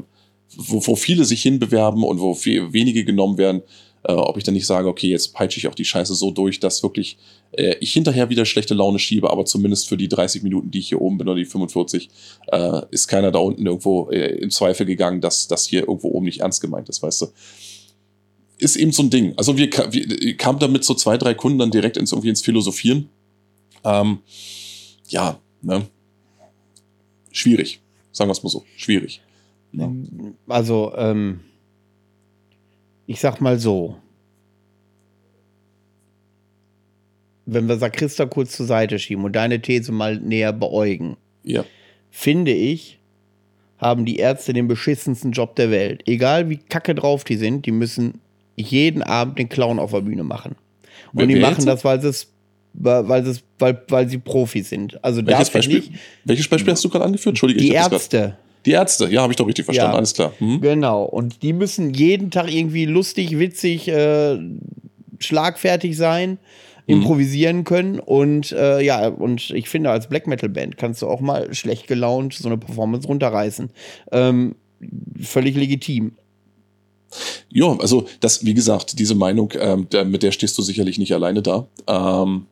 [0.57, 3.63] wo, wo viele sich hinbewerben und wo viel, wenige genommen werden,
[4.05, 6.61] äh, ob ich dann nicht sage, okay, jetzt peitsche ich auch die Scheiße so durch,
[6.61, 7.17] dass wirklich
[7.53, 10.89] äh, ich hinterher wieder schlechte Laune schiebe, aber zumindest für die 30 Minuten, die ich
[10.89, 12.11] hier oben bin oder die 45,
[12.53, 16.27] äh, ist keiner da unten irgendwo äh, im Zweifel gegangen, dass das hier irgendwo oben
[16.27, 17.27] nicht ernst gemeint ist, weißt du
[18.59, 19.35] ist eben so ein Ding.
[19.37, 23.09] Also wir, wir kamen damit so zwei, drei Kunden dann direkt ins, irgendwie ins Philosophieren.
[23.85, 24.19] Ähm,
[25.09, 25.87] ja, ne?
[27.31, 27.81] Schwierig.
[28.13, 28.65] Sagen wir es mal so.
[28.77, 29.21] Schwierig.
[29.73, 29.91] Ja.
[30.49, 31.41] Also, ähm,
[33.07, 33.97] ich sag mal so.
[37.47, 41.65] Wenn wir Sakrista kurz zur Seite schieben und deine These mal näher beäugen, ja.
[42.11, 42.99] finde ich,
[43.79, 46.03] haben die Ärzte den beschissensten Job der Welt.
[46.07, 48.21] Egal wie kacke drauf die sind, die müssen
[48.57, 50.53] jeden Abend den Clown auf der Bühne machen.
[51.13, 52.34] Und Wer die machen das, weil sie es
[52.75, 55.03] weil, das, weil, weil sie Profis sind.
[55.03, 55.91] Also welches Beispiel, ich,
[56.25, 57.33] welches Beispiel hast du gerade angeführt?
[57.35, 58.37] Entschuldige, die Ärzte.
[58.67, 59.97] Die Ärzte, ja, habe ich doch richtig verstanden, Ja.
[59.99, 60.33] alles klar.
[60.41, 60.61] Mhm.
[60.61, 61.05] Genau.
[61.05, 64.39] Und die müssen jeden Tag irgendwie lustig, witzig, äh,
[65.19, 66.39] schlagfertig sein,
[66.87, 66.95] Mhm.
[66.97, 67.99] improvisieren können.
[68.01, 71.87] Und äh, ja, und ich finde, als Black Metal Band kannst du auch mal schlecht
[71.87, 73.71] gelaunt so eine Performance runterreißen.
[74.13, 74.55] Ähm,
[75.21, 76.13] völlig legitim.
[77.51, 81.15] Ja, also das, wie gesagt, diese Meinung, ähm, der, mit der stehst du sicherlich nicht
[81.15, 81.67] alleine da.
[81.87, 82.47] Ähm,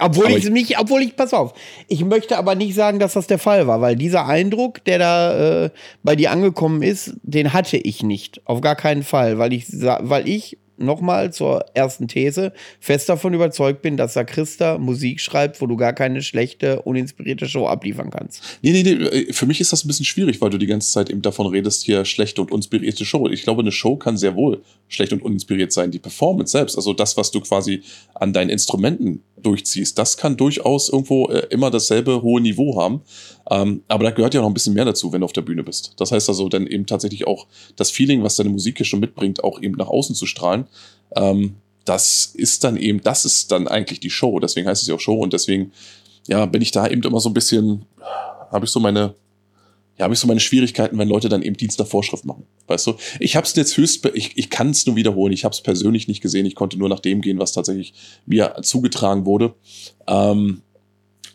[0.00, 1.52] Obwohl Aber ich ich- nicht, obwohl ich, pass auf,
[1.88, 5.64] ich möchte aber nicht sagen, dass das der Fall war, weil dieser Eindruck, der da
[5.66, 5.70] äh,
[6.02, 8.40] bei dir angekommen ist, den hatte ich nicht.
[8.46, 13.82] Auf gar keinen Fall, weil ich, weil ich nochmal zur ersten These fest davon überzeugt
[13.82, 18.42] bin, dass Sakrista Musik schreibt, wo du gar keine schlechte, uninspirierte Show abliefern kannst.
[18.62, 21.10] nee, nee, nee, für mich ist das ein bisschen schwierig, weil du die ganze Zeit
[21.10, 23.28] eben davon redest, hier schlechte und uninspirierte Show.
[23.28, 25.90] Ich glaube, eine Show kann sehr wohl schlecht und uninspiriert sein.
[25.90, 27.82] Die Performance selbst, also das, was du quasi
[28.14, 33.02] an deinen Instrumenten durchziehst, das kann durchaus irgendwo äh, immer dasselbe hohe Niveau haben.
[33.50, 35.64] Ähm, aber da gehört ja noch ein bisschen mehr dazu, wenn du auf der Bühne
[35.64, 35.92] bist.
[35.96, 37.46] Das heißt also dann eben tatsächlich auch
[37.76, 40.66] das Feeling, was deine Musik hier schon mitbringt, auch eben nach außen zu strahlen.
[41.16, 44.38] Ähm, das ist dann eben, das ist dann eigentlich die Show.
[44.38, 45.72] Deswegen heißt es ja auch Show und deswegen,
[46.28, 47.86] ja, bin ich da eben immer so ein bisschen,
[48.52, 49.14] habe ich so meine,
[49.98, 52.46] ja, habe ich so meine Schwierigkeiten, wenn Leute dann eben Dienst nach Vorschrift machen.
[52.68, 52.94] Weißt du?
[53.18, 55.32] Ich habe es jetzt höchst, ich, ich kann es nur wiederholen.
[55.32, 56.46] Ich habe es persönlich nicht gesehen.
[56.46, 57.92] Ich konnte nur nach dem gehen, was tatsächlich
[58.24, 59.54] mir zugetragen wurde.
[60.06, 60.62] Ähm,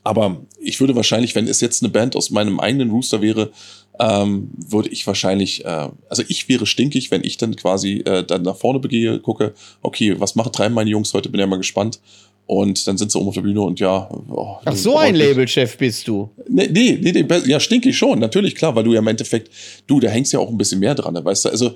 [0.06, 3.52] aber ich würde wahrscheinlich, wenn es jetzt eine Band aus meinem eigenen Rooster wäre,
[4.00, 8.44] ähm, würde ich wahrscheinlich, äh, also ich wäre stinkig, wenn ich dann quasi äh, dann
[8.44, 12.00] nach vorne begehe, gucke, okay, was machen treiben meine Jungs heute, bin ja mal gespannt.
[12.46, 14.08] Und dann sind sie oben auf der Bühne und ja.
[14.30, 16.30] Oh, Ach, so ein Labelchef bist du.
[16.48, 19.50] Nee, nee, nee, ja, stinkig schon, natürlich, klar, weil du ja im Endeffekt,
[19.88, 21.72] du, da hängst ja auch ein bisschen mehr dran, ne, weißt du, also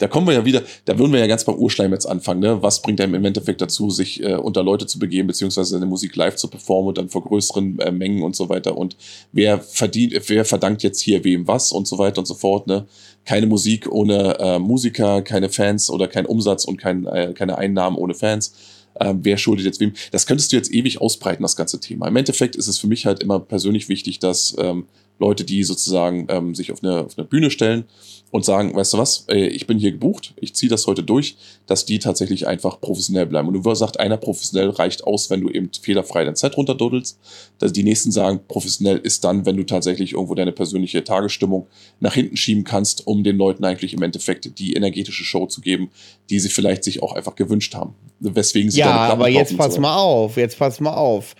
[0.00, 2.62] da kommen wir ja wieder, da würden wir ja ganz beim Urschleim jetzt anfangen, ne?
[2.62, 6.16] Was bringt einem im Endeffekt dazu, sich äh, unter Leute zu begeben, beziehungsweise seine Musik
[6.16, 8.78] live zu performen und dann vor größeren äh, Mengen und so weiter.
[8.78, 8.96] Und
[9.32, 12.86] wer verdient, wer verdankt jetzt hier wem was und so weiter und so fort, ne?
[13.26, 17.98] Keine Musik ohne äh, Musiker, keine Fans oder kein Umsatz und kein, äh, keine Einnahmen
[17.98, 18.54] ohne Fans.
[18.98, 19.92] Ähm, wer schuldet jetzt wem?
[20.12, 22.08] Das könntest du jetzt ewig ausbreiten, das ganze Thema.
[22.08, 24.86] Im Endeffekt ist es für mich halt immer persönlich wichtig, dass ähm,
[25.18, 27.84] Leute, die sozusagen ähm, sich auf eine, auf eine Bühne stellen
[28.30, 31.36] und sagen, weißt du was, äh, ich bin hier gebucht, ich ziehe das heute durch,
[31.66, 33.48] dass die tatsächlich einfach professionell bleiben.
[33.48, 37.18] Und du sagst, einer professionell reicht aus, wenn du eben fehlerfrei dein Set runterduddelst.
[37.58, 41.66] Dass die nächsten sagen, professionell ist dann, wenn du tatsächlich irgendwo deine persönliche Tagesstimmung
[41.98, 45.90] nach hinten schieben kannst, um den Leuten eigentlich im Endeffekt die energetische Show zu geben,
[46.30, 47.94] die sie vielleicht sich auch einfach gewünscht haben.
[48.20, 51.34] Weswegen sie Ja, aber jetzt pass mal auf, jetzt pass mal auf.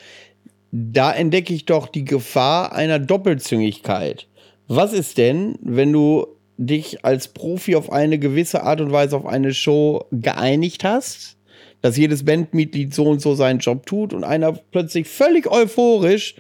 [0.73, 4.27] Da entdecke ich doch die Gefahr einer Doppelzüngigkeit.
[4.69, 6.27] Was ist denn, wenn du
[6.61, 11.39] dich als Profi auf eine gewisse Art und Weise auf eine Show geeinigt hast,
[11.81, 16.35] dass jedes Bandmitglied so und so seinen Job tut und einer plötzlich völlig euphorisch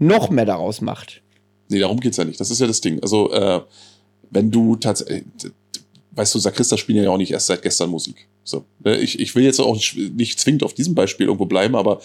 [0.00, 1.22] noch mehr daraus macht?
[1.68, 2.40] Nee, darum geht's ja nicht.
[2.40, 3.00] Das ist ja das Ding.
[3.02, 3.60] Also, äh,
[4.30, 5.24] wenn du tatsächlich,
[6.10, 8.26] weißt du, Sakrista spielen ja auch nicht erst seit gestern Musik.
[8.44, 12.00] So, ne, ich, ich will jetzt auch nicht zwingend auf diesem Beispiel irgendwo bleiben, aber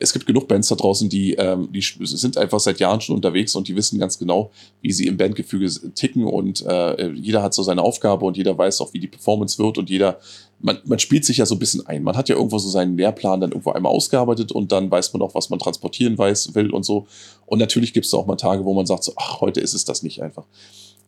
[0.00, 3.54] es gibt genug Bands da draußen, die, ähm, die sind einfach seit Jahren schon unterwegs
[3.54, 4.50] und die wissen ganz genau,
[4.82, 8.80] wie sie im Bandgefüge ticken und äh, jeder hat so seine Aufgabe und jeder weiß
[8.80, 10.18] auch, wie die Performance wird und jeder,
[10.58, 12.02] man, man spielt sich ja so ein bisschen ein.
[12.02, 15.22] Man hat ja irgendwo so seinen Lehrplan dann irgendwo einmal ausgearbeitet und dann weiß man
[15.22, 17.06] auch, was man transportieren weiß, will und so.
[17.46, 19.84] Und natürlich gibt es auch mal Tage, wo man sagt so, ach, heute ist es
[19.84, 20.44] das nicht einfach.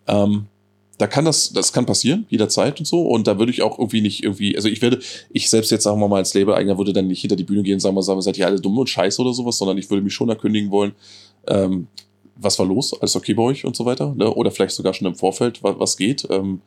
[0.06, 0.46] Ähm,
[0.98, 3.02] da kann das, das kann passieren, jederzeit und so.
[3.02, 4.98] Und da würde ich auch irgendwie nicht irgendwie, also ich werde,
[5.30, 7.74] ich selbst jetzt sagen wir mal als Label-Eigner würde dann nicht hinter die Bühne gehen
[7.74, 10.02] und sagen, wir sagen, seid ihr alle dumm und scheiße oder sowas, sondern ich würde
[10.02, 10.92] mich schon erkündigen wollen,
[11.46, 11.86] ähm,
[12.34, 14.32] was war los, alles okay bei euch und so weiter, ne?
[14.32, 16.26] oder vielleicht sogar schon im Vorfeld, was, was geht.
[16.30, 16.62] Ähm,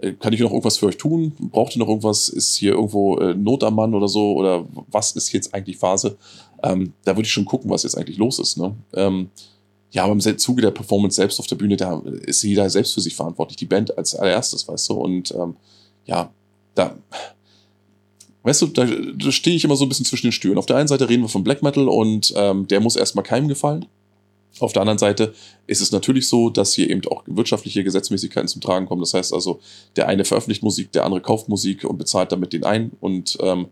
[0.00, 1.32] äh, kann ich noch irgendwas für euch tun?
[1.38, 2.28] Braucht ihr noch irgendwas?
[2.28, 4.34] Ist hier irgendwo äh, Not am Mann oder so?
[4.34, 6.16] Oder was ist jetzt eigentlich Phase?
[6.62, 8.58] Ähm, da würde ich schon gucken, was jetzt eigentlich los ist.
[8.58, 8.74] Ne?
[8.94, 9.30] Ähm,
[9.90, 13.00] ja, aber im Zuge der Performance selbst auf der Bühne, da ist jeder selbst für
[13.00, 13.56] sich verantwortlich.
[13.56, 14.94] Die Band als allererstes, weißt du?
[14.94, 15.56] Und ähm,
[16.04, 16.30] ja,
[16.74, 16.96] da,
[18.42, 20.58] weißt du, da, da stehe ich immer so ein bisschen zwischen den Stühlen.
[20.58, 23.48] Auf der einen Seite reden wir von Black Metal und ähm, der muss erstmal keinem
[23.48, 23.86] gefallen.
[24.60, 25.34] Auf der anderen Seite
[25.66, 29.00] ist es natürlich so, dass hier eben auch wirtschaftliche Gesetzmäßigkeiten zum Tragen kommen.
[29.00, 29.60] Das heißt also,
[29.96, 32.92] der eine veröffentlicht Musik, der andere kauft Musik und bezahlt damit den einen.
[33.00, 33.68] Und ähm,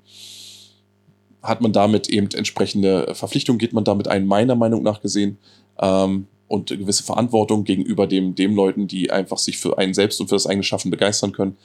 [1.42, 5.38] hat man damit eben entsprechende Verpflichtungen, geht man damit ein, meiner Meinung nach gesehen.
[5.80, 10.20] Ähm, und eine gewisse Verantwortung gegenüber dem, dem Leuten, die einfach sich für einen selbst
[10.20, 11.56] und für das eigene Schaffen begeistern können.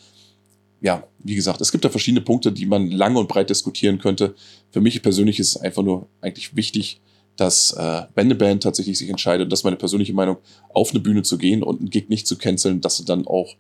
[0.82, 4.34] Ja, wie gesagt, es gibt da verschiedene Punkte, die man lang und breit diskutieren könnte.
[4.72, 7.00] Für mich persönlich ist es einfach nur eigentlich wichtig,
[7.36, 10.38] dass äh, wenn eine Band tatsächlich sich entscheidet, und das ist meine persönliche Meinung,
[10.74, 13.56] auf eine Bühne zu gehen und einen Gig nicht zu canceln, dass sie dann auch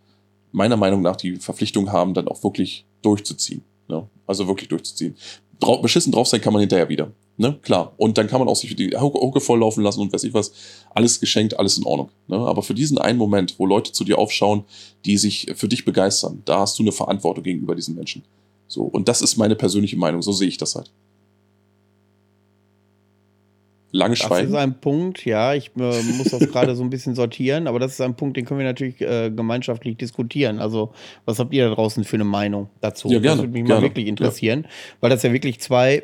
[0.51, 3.63] meiner Meinung nach die Verpflichtung haben, dann auch wirklich durchzuziehen.
[3.87, 4.07] Ne?
[4.27, 5.15] Also wirklich durchzuziehen.
[5.59, 7.11] drau beschissen drauf sein kann man hinterher wieder.
[7.37, 7.57] Ne?
[7.61, 7.93] Klar.
[7.97, 10.51] Und dann kann man auch sich die Hucke volllaufen lassen und weiß ich was.
[10.93, 12.09] Alles geschenkt, alles in Ordnung.
[12.27, 12.37] Ne?
[12.37, 14.63] Aber für diesen einen Moment, wo Leute zu dir aufschauen,
[15.05, 18.23] die sich für dich begeistern, da hast du eine Verantwortung gegenüber diesen Menschen.
[18.67, 18.83] So.
[18.83, 20.21] Und das ist meine persönliche Meinung.
[20.21, 20.91] So sehe ich das halt.
[23.93, 24.47] Lange Das Schweigen.
[24.49, 27.91] ist ein Punkt, ja, ich äh, muss das gerade so ein bisschen sortieren, aber das
[27.93, 30.59] ist ein Punkt, den können wir natürlich äh, gemeinschaftlich diskutieren.
[30.59, 30.93] Also,
[31.25, 33.09] was habt ihr da draußen für eine Meinung dazu?
[33.09, 33.81] Ja, gerne, Das würde mich gerne.
[33.81, 34.65] mal wirklich interessieren,
[35.01, 36.03] weil das ja wirklich zwei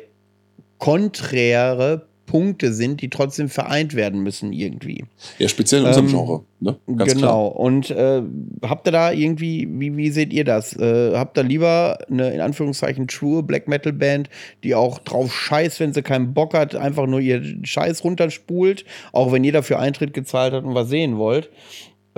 [0.78, 5.04] konträre Punkte sind, die trotzdem vereint werden müssen irgendwie.
[5.38, 6.44] Ja, speziell in unserem Ähm, Genre.
[6.60, 6.76] Ne?
[6.86, 7.50] Ganz genau.
[7.50, 7.56] klar.
[7.56, 8.22] Und äh,
[8.62, 10.76] habt ihr da irgendwie, wie, wie seht ihr das?
[10.76, 14.28] Äh, habt ihr lieber eine in Anführungszeichen true Black Metal Band,
[14.62, 19.32] die auch drauf scheißt, wenn sie keinen Bock hat, einfach nur ihr Scheiß runterspult, auch
[19.32, 21.48] wenn ihr dafür Eintritt gezahlt hat und was sehen wollt?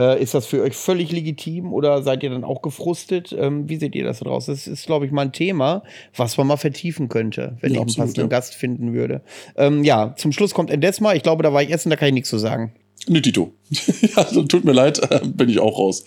[0.01, 3.37] Äh, ist das für euch völlig legitim oder seid ihr dann auch gefrustet?
[3.39, 4.47] Ähm, wie seht ihr das da draus?
[4.47, 5.83] Das ist, glaube ich, mal ein Thema,
[6.17, 8.39] was man mal vertiefen könnte, wenn Ja, ich einen absolut, passenden ja.
[8.39, 9.21] Gast finden würde.
[9.57, 11.13] Ähm, ja, zum Schluss kommt Endesma.
[11.13, 12.73] Ich glaube, da war ich essen, da kann ich nichts zu sagen.
[13.09, 13.53] Ne, Tito.
[13.71, 16.03] ja, also, tut mir leid, äh, bin ich auch raus.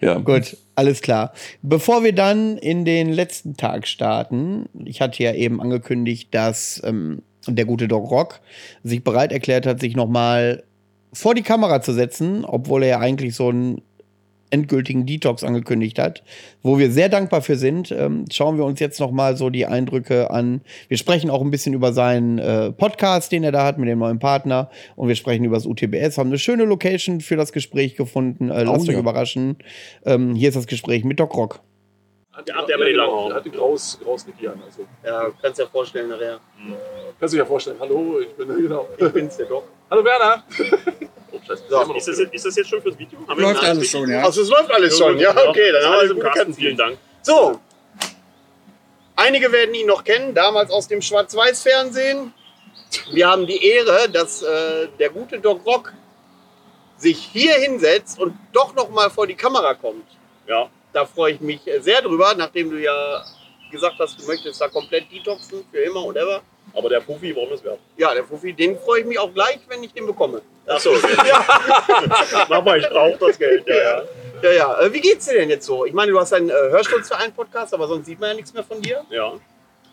[0.00, 0.18] Ja.
[0.18, 1.32] Gut, alles klar.
[1.62, 7.22] Bevor wir dann in den letzten Tag starten, ich hatte ja eben angekündigt, dass ähm,
[7.46, 8.40] der gute Doc Rock
[8.84, 10.64] sich bereit erklärt hat, sich nochmal
[11.12, 13.82] vor die Kamera zu setzen, obwohl er ja eigentlich so einen
[14.50, 16.22] endgültigen Detox angekündigt hat,
[16.62, 17.90] wo wir sehr dankbar für sind.
[17.92, 20.62] Ähm, schauen wir uns jetzt nochmal so die Eindrücke an.
[20.88, 23.98] Wir sprechen auch ein bisschen über seinen äh, Podcast, den er da hat mit dem
[23.98, 27.94] neuen Partner und wir sprechen über das UTBS, haben eine schöne Location für das Gespräch
[27.94, 28.50] gefunden.
[28.50, 28.98] Äh, lasst Oh, euch ja.
[29.00, 29.58] überraschen.
[30.06, 31.60] Ähm, hier ist das Gespräch mit Doc Rock.
[32.32, 33.34] Hat Der hat ja immer die langen Haare.
[33.34, 34.62] Hat die graus, graus Niki an.
[34.64, 36.38] Also, Ja, kannst dir vorstellen nachher.
[37.20, 37.76] kannst du dir ja vorstellen.
[37.80, 38.86] Hallo, ich bin, genau.
[38.96, 39.64] Ich bin's, der Doc.
[39.90, 40.42] Hallo Werner.
[41.32, 41.62] Oh, scheiße.
[41.68, 41.94] So.
[41.94, 43.18] ist, das, jetzt- ist das jetzt schon fürs Video?
[43.26, 44.22] Haben Läuft alles schon, ja.
[44.22, 46.54] Also es läuft alles schon, ja, okay, dann haben wir alles im Kasten.
[46.54, 46.98] Vielen Dank.
[47.22, 47.60] So,
[49.16, 52.32] einige werden ihn noch kennen, damals aus dem Schwarz-Weiß-Fernsehen.
[53.12, 55.92] Wir haben die Ehre, dass äh, der gute Doc Rock
[56.96, 60.06] sich hier hinsetzt und doch noch mal vor die Kamera kommt.
[60.46, 63.22] Ja, Da freue ich mich sehr drüber, nachdem du ja
[63.70, 66.40] gesagt hast, du möchtest da komplett detoxen, für immer und ever.
[66.74, 67.78] Aber der Profi, warum das wert?
[67.96, 70.42] Ja, der Fuffi, den freue ich mich auch gleich, wenn ich den bekomme.
[70.66, 71.16] Achso, okay.
[72.48, 73.66] Mach mal, ich brauche das Geld.
[73.66, 74.02] Ja, ja.
[74.42, 74.80] Ja, ja.
[74.80, 75.84] Äh, wie geht's dir denn jetzt so?
[75.84, 78.80] Ich meine, du hast einen äh, Hörschutzverein-Podcast, aber sonst sieht man ja nichts mehr von
[78.80, 79.04] dir.
[79.10, 79.32] ja.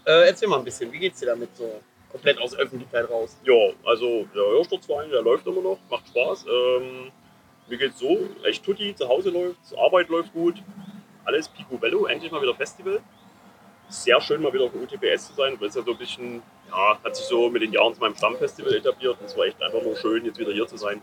[0.08, 1.82] Äh, erzähl mal ein bisschen, wie geht's dir damit so
[2.12, 3.36] komplett aus der Öffentlichkeit raus?
[3.44, 6.46] Ja, also der Hörsturzverein, der läuft immer noch, macht Spaß.
[6.48, 7.12] Ähm,
[7.68, 10.62] mir geht's so, echt tutti, zu Hause läuft's, Arbeit läuft gut,
[11.24, 13.00] alles picobello, endlich mal wieder Festival.
[13.90, 16.44] Sehr schön mal wieder auf dem UTBS zu sein, weil es ja so ein bisschen,
[16.70, 19.62] ja, hat sich so mit den Jahren zu meinem Stammfestival etabliert und es war echt
[19.62, 21.02] einfach nur schön, jetzt wieder hier zu sein.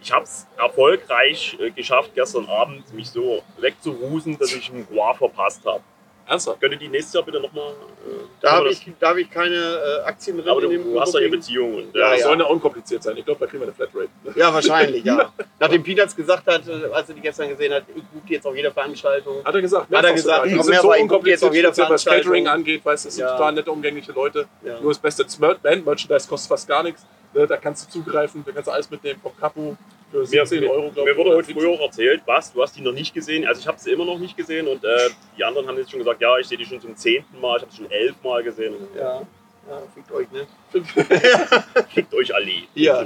[0.00, 5.14] Ich habe es erfolgreich äh, geschafft, gestern Abend mich so wegzurusen, dass ich einen Gua
[5.14, 5.82] verpasst habe.
[6.26, 6.60] Ernsthaft?
[6.60, 7.70] Könnt ihr die nächstes Jahr bitte nochmal...
[7.70, 8.10] Äh,
[8.40, 10.48] Da habe das- ich, da hab ich keine äh, Aktien drin.
[10.48, 11.40] Aber du, in dem du hast ja eine Immobilien.
[11.40, 12.26] Beziehung und Ja, äh, Das ja.
[12.26, 13.16] soll ja unkompliziert sein.
[13.16, 14.08] Ich glaube, da kriegen wir eine Flatrate.
[14.34, 15.32] Ja, wahrscheinlich, ja.
[15.60, 18.56] Nachdem Peanuts gesagt hat, äh, als er die gestern gesehen hat, ich buche jetzt auf
[18.56, 19.44] jeder Veranstaltung.
[19.44, 19.90] Hat er gesagt.
[19.94, 20.46] Hat er gesagt.
[20.46, 22.22] Die sind mehr so jetzt unkompliziert, auf jeder speziell was Veranstaltung.
[22.32, 22.84] Catering angeht.
[22.84, 23.32] Weißt du, das sind Ja.
[23.36, 24.46] total nette, umgängliche Leute.
[24.64, 24.80] Ja.
[24.80, 25.24] Nur das beste
[25.62, 27.06] Band-Merchandise kostet fast gar nichts.
[27.34, 29.76] Ne, Da kannst du zugreifen, da kannst du alles mitnehmen vom Kapu
[30.10, 32.82] für Mir, 17 Euro, glaube mir wurde heute früher auch erzählt, was, du hast die
[32.82, 33.46] noch nicht gesehen.
[33.46, 35.98] Also ich habe sie immer noch nicht gesehen und äh, die anderen haben jetzt schon
[35.98, 38.74] gesagt, ja, ich sehe die schon zum zehnten Mal, ich habe sie schon elfmal gesehen.
[38.96, 39.22] Ja,
[39.68, 40.46] ja fickt euch, ne?
[41.94, 42.50] Fickt euch alle.
[42.74, 42.98] Ja,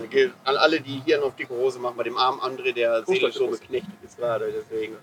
[0.44, 3.46] an alle, die hier noch dicke Hose machen, bei dem armen André, der seelisch so
[3.46, 4.96] beknechtet ist gerade, deswegen.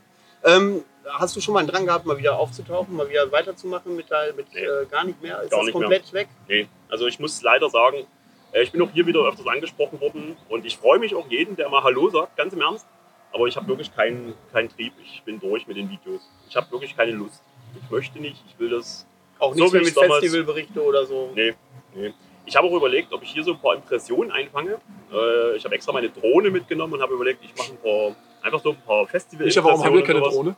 [0.44, 4.06] Ähm, hast du schon mal einen Drang gehabt, mal wieder aufzutauchen, mal wieder weiterzumachen mit,
[4.36, 4.60] mit Nee.
[4.62, 5.42] äh, gar nicht mehr?
[5.42, 6.28] Ist Gar das nicht komplett weg?
[6.48, 8.06] Nee, also ich muss leider sagen,
[8.62, 11.70] ich bin auch hier wieder öfters angesprochen worden und ich freue mich auch jeden, der
[11.70, 12.86] mal Hallo sagt, ganz im Ernst.
[13.34, 14.94] Aber ich habe wirklich keinen keinen Trieb.
[15.04, 16.22] Ich bin durch mit den Videos.
[16.50, 17.44] Ich habe wirklich keine Lust.
[17.84, 18.42] Ich möchte nicht.
[18.48, 19.06] Ich will das.
[19.40, 21.32] Auch So nichts wie mit damals- Festivalberichte oder so?
[21.36, 21.54] Nee,
[21.94, 22.14] nee.
[22.46, 24.78] Ich habe auch überlegt, ob ich hier so ein paar Impressionen einfange.
[25.12, 28.62] Äh, ich habe extra meine Drohne mitgenommen und habe überlegt, ich mache ein paar, einfach
[28.62, 30.56] so ein paar festival warum haben wir keine Drohne?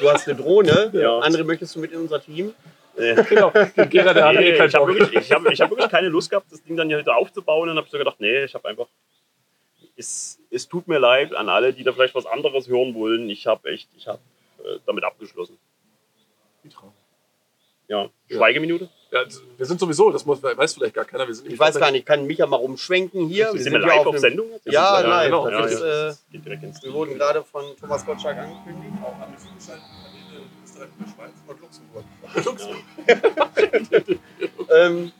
[0.00, 0.90] Du hast eine Drohne.
[0.92, 1.20] Ja.
[1.20, 2.52] André, möchtest du mit in unser Team?
[3.28, 3.50] Genau.
[3.50, 6.30] Gera, der eh Nee, keinen ich habe wirklich, ich hab, ich hab wirklich keine Lust
[6.30, 8.86] gehabt, das Ding dann hier wieder aufzubauen und habe so gedacht, nee, ich habe einfach.
[9.96, 13.28] Es, es tut mir leid an alle, die da vielleicht was anderes hören wollen.
[13.28, 14.20] Ich habe echt, ich habe
[14.64, 15.58] äh, damit abgeschlossen.
[17.88, 18.36] Ja, Ja.
[18.36, 18.88] Schweigeminute?
[19.10, 19.24] Ja,
[19.56, 21.26] wir sind sowieso, das muss, weiß vielleicht gar keiner.
[21.26, 23.50] Wir sind Ich weiß gar nicht, kann Micha mal rumschwenken hier?
[23.52, 24.50] sind wir live ja auf einem- Sendung?
[24.52, 24.66] jetzt?
[24.66, 25.24] Ja, Ja, live.
[25.26, 25.48] genau.
[25.48, 26.10] Ja, ist, ja.
[26.10, 26.14] Äh,
[26.82, 28.94] wir wurden gerade von Thomas Gottschalk angekündigt.
[29.02, 29.82] Auch die zugeschaltet
[31.14, 32.04] Schweiz und Luxemburg.
[32.44, 34.18] Luxemburg.
[34.72, 35.10] Ähm,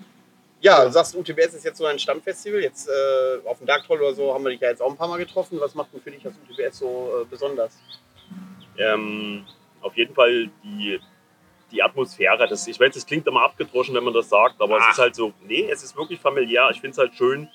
[0.61, 2.61] ja, du sagst, UTBS ist jetzt so ein Stammfestival.
[2.61, 4.97] Jetzt äh, auf dem Dark Troll oder so haben wir dich ja jetzt auch ein
[4.97, 5.59] paar Mal getroffen.
[5.61, 7.77] Was macht denn für dich das UTBS so äh, besonders?
[8.79, 9.45] Ähm,
[9.81, 11.01] auf jeden Fall die
[11.71, 12.49] die Atmosphäre.
[12.49, 14.89] Das, ich weiß, es klingt immer abgedroschen, wenn man das sagt, aber Ach.
[14.89, 16.69] es ist halt so, nee, es ist wirklich familiär.
[16.73, 17.49] Ich finde es halt schön,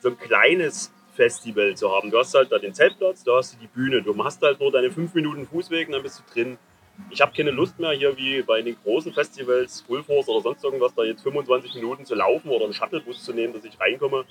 [0.00, 2.10] so ein kleines Festival zu haben.
[2.10, 4.02] Du hast halt da den Zeltplatz, da hast du die Bühne.
[4.02, 6.58] Du hast halt nur deine fünf Minuten Fußweg und dann bist du drin.
[7.10, 10.64] Ich habe keine Lust mehr hier wie bei den großen Festivals, Full Force oder sonst
[10.64, 14.24] irgendwas, da jetzt 25 Minuten zu laufen oder einen Shuttlebus zu nehmen, dass ich reinkomme.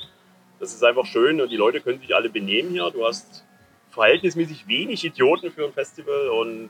[0.60, 2.90] Das ist einfach schön und die Leute können sich alle benehmen hier.
[2.92, 3.46] Du hast
[3.90, 6.70] verhältnismäßig wenig Idioten für ein Festival und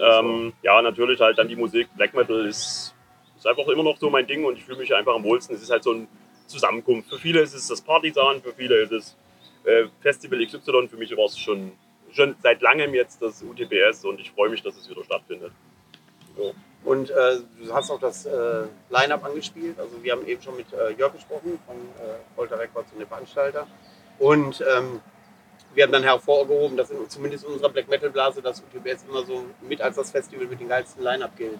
[0.00, 1.88] ähm, ja, natürlich halt dann die Musik.
[1.96, 2.94] Black Metal ist,
[3.36, 5.54] ist einfach immer noch so mein Ding und ich fühle mich einfach am wohlsten.
[5.54, 6.08] Es ist halt so ein
[6.46, 7.08] Zusammenkunft.
[7.08, 9.16] Für viele ist es das Partisan, für viele ist es
[9.64, 10.88] äh, Festival XY.
[10.88, 11.72] Für mich war es schon,
[12.12, 15.52] schon seit langem jetzt das UTBS und ich freue mich, dass es wieder stattfindet.
[16.36, 16.54] So.
[16.84, 19.78] Und äh, du hast auch das äh, Line-Up angespielt.
[19.78, 23.06] Also wir haben eben schon mit äh, Jörg gesprochen von äh, Volta Records und dem
[23.06, 23.66] Veranstalter.
[24.18, 25.00] Und ähm,
[25.74, 29.24] wir haben dann hervorgehoben, dass in, zumindest in unserer Black Metal Blase das UTBS immer
[29.24, 31.58] so mit als das Festival mit dem geilsten Line-Up gilt.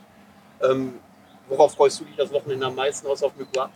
[0.62, 0.94] Ähm,
[1.48, 3.70] worauf freust du dich das Wochenende am meisten aus auf Mykwa?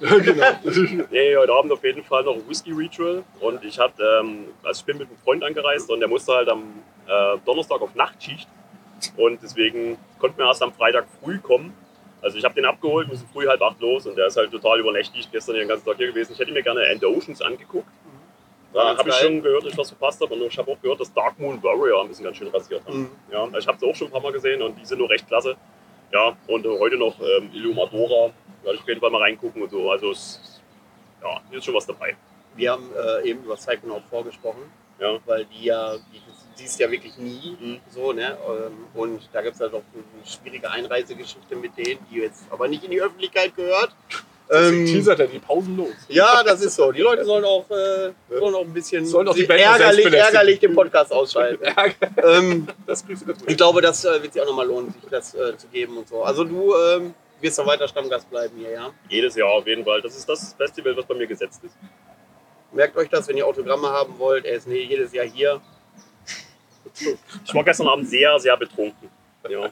[0.00, 0.46] Genau.
[1.10, 3.22] nee, heute Abend auf jeden Fall noch ein Whisky Ritual.
[3.40, 6.48] Und ich hab, ähm, also ich bin mit einem Freund angereist und der musste halt
[6.48, 6.62] am
[7.06, 8.48] äh, Donnerstag auf Nachtschicht.
[9.16, 11.74] Und deswegen konnten wir erst am Freitag früh kommen.
[12.22, 14.80] Also ich habe den abgeholt, müssen früh halb acht los und der ist halt total
[14.80, 15.30] übernächtigt.
[15.30, 16.32] Gestern den ganzen Tag hier gewesen.
[16.32, 17.88] Ich hätte mir gerne End Oceans angeguckt.
[18.72, 20.34] Da habe ich schon gehört, dass ich was verpasst habe.
[20.34, 23.02] Und ich habe auch gehört, dass Dark Moon Warrior ein bisschen ganz schön rasiert haben.
[23.02, 23.10] Mhm.
[23.30, 25.08] Ja, also ich habe sie auch schon ein paar Mal gesehen und die sind nur
[25.08, 25.56] recht klasse.
[26.14, 28.32] Ja, und heute noch ähm, Illumadora.
[28.62, 29.90] Werde ich auf jeden Fall mal reingucken und so.
[29.90, 30.60] Also es,
[31.20, 32.16] ja, ist schon was dabei.
[32.54, 34.62] Wir haben äh, eben über Psychonaut vorgesprochen,
[35.00, 35.18] Ja.
[35.26, 36.22] weil die ja, die
[36.54, 37.56] siehst ja wirklich nie.
[37.60, 37.80] Mhm.
[37.90, 38.38] So, ne?
[38.48, 42.68] Ähm, Und da gibt es halt auch eine schwierige Einreisegeschichte mit denen, die jetzt aber
[42.68, 43.90] nicht in die Öffentlichkeit gehört.
[44.50, 45.92] Deswegen Ähm, teasert er die Pausen los.
[46.08, 46.92] ja, das ist so.
[46.92, 50.60] Die Leute sollen auch, äh, sollen auch ein bisschen Sollen auch die Band ärgerlich, ärgerlich
[50.60, 51.64] den Podcast ausschalten.
[52.22, 53.04] ähm, Das
[53.46, 56.08] ich glaube, das äh, wird sich auch nochmal lohnen, sich das äh, zu geben und
[56.08, 56.22] so.
[56.22, 58.90] Also du ähm, wirst noch weiter Stammgast bleiben hier, ja?
[59.08, 60.02] Jedes Jahr auf jeden Fall.
[60.02, 61.74] Das ist das Festival, was bei mir gesetzt ist.
[62.72, 64.44] Merkt euch das, wenn ihr Autogramme haben wollt.
[64.44, 65.60] Er ist nee, jedes Jahr hier.
[67.44, 69.08] Ich war gestern Abend sehr, sehr betrunken.
[69.48, 69.70] Ja.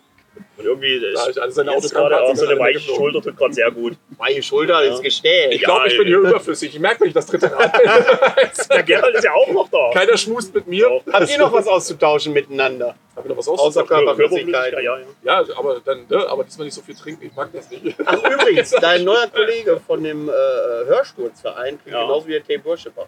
[0.56, 2.80] Und irgendwie Da ist alle seine Autogramme gerade auch so eine weiche.
[2.80, 3.94] Schulter tut gerade sehr gut.
[4.18, 4.90] Meine Schulter Ja.
[4.90, 5.52] ins Gestell.
[5.52, 6.74] Ich glaube, ich bin hier überflüssig.
[6.74, 7.72] Ich merke nicht das dritte Rad.
[8.70, 9.90] Der Gerald ist ja auch noch da.
[9.92, 10.90] Keiner schmust mit mir.
[10.90, 11.02] Auch.
[11.12, 12.94] Habt ihr noch was auszutauschen miteinander?
[13.16, 14.06] Hab ich noch was Außer auszutauschen?
[14.06, 14.72] Körperflüssigkeit.
[14.74, 14.98] Ja, ja.
[15.24, 17.26] Ja, aber dann, ne, aber diesmal nicht so viel trinken.
[17.26, 17.96] Ich mag das nicht.
[18.04, 20.32] Ach übrigens, dein neuer Kollege von dem äh,
[20.86, 22.02] Hörsturzverein klingt Ja.
[22.02, 23.06] genauso wie der Tape Worshipper.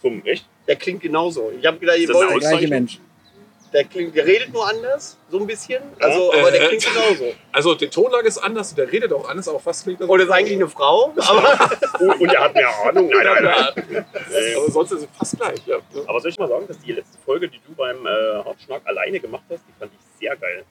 [0.00, 0.44] Zum echt?
[0.68, 1.50] Der klingt genauso.
[1.58, 2.68] Ich habe gedacht, ihr Ist wollt, Der gleiche?
[2.68, 2.98] Mensch.
[3.74, 5.82] Der, klingt, der redet nur anders, so ein bisschen.
[6.00, 6.38] Also, Ja.
[6.40, 7.34] aber der Äh, klingt genauso.
[7.52, 10.08] Also die Tonlage ist anders und der redet auch anders, aber fast klingt das.
[10.08, 11.12] Oder ist eigentlich eine Frau?
[11.16, 11.70] Aber
[12.00, 13.08] Oh, und er hat mehr Ahnung.
[13.10, 14.06] Nein, nein, nein.
[14.30, 15.58] Ja, aber sonst ist es fast gleich.
[15.66, 15.76] Ja.
[16.06, 18.10] Aber soll ich mal sagen, dass die letzte Folge, die du beim äh,
[18.44, 20.64] Hartschnack alleine gemacht hast, die fand ich sehr geil.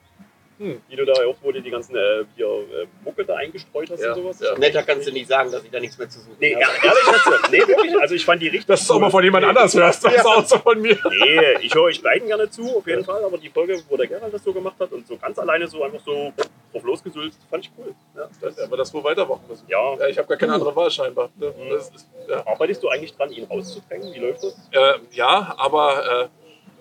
[0.58, 0.80] Hm.
[0.88, 4.00] Wie du da auch, wo du die ganzen äh, hier, äh, Mucke da eingestreut hast
[4.00, 4.40] Ja, und sowas.
[4.40, 4.56] ja.
[4.58, 6.62] netter kannst du nicht sagen, dass ich da nichts mehr zu suchen Nee, habe.
[6.62, 7.50] ja, ehrlich.
[7.50, 8.00] Nee, wirklich.
[8.00, 9.02] Also ich fand die richtig Dass du auch cool.
[9.02, 10.96] mal von jemand anders hörst, das ist auch so von mir.
[11.10, 13.24] Nee, ich höre euch beiden gerne zu, auf jeden Fall.
[13.24, 15.82] Aber die Folge, wo der Gerald das so gemacht hat und so ganz alleine so
[15.82, 16.32] einfach so
[16.72, 17.94] drauf losgesülzt, fand ich cool.
[18.16, 19.64] Ja, das, aber das wohl weitermachen müssen.
[19.68, 19.96] Ja.
[19.98, 21.30] Ja, ich habe gar keine andere Wahl scheinbar.
[21.36, 21.52] Ne?
[21.70, 22.46] Das ist, ja.
[22.46, 24.14] Arbeitest du eigentlich dran, ihn rauszudrängen?
[24.14, 24.56] Wie läuft das?
[24.72, 26.30] Äh, ja, aber.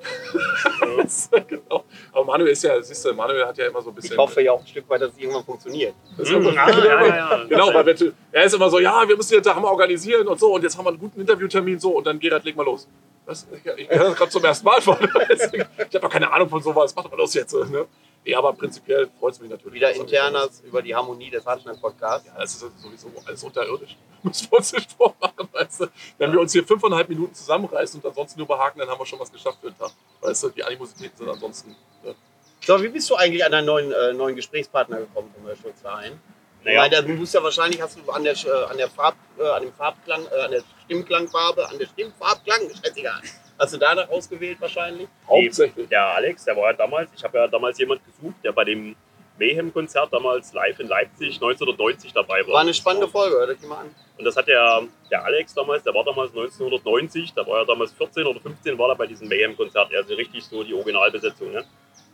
[1.48, 1.84] Genau.
[2.12, 4.14] Aber Manuel ist ja, siehst du, Manuel hat ja immer so ein bisschen.
[4.14, 5.94] Ich hoffe ja auch ein Stück weit, dass es irgendwann funktioniert.
[6.18, 6.48] Das Mhm.
[6.48, 7.44] ist Ah, ja, ja, ja.
[7.48, 10.28] Genau, weil wir, er ist immer so, ja, wir müssen jetzt da haben wir organisieren
[10.28, 12.64] und so und jetzt haben wir einen guten Interviewtermin so und dann Gerhard, leg mal
[12.66, 12.88] los.
[13.26, 13.48] Was?
[13.54, 14.98] Ich, ich höre das gerade zum ersten Mal von.
[15.00, 17.54] Ich habe doch keine Ahnung von sowas, mach doch mal los jetzt.
[17.54, 17.86] Ne?
[18.26, 19.74] Nee, aber prinzipiell freut es mich natürlich.
[19.74, 22.28] Wieder er internas über die Harmonie des Hartschnack-Podcasts.
[22.28, 23.98] Ja, das ist sowieso alles unterirdisch.
[24.24, 25.88] Müssen wir uns nicht vormachen, weißt du.
[26.18, 29.20] Wenn wir uns hier fünfeinhalb Minuten zusammenreißen und ansonsten nur behaken, dann haben wir schon
[29.20, 29.92] was geschafft für den Tag.
[30.22, 31.76] Weißt du, die Animositäten sind ansonsten.
[32.04, 32.16] Ne?
[32.62, 36.18] So, wie bist du eigentlich an deinen neuen, äh, neuen Gesprächspartner gekommen vom Hörsturzverein?
[36.64, 36.88] Naja.
[36.88, 37.02] Naja.
[37.02, 39.74] Du musst ja wahrscheinlich, hast du an der, äh, an der, Farb, äh, an dem
[39.74, 43.22] Farbklang, äh, an der Stimmklangfarbe, an der Stimmfarbklang, scheißegal.
[43.64, 45.08] Hast du danach ausgewählt wahrscheinlich?
[45.26, 45.88] Hauptsächlich.
[45.88, 48.94] Der Alex, der war ja damals, ich habe ja damals jemand gesucht, der bei dem
[49.40, 52.56] Mayhem-Konzert damals live in Leipzig 1990 dabei war.
[52.56, 53.96] War eine spannende Folge, hör dich die mal an.
[54.18, 57.94] Und das hat der, der Alex damals, der war damals 1990, da war er damals
[57.94, 59.96] 14 oder 15, war er bei diesem Mayhem-Konzert.
[59.96, 61.54] Also richtig so die Originalbesetzung.
[61.54, 61.64] Ne?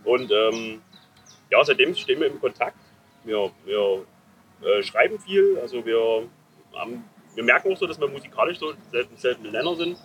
[0.04, 0.84] Und ähm,
[1.50, 2.78] ja, seitdem stehen wir im Kontakt.
[3.24, 4.06] Wir, wir
[4.62, 6.30] äh, schreiben viel, also wir,
[6.76, 7.04] haben,
[7.34, 9.98] wir merken auch so, dass wir musikalisch so selten, selten Nenner sind.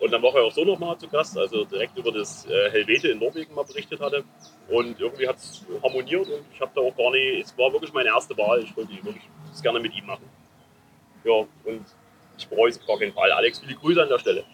[0.00, 3.08] Und dann war er auch so nochmal zu Gast, also direkt über das äh, Helvete
[3.08, 4.24] in Norwegen mal berichtet hatte.
[4.68, 7.92] Und irgendwie hat es harmoniert und ich habe da auch gar nicht, es war wirklich
[7.92, 8.62] meine erste Wahl.
[8.62, 10.28] Ich wollte wirklich das gerne mit ihm machen.
[11.24, 11.84] Ja, und
[12.36, 13.30] ich bereue es gar keinen Fall.
[13.32, 14.44] Alex, viele Grüße an der Stelle.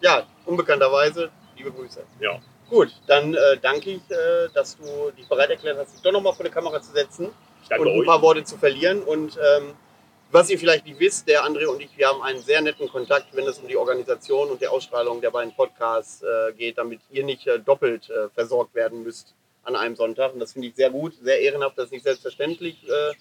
[0.00, 2.04] Ja, unbekannterweise, liebe Grüße.
[2.20, 2.40] Ja.
[2.70, 6.32] Gut, dann äh, danke ich, äh, dass du dich bereit erklärt hast, dich doch nochmal
[6.32, 7.30] vor die Kamera zu setzen
[7.68, 8.06] danke und ein euch.
[8.06, 9.02] paar Worte zu verlieren.
[9.02, 9.74] Und ähm,
[10.34, 13.26] was ihr vielleicht nicht wisst, der André und ich, wir haben einen sehr netten Kontakt,
[13.36, 17.22] wenn es um die Organisation und die Ausstrahlung der beiden Podcasts äh, geht, damit ihr
[17.22, 19.32] nicht äh, doppelt äh, versorgt werden müsst
[19.62, 20.34] an einem Sonntag.
[20.34, 23.12] Und das finde ich sehr gut, sehr ehrenhaft, das ist nicht selbstverständlich, äh,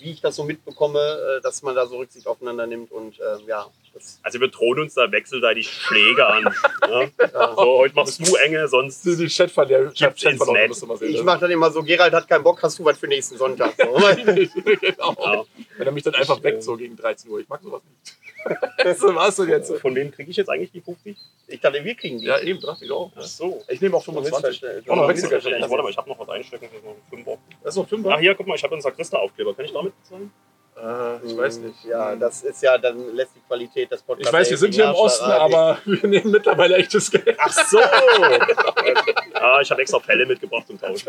[0.00, 2.90] wie ich das so mitbekomme, äh, dass man da so Rücksicht aufeinander nimmt.
[2.90, 6.44] Und äh, ja, das Also wir drohen uns da wechselseitig Schläge an.
[6.88, 7.10] ne?
[7.56, 10.68] So, heute machst du enge, sonst Die Chatverlauf gibt's ins Netz.
[10.68, 11.10] musst du mal sehen.
[11.10, 11.22] ich ne?
[11.24, 13.74] mache dann immer so, Gerald hat keinen Bock, hast du was für nächsten Sonntag?
[13.76, 13.92] So.
[13.94, 15.16] genau.
[15.18, 15.44] Ja.
[15.76, 17.40] Wenn er mich dann einfach weckt, so gegen 13 Uhr.
[17.40, 18.16] Ich mag sowas nicht.
[18.98, 19.74] so war's denn jetzt.
[19.80, 21.16] Von wem kriege ich jetzt eigentlich die 50?
[21.48, 22.26] Ich dachte, wir kriegen die.
[22.26, 23.10] Ja, eben, dachte ich auch.
[23.14, 23.62] Ach so.
[23.68, 24.32] Ich nehme auch 25.
[24.32, 24.84] Missverständnis.
[24.88, 25.44] Oh, noch Wechselgeld.
[25.44, 25.70] Wechselgeld.
[25.70, 26.66] Warte mal, ich habe noch was einstecken.
[26.66, 27.38] Das ist noch ein Fünfer.
[27.62, 29.54] Das ist noch 5 Ach hier, guck mal, ich habe einen Sakrista-Aufkleber.
[29.54, 30.32] Kann ich damit bezahlen?
[30.76, 31.84] äh, Ich weiß nicht.
[31.84, 34.28] Ja, das ist ja, dann lässt die Qualität des Podcasts.
[34.28, 37.36] Ich weiß, wir sind hier im Osten, aber wir nehmen mittlerweile echtes Geld.
[37.38, 37.78] Ach so.
[39.34, 41.06] ah, ich habe extra Fälle mitgebracht und tauscht.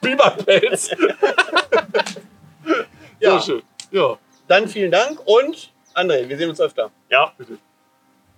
[0.00, 0.90] Biberpelz.
[3.20, 3.38] Ja.
[3.38, 3.62] Sehr schön.
[3.90, 4.18] Ja.
[4.48, 6.90] Dann vielen Dank und André, wir sehen uns öfter.
[7.10, 7.32] Ja,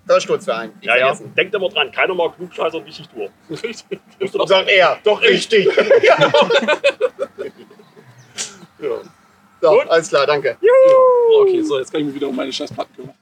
[0.07, 0.73] Da Sturzverein.
[0.81, 1.15] Ich ja, ja.
[1.37, 3.31] Denkt immer dran, keiner mag Klugscheißer und wichtig durch.
[3.63, 4.01] Richtig.
[4.33, 4.99] Doch Sagt er.
[5.05, 5.69] Doch, Richtig.
[8.83, 9.01] Ja.
[9.65, 9.89] So, Gut.
[9.89, 10.59] alles klar, danke.
[11.41, 13.15] Okay, so, jetzt kann ich mich wieder um meine Scheißplatten kümmern.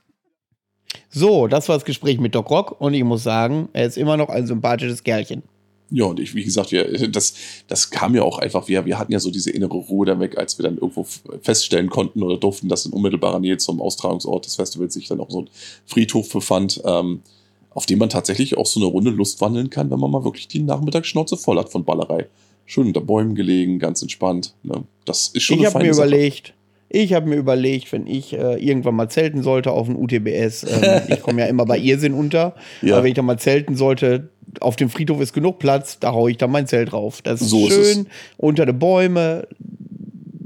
[1.08, 4.16] So, das war das Gespräch mit Doc Rock und ich muss sagen, er ist immer
[4.16, 5.44] noch ein sympathisches Kerlchen.
[5.90, 7.34] Ja, und ich, wie gesagt, wir, das,
[7.68, 10.36] das kam ja auch einfach, wir, wir hatten ja so diese innere Ruhe dann weg,
[10.36, 11.06] als wir dann irgendwo
[11.42, 15.30] feststellen konnten oder durften, dass in unmittelbarer Nähe zum Austragungsort des Festivals sich dann auch
[15.30, 15.50] so ein
[15.86, 17.22] Friedhof befand, ähm,
[17.70, 20.48] auf dem man tatsächlich auch so eine Runde Lust wandeln kann, wenn man mal wirklich
[20.48, 22.26] die Nachmittagsschnauze voll hat von Ballerei.
[22.72, 24.54] Schön unter Bäumen gelegen, ganz entspannt.
[24.62, 24.84] Ne?
[25.04, 26.06] Das ist schon ich habe mir Sache.
[26.08, 26.54] überlegt,
[26.88, 31.02] ich habe mir überlegt, wenn ich äh, irgendwann mal zelten sollte auf dem UTBS, ähm,
[31.08, 32.94] ich komme ja immer bei Irrsinn unter, Ja.
[32.94, 34.30] aber wenn ich dann mal zelten sollte,
[34.60, 37.20] auf dem Friedhof ist genug Platz, da haue ich dann mein Zelt drauf.
[37.20, 38.06] Das ist So ist schön,
[38.38, 39.46] unter den Bäume,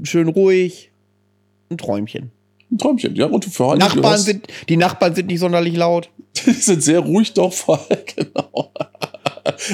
[0.03, 0.91] schön ruhig,
[1.69, 2.31] ein Träumchen.
[2.69, 3.27] Ein Träumchen, ja.
[3.27, 6.09] Und du Nachbarn sind, die Nachbarn sind nicht sonderlich laut.
[6.45, 8.71] Die sind sehr ruhig doch vor allem, genau.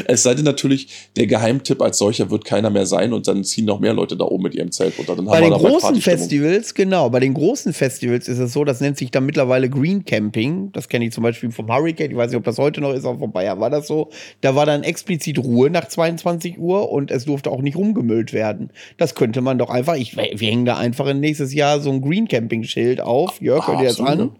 [0.06, 3.66] Es sei denn natürlich, der Geheimtipp als solcher wird keiner mehr sein und dann ziehen
[3.66, 5.16] noch mehr Leute da oben mit ihrem Zelt runter.
[5.16, 5.96] Dann Bei den großen.
[6.02, 10.06] Festivals, genau, bei den großen Festivals ist es so, das nennt sich dann mittlerweile Green
[10.06, 10.72] Camping.
[10.74, 13.06] Das kenne ich zum Beispiel vom Hurricane, ich weiß nicht, ob das heute noch ist,
[13.06, 14.10] aber von Bayern war das so.
[14.42, 18.72] Da war dann explizit Ruhe nach 22 Uhr und es durfte auch nicht rumgemüllt werden.
[18.98, 22.02] Das könnte man doch einfach, ich, wir hängen da einfach in nächstes Jahr so ein
[22.02, 23.42] Green Camping Schild auf.
[23.42, 24.32] Jörg, hört ihr das an?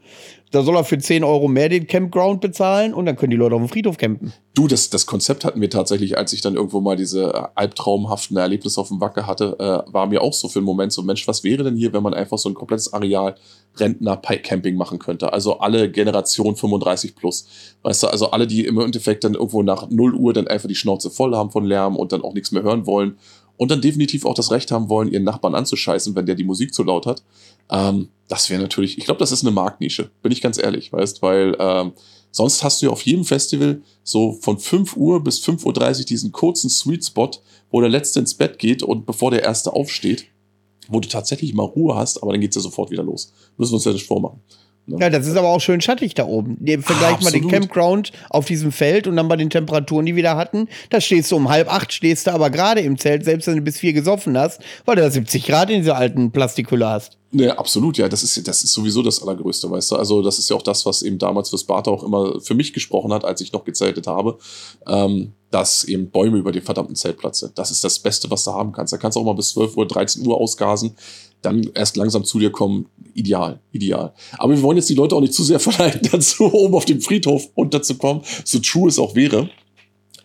[0.53, 3.55] Da soll er für 10 Euro mehr den Campground bezahlen und dann können die Leute
[3.55, 4.34] auf dem Friedhof campen.
[4.53, 8.38] Du, das, das Konzept hatten wir tatsächlich, als ich dann irgendwo mal diese äh, albtraumhaften
[8.38, 11.27] Erlebnisse auf dem Wacker hatte, äh, war mir auch so für einen Moment so, Mensch,
[11.27, 13.34] was wäre denn hier, wenn man einfach so ein komplettes Areal
[13.77, 15.34] Rentner-Camping machen könnte?
[15.34, 17.47] Also alle Generation 35 plus.
[17.81, 20.75] Weißt du, also alle, die im Endeffekt dann irgendwo nach 0 Uhr dann einfach die
[20.75, 23.17] Schnauze voll haben von Lärm und dann auch nichts mehr hören wollen
[23.57, 26.73] und dann definitiv auch das Recht haben wollen, ihren Nachbarn anzuscheißen, wenn der die Musik
[26.73, 27.23] zu laut hat.
[27.69, 31.22] Ähm, das wäre natürlich, ich glaube, das ist eine Marktnische, bin ich ganz ehrlich, weißt,
[31.22, 31.94] weil ähm,
[32.31, 36.31] sonst hast du ja auf jedem Festival so von 5 Uhr bis 5.30 Uhr diesen
[36.31, 37.31] kurzen Sweet Spot,
[37.69, 40.26] wo der Letzte ins Bett geht und bevor der Erste aufsteht,
[40.88, 43.34] wo du tatsächlich mal Ruhe hast, aber dann geht's ja sofort wieder los.
[43.57, 44.41] Müssen wir uns ja nicht vormachen.
[44.88, 46.57] Ja, das ist aber auch schön schattig da oben.
[46.81, 47.47] Vergleich mal den.
[47.47, 50.68] Campground auf diesem Feld und dann bei den Temperaturen, die wir da hatten.
[50.89, 53.61] Da stehst du um halb acht, stehst du aber gerade im Zelt, selbst wenn du
[53.61, 57.18] bis vier gesoffen hast, weil du da 70 Grad in dieser alten Plastikhülle hast.
[57.31, 58.10] Ne, absolut, ja.
[58.10, 59.95] Das ist, das ist sowieso das Allergrößte, weißt du.
[59.95, 62.73] Also, das ist ja auch das, was eben damals für Sparta auch immer für mich
[62.73, 64.38] gesprochen hat, als ich noch gezeltet habe.
[64.88, 67.60] Ähm, dass eben Bäume über den verdammten Zeltplatz sind.
[67.60, 68.91] Das ist das Beste, was du haben kannst.
[68.91, 70.95] Da kannst du auch mal bis 12 Uhr, 13 Uhr ausgasen,
[71.44, 72.88] dann erst langsam zu dir kommen.
[73.14, 74.14] Ideal, ideal.
[74.38, 77.02] Aber wir wollen jetzt die Leute auch nicht zu sehr verleiten, dazu oben auf dem
[77.02, 79.49] Friedhof runterzukommen, so true es auch wäre.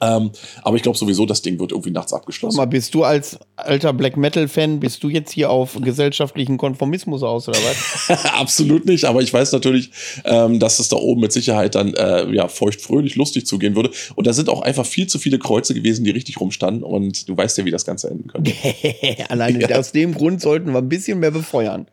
[0.00, 0.30] Ähm,
[0.62, 2.56] aber ich glaube sowieso, das Ding wird irgendwie nachts abgeschlossen.
[2.56, 7.48] mal, bist du als alter Black Metal-Fan, bist du jetzt hier auf gesellschaftlichen Konformismus aus
[7.48, 8.24] oder was?
[8.34, 9.90] Absolut nicht, aber ich weiß natürlich,
[10.24, 13.90] ähm, dass es da oben mit Sicherheit dann äh, ja feuchtfröhlich lustig zugehen würde.
[14.14, 16.82] Und da sind auch einfach viel zu viele Kreuze gewesen, die richtig rumstanden.
[16.82, 18.52] Und du weißt ja, wie das Ganze enden könnte.
[19.28, 19.78] Alleine Ja.
[19.78, 21.86] aus dem Grund sollten wir ein bisschen mehr befeuern.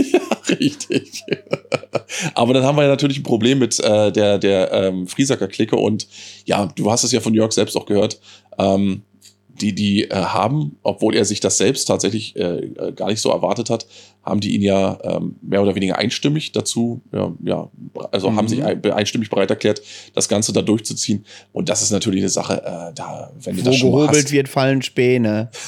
[0.48, 1.22] richtig.
[2.34, 5.76] aber dann haben wir ja natürlich ein Problem mit äh, der, der ähm, Friesacker-Clique.
[5.76, 6.08] Und
[6.46, 8.20] ja, du hast es ja von Jörg selbst auch gehört.
[8.58, 9.02] Ähm,
[9.60, 13.30] die, die äh, haben, obwohl er sich das selbst tatsächlich äh, äh, gar nicht so
[13.30, 13.86] erwartet hat,
[14.22, 17.70] haben die ihn ja ähm, mehr oder weniger einstimmig dazu, ja, ja
[18.10, 18.48] also haben Mhm.
[18.48, 19.82] sich ein, einstimmig bereit erklärt,
[20.14, 21.24] das Ganze da durchzuziehen.
[21.52, 24.32] Und das ist natürlich eine Sache, äh, da, wenn du Wo das schon gehobelt hast,
[24.32, 25.50] wird, fallen Späne.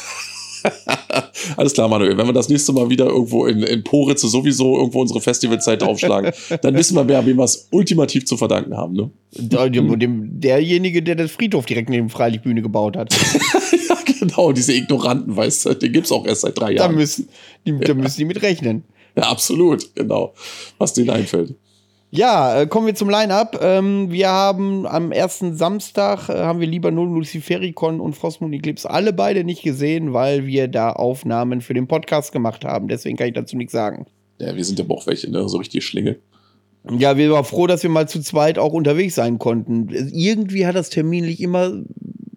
[1.57, 2.17] Alles klar, Manuel.
[2.17, 6.33] Wenn wir das nächste Mal wieder irgendwo in, in Poritze sowieso irgendwo unsere Festivalzeit aufschlagen,
[6.63, 8.95] dann wissen wir, wer wem wir es ultimativ zu verdanken haben.
[8.95, 9.11] Ne?
[9.35, 13.13] Dem, dem, derjenige, der das Friedhof direkt neben Freilichtbühne gebaut hat.
[13.89, 16.93] ja, genau, diese Ignoranten, weißt du, den gibt es auch erst seit drei Jahren.
[16.93, 17.29] Da müssen,
[17.67, 18.85] die, da müssen die mit rechnen.
[19.17, 20.33] Ja, absolut, genau.
[20.79, 21.55] Was denen einfällt.
[22.15, 23.59] Ja, äh, kommen wir zum Line-Up.
[23.63, 28.91] Ähm, wir haben am ersten Samstag äh, haben wir lieber nur Lucifericon und Frostmoon Eclipse
[28.91, 32.87] alle beide nicht gesehen, weil wir da Aufnahmen für den Podcast gemacht haben.
[32.89, 34.05] Deswegen kann ich dazu nichts sagen.
[34.39, 35.49] Ja, wir sind ja auch welche, ne?
[35.49, 36.17] So richtig Schlinge.
[36.99, 39.89] Ja, wir waren froh, dass wir mal zu zweit auch unterwegs sein konnten.
[40.13, 41.83] Irgendwie hat das terminlich immer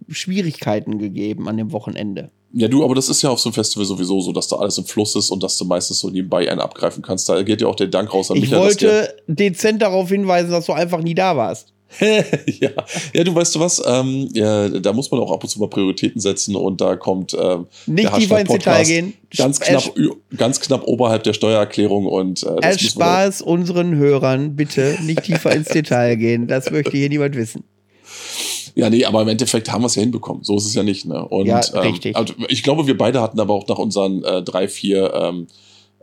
[0.10, 2.32] Schwierigkeiten gegeben an dem Wochenende.
[2.54, 4.78] Ja, du, aber das ist ja auf so einem Festival sowieso so, dass da alles
[4.78, 7.28] im Fluss ist und dass du meistens so nebenbei einen abgreifen kannst.
[7.28, 8.60] Da geht ja auch der Dank raus an Ich Michael.
[8.60, 11.74] dass wollte dezent darauf hinweisen, dass du einfach nie da warst.
[12.00, 12.70] ja.
[13.14, 15.70] ja, du weißt du was, ähm, ja, da muss man auch ab und zu mal
[15.70, 19.14] Prioritäten setzen und da kommt ähm, Nicht tiefer ins Detail gehen.
[19.38, 24.98] Ganz knapp, ü- ganz knapp oberhalb der Steuererklärung und äh, Erspar es unseren Hörern bitte
[25.04, 26.48] nicht tiefer ins Detail gehen.
[26.48, 27.64] Das möchte hier niemand wissen.
[28.76, 30.44] Ja, nee, aber im Endeffekt haben wir es ja hinbekommen.
[30.44, 31.06] So ist es ja nicht.
[31.06, 31.24] Ne?
[31.28, 32.16] Und, Ja, ähm, richtig.
[32.16, 35.48] also ich glaube, wir beide hatten aber auch nach unseren äh, drei, vier ähm,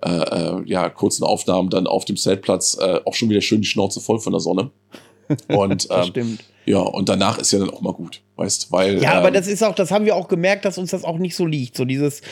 [0.05, 3.69] äh, äh, ja, kurzen Aufnahmen dann auf dem Zeltplatz äh, auch schon wieder schön die
[3.69, 4.71] Schnauze voll von der Sonne.
[5.49, 6.45] Und Das ähm, stimmt.
[6.67, 9.47] ja, und danach ist ja dann auch mal gut, weißt, weil Ja, aber ähm, das
[9.47, 11.77] ist auch, das haben wir auch gemerkt, dass uns das auch nicht so liegt.
[11.77, 12.23] So dieses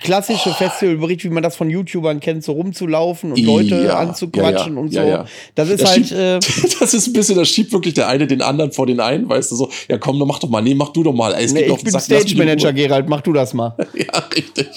[0.00, 4.80] klassische Festivalbericht, wie man das von YouTubern kennt, so rumzulaufen und Leute Ja, anzuquatschen ja,
[4.80, 5.00] und so.
[5.00, 5.26] ja.
[5.54, 6.38] Das ist Das halt, schiebt- äh,
[6.80, 9.50] das ist ein bisschen, das schiebt wirklich der eine den anderen vor den einen, weißt
[9.52, 11.34] du so, ja komm, dann mach doch mal, nee, mach du doch mal.
[11.38, 12.72] Es nee, ich bin Sack, Stage Manager.
[12.78, 13.74] Gerald, mach du das mal.
[13.94, 14.68] Ja, richtig.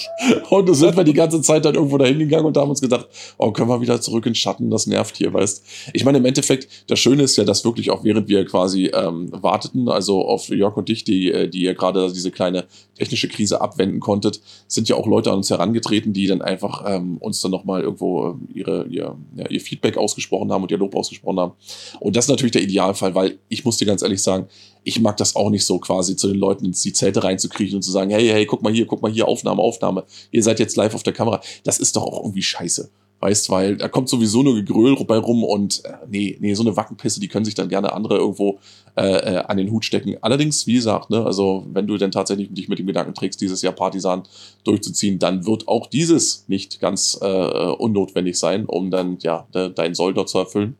[0.50, 3.06] Und so sind wir die ganze Zeit dann irgendwo dahin gegangen und haben uns gedacht,
[3.38, 5.62] oh, können wir wieder zurück in Schatten, das nervt hier, weißt
[5.92, 9.28] Ich meine, im Endeffekt, das Schöne ist ja, dass wirklich auch während wir quasi ähm,
[9.32, 13.60] warteten, also auf Jörg und dich, die, äh, die ihr gerade diese kleine technische Krise
[13.60, 17.52] abwenden konntet, sind ja auch Leute an uns herangetreten, die dann einfach ähm, uns dann
[17.52, 21.52] nochmal irgendwo ähm, ihre, ihr, ja, ihr Feedback ausgesprochen haben und ihr Lob ausgesprochen haben.
[22.00, 24.48] Und das ist natürlich der Idealfall, weil ich muss dir ganz ehrlich sagen,
[24.82, 27.82] ich mag das auch nicht so quasi zu den Leuten ins die Zelte reinzukriechen und
[27.82, 30.76] zu sagen, hey, hey, guck mal hier, guck mal hier, Aufnahme, Aufnahme, ihr seid jetzt
[30.76, 31.40] live auf der Kamera.
[31.62, 32.90] Das ist doch auch irgendwie scheiße.
[33.22, 36.76] Weißt, weil da kommt sowieso nur Gegröl bei rum und äh, nee, nee, so eine
[36.76, 38.58] Wackenpisse, die können sich dann gerne andere irgendwo
[38.96, 40.16] äh, äh, an den Hut stecken.
[40.22, 43.62] Allerdings, wie gesagt, ne, also wenn du denn tatsächlich dich mit dem Gedanken trägst, dieses
[43.62, 44.24] Jahr Partisan
[44.64, 49.94] durchzuziehen, dann wird auch dieses nicht ganz äh, unnotwendig sein, um dann ja de, deinen
[49.94, 50.76] Soll dort zu erfüllen.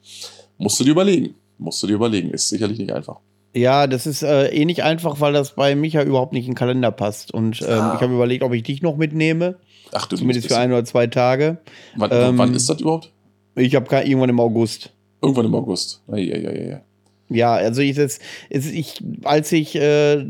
[0.59, 1.37] Musst du dir überlegen.
[1.59, 2.31] Musst du dir überlegen.
[2.31, 3.19] Ist sicherlich nicht einfach.
[3.55, 6.57] Ja, das ist äh, eh nicht einfach, weil das bei Micha überhaupt nicht in den
[6.57, 7.33] Kalender passt.
[7.33, 7.93] Und ähm, Ah.
[7.95, 9.59] ich habe überlegt, ob ich dich noch mitnehme.
[9.93, 11.59] Ach du Zumindest für ein oder zwei Tage.
[11.97, 13.13] Wann, Ähm, wann ist das überhaupt?
[13.55, 14.93] Ich habe irgendwann im August.
[15.21, 16.03] Irgendwann im August.
[16.11, 16.83] Ei, ei, ei, ei.
[17.29, 18.19] Ja, also ich, das,
[18.51, 20.25] ich als ich äh,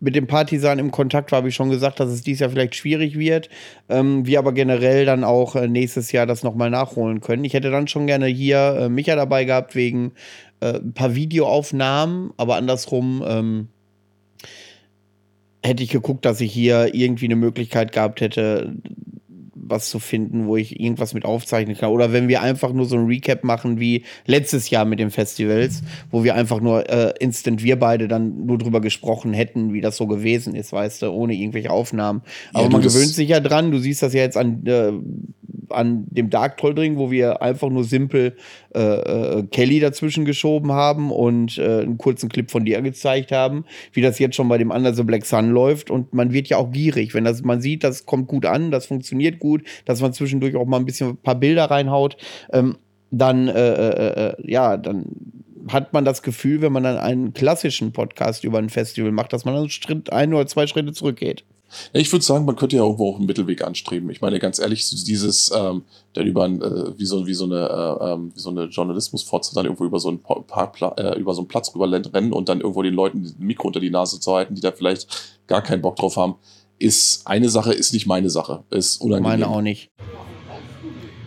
[0.00, 2.74] mit dem Partisan im Kontakt war, habe ich schon gesagt, dass es dieses Jahr vielleicht
[2.74, 3.48] schwierig wird.
[3.88, 7.44] Ähm, wir aber generell dann auch äh, nächstes Jahr das nochmal nachholen können.
[7.44, 10.12] Ich hätte dann schon gerne hier äh, Micha dabei gehabt wegen
[10.60, 13.68] äh, ein paar Videoaufnahmen, aber andersrum ähm,
[15.66, 18.74] hätte ich geguckt, dass ich hier irgendwie eine Möglichkeit gehabt hätte,
[19.68, 21.90] was zu finden, wo ich irgendwas mit aufzeichnen kann.
[21.90, 25.82] Oder wenn wir einfach nur so ein Recap machen wie letztes Jahr mit den Festivals,
[26.10, 29.96] wo wir einfach nur äh, instant wir beide dann nur drüber gesprochen hätten, wie das
[29.96, 32.22] so gewesen ist, weißt du, ohne irgendwelche Aufnahmen.
[32.54, 33.70] Ja, Aber du, man gewöhnt sich ja dran.
[33.70, 34.92] Du siehst das ja jetzt an, äh,
[35.70, 38.36] an dem Dark Troll Dring, wo wir einfach nur simpel
[38.74, 43.64] äh, äh, Kelly dazwischen geschoben haben und äh, einen kurzen Clip von dir gezeigt haben,
[43.92, 45.90] wie das jetzt schon bei dem Under the Black Sun läuft.
[45.90, 48.86] Und man wird ja auch gierig, wenn das, man sieht, das kommt gut an, das
[48.86, 52.16] funktioniert gut, dass man zwischendurch auch mal ein bisschen ein paar Bilder reinhaut,
[52.52, 52.76] ähm,
[53.10, 55.04] dann, äh, äh, äh, ja, dann
[55.68, 59.44] hat man das Gefühl, wenn man dann einen klassischen Podcast über ein Festival macht, dass
[59.44, 61.44] man dann Schritt, ein oder zwei Schritte zurückgeht.
[61.92, 64.08] Ich würde sagen, man könnte ja irgendwo auch einen Mittelweg anstreben.
[64.10, 67.68] Ich meine, ganz ehrlich, dieses, ähm, dann über ein, äh, wie so, wie so eine,
[67.68, 71.34] äh, ähm, wie so eine Journalismusfotze dann irgendwo über so einen Pa- Parkpla äh, über
[71.34, 74.20] so einen Platz rüber rennen und dann irgendwo den Leuten ein Mikro unter die Nase
[74.20, 76.36] zu halten, die da vielleicht gar keinen Bock drauf haben,
[76.78, 78.64] ist eine Sache, ist nicht meine Sache.
[78.70, 79.40] Ist unangenehm.
[79.40, 79.90] Meine auch nicht.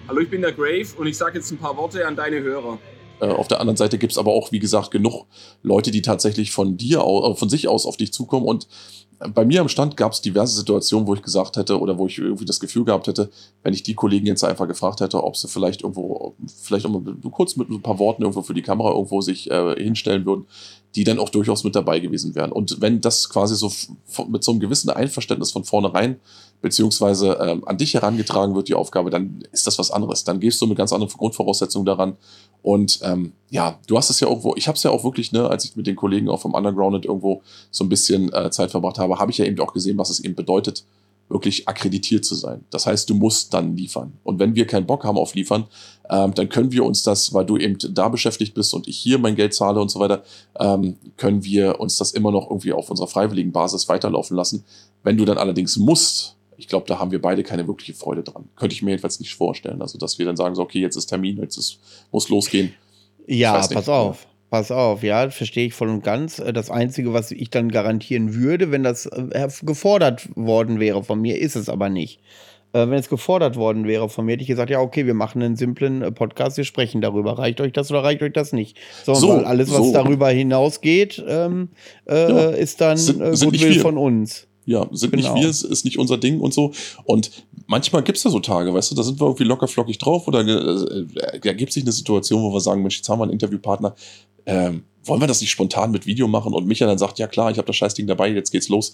[0.07, 2.80] Hallo, ich bin der Grave und ich sage jetzt ein paar Worte an deine Hörer.
[3.19, 5.26] Äh, auf der anderen Seite gibt's aber auch, wie gesagt, genug
[5.61, 8.45] Leute, die tatsächlich von dir aus, äh, von sich aus auf dich zukommen.
[8.45, 8.67] Und
[9.34, 12.45] bei mir am Stand gab's diverse Situationen, wo ich gesagt hätte oder wo ich irgendwie
[12.45, 13.30] das Gefühl gehabt hätte,
[13.63, 17.03] wenn ich die Kollegen jetzt einfach gefragt hätte, ob sie vielleicht irgendwo, vielleicht auch mal
[17.30, 20.45] kurz mit ein paar Worten irgendwo für die Kamera irgendwo sich äh, hinstellen würden,
[20.95, 22.52] die dann auch durchaus mit dabei gewesen wären.
[22.52, 23.72] Und wenn das quasi so
[24.28, 26.20] mit so einem gewissen Einverständnis von vornherein
[26.61, 30.24] beziehungsweise ähm, an dich herangetragen wird, die Aufgabe, dann ist das was anderes.
[30.24, 32.18] Dann gehst du mit ganz anderen Grundvoraussetzungen daran.
[32.61, 35.49] Und ähm, ja, du hast es ja irgendwo, ich habe es ja auch wirklich, ne,
[35.49, 37.41] als ich mit den Kollegen auch vom Underground irgendwo
[37.72, 40.20] so ein bisschen äh, Zeit verbracht habe, habe ich ja eben auch gesehen, was es
[40.20, 40.84] eben bedeutet,
[41.30, 42.66] wirklich akkreditiert zu sein.
[42.72, 44.14] Das heißt, du musst dann liefern.
[44.24, 45.68] Und wenn wir keinen Bock haben auf liefern,
[46.10, 49.19] ähm, dann können wir uns das, weil du eben da beschäftigt bist und ich hier
[49.19, 50.23] mein Geld zahle und so weiter,
[50.60, 54.64] ähm, können wir uns das immer noch irgendwie auf unserer freiwilligen Basis weiterlaufen lassen.
[55.03, 58.49] Wenn du dann allerdings musst, ich glaube, da haben wir beide keine wirkliche Freude dran.
[58.56, 59.81] Könnte ich mir jedenfalls nicht vorstellen.
[59.81, 61.80] Also, dass wir dann sagen, so, okay, jetzt ist Termin, jetzt ist,
[62.11, 62.73] muss losgehen.
[63.27, 64.27] Ja, pass auf.
[64.49, 66.40] Pass auf, ja, verstehe ich voll und ganz.
[66.40, 71.22] Äh, das Einzige, was ich dann garantieren würde, wenn das äh, gefordert worden wäre von
[71.22, 72.19] mir, ist es aber nicht.
[72.72, 75.41] Äh, wenn es gefordert worden wäre von mir, hätte ich gesagt, ja, okay, wir machen
[75.41, 77.38] einen simplen Podcast, wir sprechen darüber.
[77.40, 78.78] Reicht euch das oder reicht euch das nicht?
[79.04, 79.94] So, So, alles, was so.
[79.94, 81.70] darüber hinausgeht, ähm,
[82.08, 82.50] äh, Ja.
[82.52, 83.82] ist dann äh, wir.
[83.82, 84.46] von uns.
[84.66, 85.34] Ja, sind Genau.
[85.34, 86.72] nicht wir, es ist nicht unser Ding und so.
[87.06, 87.32] Und
[87.66, 90.41] manchmal gibt's da so Tage, weißt du, da sind wir irgendwie locker flockig drauf oder
[90.41, 93.96] äh, ergibt sich eine Situation, wo wir sagen, Mensch, jetzt haben wir einen Interviewpartner,
[94.46, 97.51] ähm, wollen wir das nicht spontan mit Video machen und Micha dann sagt, ja klar,
[97.51, 98.93] ich habe das Scheißding dabei, jetzt geht's los,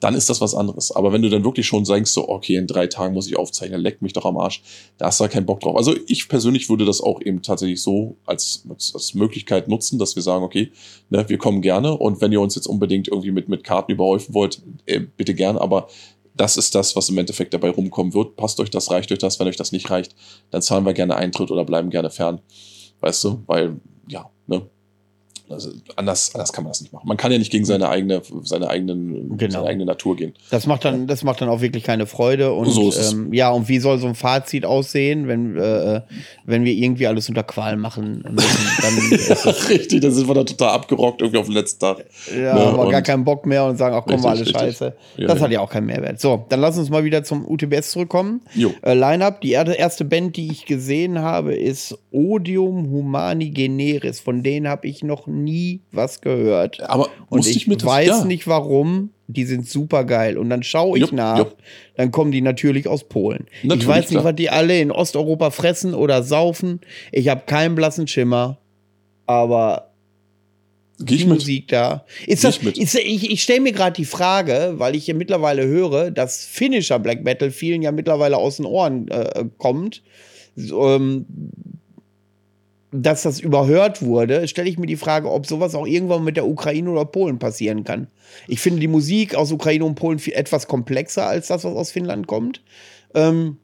[0.00, 0.92] dann ist das was anderes.
[0.92, 3.80] Aber wenn du dann wirklich schon sagst, so, okay, in drei Tagen muss ich aufzeichnen,
[3.80, 4.62] leck mich doch am Arsch,
[4.98, 5.76] da hast du da keinen Bock drauf.
[5.76, 10.14] Also ich persönlich würde das auch eben tatsächlich so als, als, als Möglichkeit nutzen, dass
[10.14, 10.72] wir sagen, okay,
[11.10, 14.34] ne, wir kommen gerne und wenn ihr uns jetzt unbedingt irgendwie mit, mit Karten überhäufen
[14.34, 15.88] wollt, äh, bitte gern, aber
[16.36, 18.36] das ist das, was im Endeffekt dabei rumkommen wird.
[18.36, 19.40] Passt euch das, reicht euch das.
[19.40, 20.14] Wenn euch das nicht reicht,
[20.50, 22.40] dann zahlen wir gerne Eintritt oder bleiben gerne fern.
[23.00, 24.68] Weißt du, weil, ja, ne?
[25.48, 27.06] Also anders, anders kann man das nicht machen.
[27.06, 29.52] Man kann ja nicht gegen seine eigene, seine eigenen, Genau.
[29.52, 30.32] seine eigene Natur gehen.
[30.50, 32.52] Das macht dann, das macht dann auch wirklich keine Freude.
[32.52, 36.00] Und So ähm, ja, und wie soll so ein Fazit aussehen, wenn, äh,
[36.44, 38.46] wenn wir irgendwie alles unter Qual machen müssen?
[39.16, 42.04] Es, Richtig, dann sind wir da total abgerockt irgendwie auf den letzten Tag.
[42.30, 44.56] ja, Ne, haben wir gar keinen Bock mehr und sagen, ach komm, war alles Richtig,
[44.62, 44.78] richtig.
[44.78, 44.96] scheiße.
[45.16, 45.44] Ja, das ja.
[45.44, 46.20] hat ja auch keinen Mehrwert.
[46.20, 48.40] So, dann lass uns mal wieder zum UTBS zurückkommen.
[48.54, 48.72] Jo.
[48.82, 54.20] Äh, Line-Up, die er- erste Band, die ich gesehen habe, ist Odium Humani Generis.
[54.20, 56.80] Von denen habe ich noch nie was gehört.
[56.80, 58.24] Aber Und ich, ich mit das- weiß ja.
[58.24, 59.10] nicht warum.
[59.28, 60.38] Die sind super geil.
[60.38, 61.38] Und dann schaue ich Jupp, nach.
[61.38, 61.56] jupp.
[61.96, 63.46] Dann kommen die natürlich aus Polen.
[63.62, 66.80] ich Natürlich, weiß nicht, was die alle in Osteuropa fressen oder saufen.
[67.10, 68.58] Ich habe keinen blassen Schimmer.
[69.26, 69.90] Aber
[71.00, 71.38] Geh ich die mit.
[71.40, 72.04] Musik da.
[72.26, 72.78] Ist Geh das, ich mit.
[72.78, 77.00] ist, ich ich stelle mir gerade die Frage, weil ich ja mittlerweile höre, dass finnischer
[77.00, 80.02] Black Metal vielen ja mittlerweile aus den Ohren äh, kommt.
[80.54, 81.26] So, ähm,
[83.02, 86.46] dass das überhört wurde, stelle ich mir die Frage, ob sowas auch irgendwann mit der
[86.46, 88.08] Ukraine oder Polen passieren kann.
[88.48, 91.90] Ich finde die Musik aus Ukraine und Polen viel, etwas komplexer als das, was aus
[91.90, 92.62] Finnland kommt.
[93.14, 93.58] Ähm,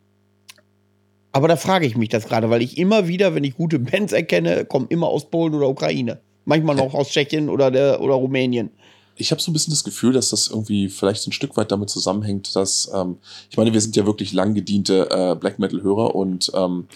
[1.33, 4.13] aber da frage ich mich das gerade, weil ich immer wieder, wenn ich gute Bands
[4.13, 6.21] erkenne, kommen immer aus Polen oder Ukraine.
[6.45, 8.71] Manchmal noch aus Tschechien oder, der, oder Rumänien.
[9.17, 11.89] ich habe so ein bisschen das Gefühl, dass das irgendwie vielleicht ein Stück weit damit
[11.89, 13.19] zusammenhängt, dass, ähm,
[13.49, 16.89] ich meine, wir sind ja wirklich lang gediente äh, Black Metal-Hörer und ähm,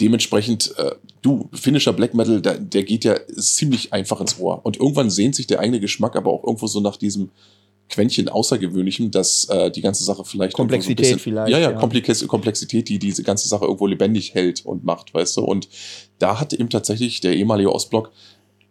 [0.00, 0.92] dementsprechend, äh,
[1.22, 4.64] du, finnischer Black Metal, der, der geht ja ziemlich einfach ins Ohr.
[4.64, 7.30] Und irgendwann sehnt sich der eigene Geschmack aber auch irgendwo so nach diesem
[7.88, 11.78] Quäntchen Außergewöhnlichem, dass äh, die ganze Sache vielleicht Komplexität so bisschen, vielleicht, Ja, ja, ja.
[11.78, 15.44] Komplex Komplexität, die diese ganze Sache irgendwo lebendig hält und macht, weißt du.
[15.44, 15.68] Und
[16.18, 18.12] da hat eben tatsächlich der ehemalige Ostblock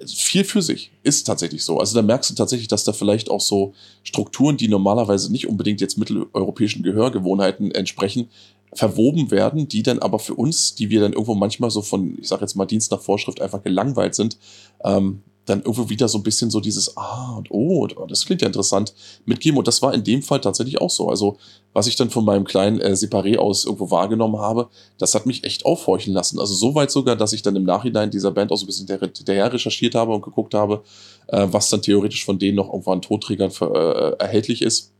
[0.05, 0.91] viel für sich.
[1.01, 1.79] Ist tatsächlich so.
[1.79, 3.73] Also da merkst du tatsächlich, dass da vielleicht auch so
[4.03, 8.29] Strukturen, die normalerweise nicht unbedingt jetzt mitteleuropäischen Gehörgewohnheiten entsprechen,
[8.73, 12.27] verwoben werden, die dann aber für uns, die wir dann irgendwo manchmal so von, ich
[12.27, 14.37] sag jetzt mal Dienst nach Vorschrift einfach gelangweilt sind,
[14.83, 18.25] ähm, dann irgendwo wieder so ein bisschen so dieses Ah und Oh, und, oh das
[18.25, 18.93] klingt ja interessant,
[19.25, 19.57] mitgeben.
[19.57, 21.09] Und das war in dem Fall tatsächlich auch so.
[21.09, 21.37] Also,
[21.73, 24.67] was ich dann von meinem kleinen äh, Separé aus irgendwo wahrgenommen habe,
[24.97, 26.39] das hat mich echt aufhorchen lassen.
[26.39, 28.87] Also so weit sogar, dass ich dann im Nachhinein dieser Band auch so ein bisschen
[28.87, 30.83] hinterher recherchiert habe und geguckt habe,
[31.27, 34.91] äh, was dann theoretisch von denen noch irgendwo an Tonträgern äh, erhältlich ist.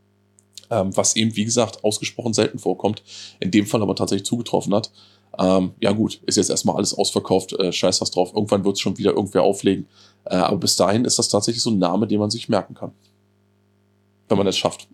[0.70, 3.02] Ähm, was eben, wie gesagt, ausgesprochen selten vorkommt.
[3.40, 4.90] In dem Fall aber tatsächlich zugetroffen hat.
[5.38, 8.32] Ähm, ja gut, ist jetzt erstmal alles ausverkauft, äh, scheiß was drauf.
[8.34, 9.86] Irgendwann wird es schon wieder irgendwer auflegen.
[10.24, 12.92] Äh, aber bis dahin ist das tatsächlich so ein Name, den man sich merken kann.
[14.28, 14.88] Wenn man es schafft.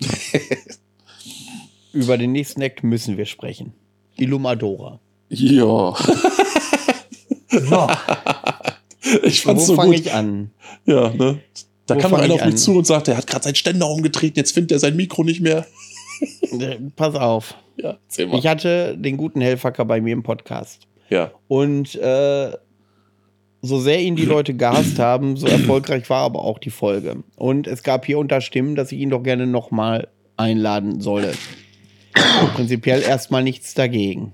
[1.93, 3.73] Über den nächsten Act müssen wir sprechen.
[4.17, 5.01] Illumadora.
[5.29, 5.95] ja.
[7.51, 7.89] So,
[9.23, 10.07] Ich fand's Wo so fange gut.
[10.07, 10.51] ich an?
[10.87, 11.41] Ja, ne?
[11.87, 12.59] Da Wo kam noch einer auf mich an?
[12.59, 15.41] zu und sagte, er hat gerade seinen Ständer umgetreten, jetzt findet er sein Mikro nicht
[15.41, 15.67] mehr.
[16.53, 17.57] Äh, Pass auf.
[17.77, 17.99] Ja.
[18.17, 20.87] Ich hatte den guten Hellfacker bei mir im Podcast.
[21.11, 21.33] ja.
[21.49, 22.53] Und äh,
[23.63, 27.25] so sehr ihn die Leute gehasst haben, so erfolgreich war aber auch die Folge.
[27.37, 31.33] Und es gab hier unter Stimmen, dass ich ihn doch gerne nochmal einladen solle.
[32.55, 34.33] Prinzipiell erstmal nichts dagegen.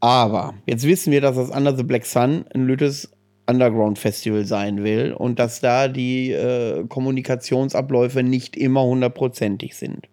[0.00, 3.10] Aber jetzt wissen wir, dass das Under the Black Sun ein Lüttes
[3.48, 10.08] Underground Festival sein will und dass da die äh, Kommunikationsabläufe nicht immer hundertprozentig sind.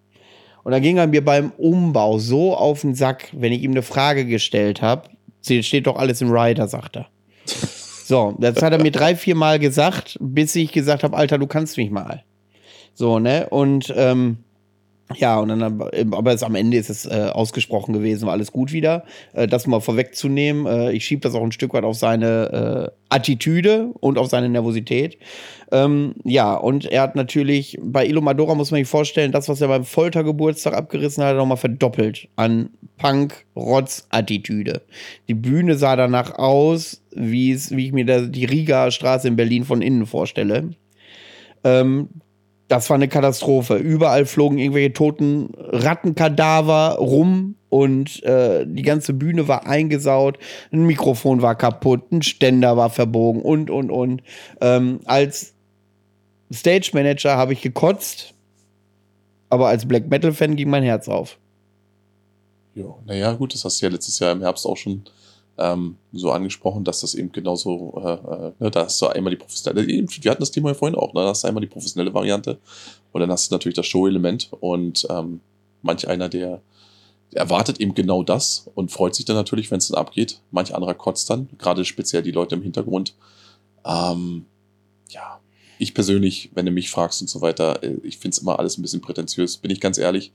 [0.63, 3.83] Und da ging er mir beim Umbau so auf den Sack, wenn ich ihm eine
[3.83, 5.09] Frage gestellt habe.
[5.43, 7.07] Steht doch alles im Rider, sagt er.
[8.07, 11.47] So, das hat er mir drei, vier Mal gesagt, bis ich gesagt habe, Alter, du
[11.47, 12.23] kannst mich mal.
[12.93, 13.47] So, ne?
[13.49, 14.44] Und ähm,
[15.13, 18.71] Ja, und dann aber es, am Ende ist es äh, ausgesprochen gewesen, war alles gut
[18.71, 19.03] wieder.
[19.33, 23.15] Äh, das mal vorwegzunehmen, äh, ich schiebe das auch ein Stück weit auf seine äh,
[23.15, 25.19] Attitüde und auf seine Nervosität.
[25.71, 29.61] Ähm, ja, und er hat natürlich, bei Ilo Madora muss man sich vorstellen, das, was
[29.61, 34.81] er beim Foltergeburtstag abgerissen hat, nochmal verdoppelt an Punk-Rotz-Attitüde.
[35.27, 39.83] Die Bühne sah danach aus, wie ich mir da die Riga Straße in Berlin von
[39.83, 40.71] innen vorstelle.
[41.63, 42.09] Ähm,
[42.67, 43.75] das war eine Katastrophe.
[43.75, 50.39] Überall flogen irgendwelche toten Rattenkadaver rum und äh, die ganze Bühne war eingesaut.
[50.71, 54.23] Ein Mikrofon war kaputt, ein Ständer war verbogen und, und, und.
[54.61, 55.53] Ähm, als
[56.51, 58.33] Stage Manager habe ich gekotzt,
[59.49, 61.37] aber als Black Metal-Fan ging mein Herz auf.
[62.73, 65.03] Ja, naja, gut, das hast du ja letztes Jahr im Herbst auch schon
[65.57, 69.37] ähm, so angesprochen, dass das eben genauso, äh, äh, ne, da hast du einmal die
[69.37, 72.13] professionelle, wir hatten das Thema ja vorhin auch, ne, da hast du einmal die professionelle
[72.13, 72.59] Variante
[73.11, 75.39] und dann hast du natürlich das Show-Element und ähm,
[75.81, 76.61] manch einer, der,
[77.33, 80.41] erwartet eben genau das und freut sich dann natürlich, wenn es dann abgeht.
[80.51, 83.15] Manch anderer kotzt dann, gerade speziell die Leute im Hintergrund.
[83.85, 84.45] Ähm,
[85.09, 85.39] ja,
[85.77, 88.77] ich persönlich, wenn du mich fragst und so weiter, äh, ich finde es immer alles
[88.77, 90.31] ein bisschen prätentiös, bin ich ganz ehrlich,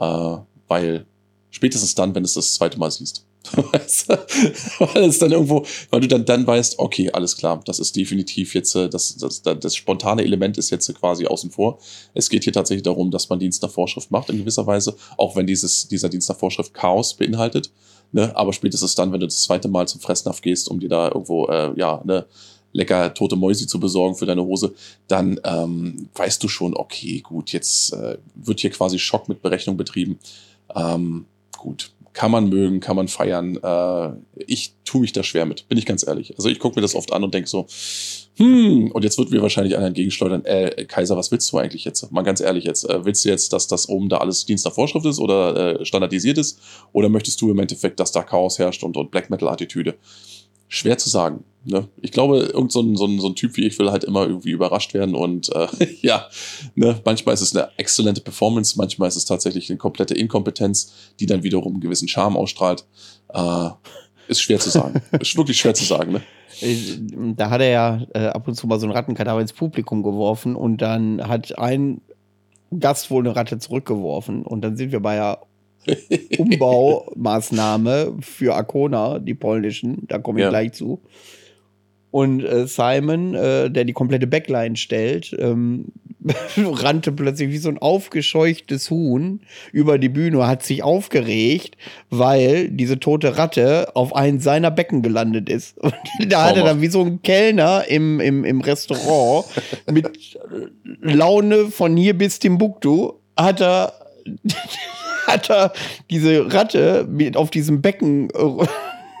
[0.00, 0.36] äh,
[0.68, 1.06] weil
[1.50, 3.26] spätestens dann, wenn du es das zweite Mal siehst.
[3.54, 8.54] weil es dann irgendwo, weil du dann, dann weißt, okay, alles klar, das ist definitiv
[8.54, 11.78] jetzt, äh, das, das, das, spontane Element ist jetzt quasi außen vor.
[12.14, 15.36] Es geht hier tatsächlich darum, dass man Dienst nach Vorschrift macht in gewisser Weise, auch
[15.36, 17.70] wenn dieses, dieser Dienst nach Vorschrift Chaos beinhaltet.
[18.12, 18.34] Ne?
[18.36, 21.46] Aber spätestens dann, wenn du das zweite Mal zum Fressnapf gehst, um dir da irgendwo,
[21.46, 22.26] äh, ja, ne,
[22.72, 24.74] lecker tote Mäuse zu besorgen für deine Hose,
[25.06, 29.76] dann ähm, weißt du schon, okay, gut, jetzt äh, wird hier quasi Schock mit Berechnung
[29.76, 30.18] betrieben.
[30.74, 31.24] Ähm,
[31.56, 33.58] gut, kann man mögen, kann man feiern.
[33.62, 36.34] Äh, ich tue mich da schwer mit, bin ich ganz ehrlich.
[36.36, 37.66] Also ich gucke mir das oft an und denke so,
[38.36, 42.10] hm, und jetzt wird mir wahrscheinlich einer entgegenschleudern, äh, Kaiser, was willst du eigentlich jetzt?
[42.12, 44.72] Mal ganz ehrlich jetzt, äh, willst du jetzt, dass das oben da alles Dienst nach
[44.72, 46.60] Vorschrift ist oder äh, standardisiert ist?
[46.92, 49.96] Oder möchtest du im Endeffekt, dass da Chaos herrscht und, und Black Metal-Attitüde?
[50.68, 51.44] Schwer zu sagen.
[51.64, 51.88] Ne?
[52.00, 54.26] Ich glaube, irgend so ein, so, ein, so ein Typ wie ich will halt immer
[54.26, 55.66] irgendwie überrascht werden und äh,
[56.00, 56.26] ja,
[56.74, 57.00] ne?
[57.04, 61.42] manchmal ist es eine exzellente Performance, manchmal ist es tatsächlich eine komplette Inkompetenz, die dann
[61.42, 62.84] wiederum einen gewissen Charme ausstrahlt.
[63.32, 63.70] Äh,
[64.28, 65.02] ist schwer zu sagen.
[65.20, 66.12] ist wirklich schwer zu sagen.
[66.12, 67.34] Ne?
[67.36, 70.56] Da hat er ja äh, ab und zu mal so einen Rattenkadaver ins Publikum geworfen
[70.56, 72.00] und dann hat ein
[72.78, 75.40] Gast wohl eine Ratte zurückgeworfen und dann sind wir bei der
[76.38, 80.50] Umbaumaßnahme für Arkona, die polnischen, da komme ich ja.
[80.50, 81.02] gleich zu.
[82.10, 85.86] Und äh, Simon, äh, der die komplette Backline stellt, ähm,
[86.56, 89.40] rannte plötzlich wie so ein aufgescheuchtes Huhn
[89.72, 91.76] über die Bühne, hat sich aufgeregt,
[92.08, 95.76] weil diese tote Ratte auf einen seiner Becken gelandet ist.
[95.82, 95.94] Und
[96.28, 99.46] da hat er dann wie so ein Kellner im, im, im Restaurant
[99.90, 100.38] mit
[101.02, 103.92] Laune von hier bis Timbuktu hat er
[105.28, 105.72] hat er
[106.10, 108.66] diese Ratte mit auf diesem Becken äh,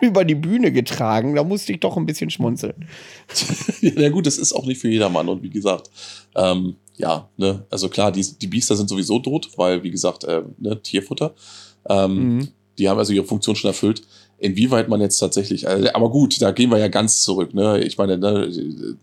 [0.00, 1.34] über die Bühne getragen.
[1.34, 2.86] Da musste ich doch ein bisschen schmunzeln.
[3.80, 5.28] ja, gut, das ist auch nicht für jedermann.
[5.28, 5.90] Und wie gesagt,
[6.34, 10.42] ähm, ja, ne, also klar, die, die Biester sind sowieso tot, weil, wie gesagt, äh,
[10.58, 11.34] ne, Tierfutter.
[11.88, 12.48] Ähm, mhm.
[12.78, 14.02] Die haben also ihre Funktion schon erfüllt.
[14.40, 17.80] Inwieweit man jetzt tatsächlich, also, aber gut, da gehen wir ja ganz zurück, ne?
[17.80, 18.48] Ich meine, ne,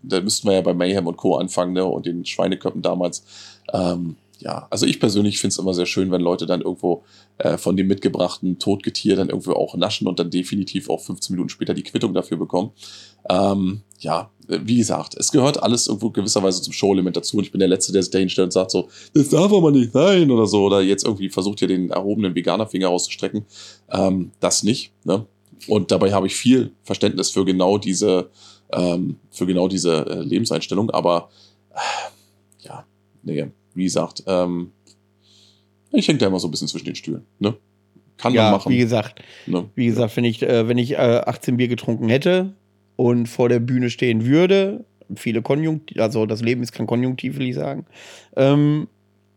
[0.02, 1.36] da müssten wir ja bei Mayhem und Co.
[1.36, 1.84] anfangen, ne?
[1.84, 3.26] Und den Schweineköppen damals.
[3.74, 7.04] Ähm, ja, also ich persönlich finde es immer sehr schön, wenn Leute dann irgendwo
[7.38, 11.50] äh, von dem mitgebrachten Totgetier dann irgendwo auch naschen und dann definitiv auch 15 Minuten
[11.50, 12.72] später die Quittung dafür bekommen.
[13.30, 17.52] Ähm, ja, äh, wie gesagt, es gehört alles irgendwo gewisserweise zum Show-Element dazu und ich
[17.52, 20.30] bin der Letzte, der sich da hinstellt und sagt so, das darf aber nicht sein
[20.30, 23.46] oder so oder jetzt irgendwie versucht hier den erhobenen Veganerfinger rauszustrecken.
[23.90, 25.26] Ähm, das nicht, ne?
[25.68, 28.30] Und dabei habe ich viel Verständnis für genau diese,
[28.72, 31.30] ähm, für genau diese äh, Lebenseinstellung, aber
[31.72, 32.86] äh, ja,
[33.24, 34.72] nee, wie gesagt, ähm,
[35.92, 37.26] ich hänge da immer so ein bisschen zwischen den Stühlen.
[37.40, 37.56] Ne?
[38.18, 38.72] Kann ja, man machen.
[38.72, 39.70] Wie gesagt, ne?
[39.76, 42.54] wie gesagt, wenn ich, äh, wenn ich äh, 18 Bier getrunken hätte
[42.96, 44.86] und vor der Bühne stehen würde,
[45.16, 47.86] viele Konjunktiv, also das Leben ist kein Konjunktiv, will ich sagen,
[48.36, 48.88] ähm,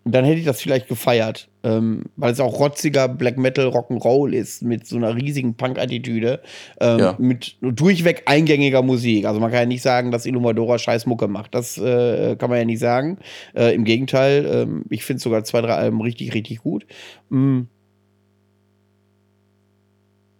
[0.04, 4.62] dann hätte ich das vielleicht gefeiert, ähm, weil es auch rotziger Black Metal Rock'n'Roll ist
[4.62, 6.40] mit so einer riesigen Punk-Attitüde,
[6.80, 7.16] ähm, ja.
[7.18, 9.26] mit durchweg eingängiger Musik.
[9.26, 11.54] Also man kann ja nicht sagen, dass Illumadora scheiß Mucke macht.
[11.54, 13.18] Das äh, kann man ja nicht sagen.
[13.54, 16.86] Äh, Im Gegenteil, äh, ich finde sogar zwei, drei Alben richtig, richtig gut.
[17.28, 17.68] Mhm.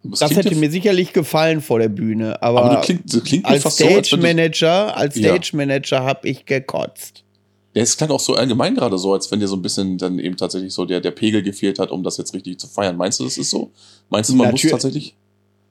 [0.05, 4.17] Das, das hätte mir sicherlich gefallen vor der Bühne, aber, aber klingt, klingt als Stage
[4.17, 7.25] Manager, als Stage Manager habe ich gekotzt.
[7.75, 10.19] Ja, es klang auch so allgemein gerade so, als wenn dir so ein bisschen dann
[10.19, 12.97] eben tatsächlich so der, der Pegel gefehlt hat, um das jetzt richtig zu feiern.
[12.97, 13.71] Meinst du, das ist so?
[14.09, 15.15] Meinst du, man Natürlich, muss tatsächlich?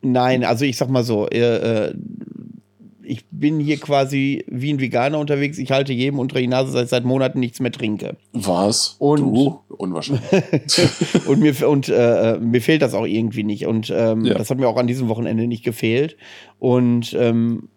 [0.02, 1.94] Nein, also ich sag mal so, äh, äh,
[3.04, 5.58] ich bin hier quasi wie ein Veganer unterwegs.
[5.58, 8.18] Ich halte jedem unter die Nase, seit, seit Monaten nichts mehr trinke.
[8.34, 8.96] Was?
[9.00, 9.60] Und, du?
[9.70, 10.24] Unwahrscheinlich.
[11.28, 13.66] und mir, und, äh, mir fehlt das auch irgendwie nicht.
[13.66, 14.34] Und ähm, Ja.
[14.36, 16.18] das hat mir auch an diesem Wochenende nicht gefehlt.
[16.60, 17.70] Und ähm,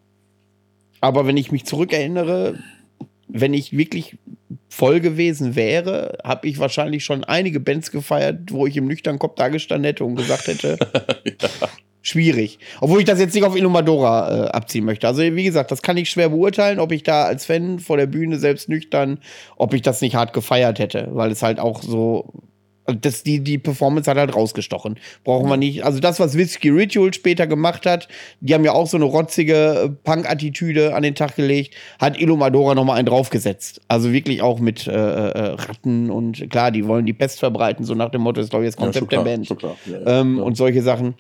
[1.01, 2.59] aber wenn ich mich zurückerinnere,
[3.33, 4.19] wenn ich wirklich
[4.69, 9.35] voll gewesen wäre, habe ich wahrscheinlich schon einige Bands gefeiert, wo ich im nüchternen Kopf
[9.37, 10.79] dagestanden hätte und gesagt hätte,
[12.03, 12.59] schwierig.
[12.81, 15.07] Obwohl ich das jetzt nicht auf Illumadora äh, abziehen möchte.
[15.07, 18.07] Also wie gesagt, das kann ich schwer beurteilen, ob ich da als Fan vor der
[18.07, 19.19] Bühne selbst nüchtern,
[19.57, 22.33] ob ich das nicht hart gefeiert hätte, weil es halt auch so
[22.93, 24.99] das, die, die Performance hat halt rausgestochen.
[25.25, 25.85] Brauchen wir nicht.
[25.85, 28.09] Also das, was Whiskey Ritual später gemacht hat,
[28.41, 32.75] die haben ja auch so eine rotzige äh, Punk-Attitüde an den Tag gelegt, hat Illumadora
[32.75, 33.81] noch mal einen draufgesetzt.
[33.89, 37.95] Also wirklich auch mit äh, äh, Ratten und klar, die wollen die Pest verbreiten, so
[37.95, 39.59] nach dem Motto, ist glaube ich das Ja, Konzept der klar, Band.
[39.59, 39.77] klar.
[39.87, 40.43] Ja, ja, ähm, ja.
[40.43, 41.15] Und solche Sachen.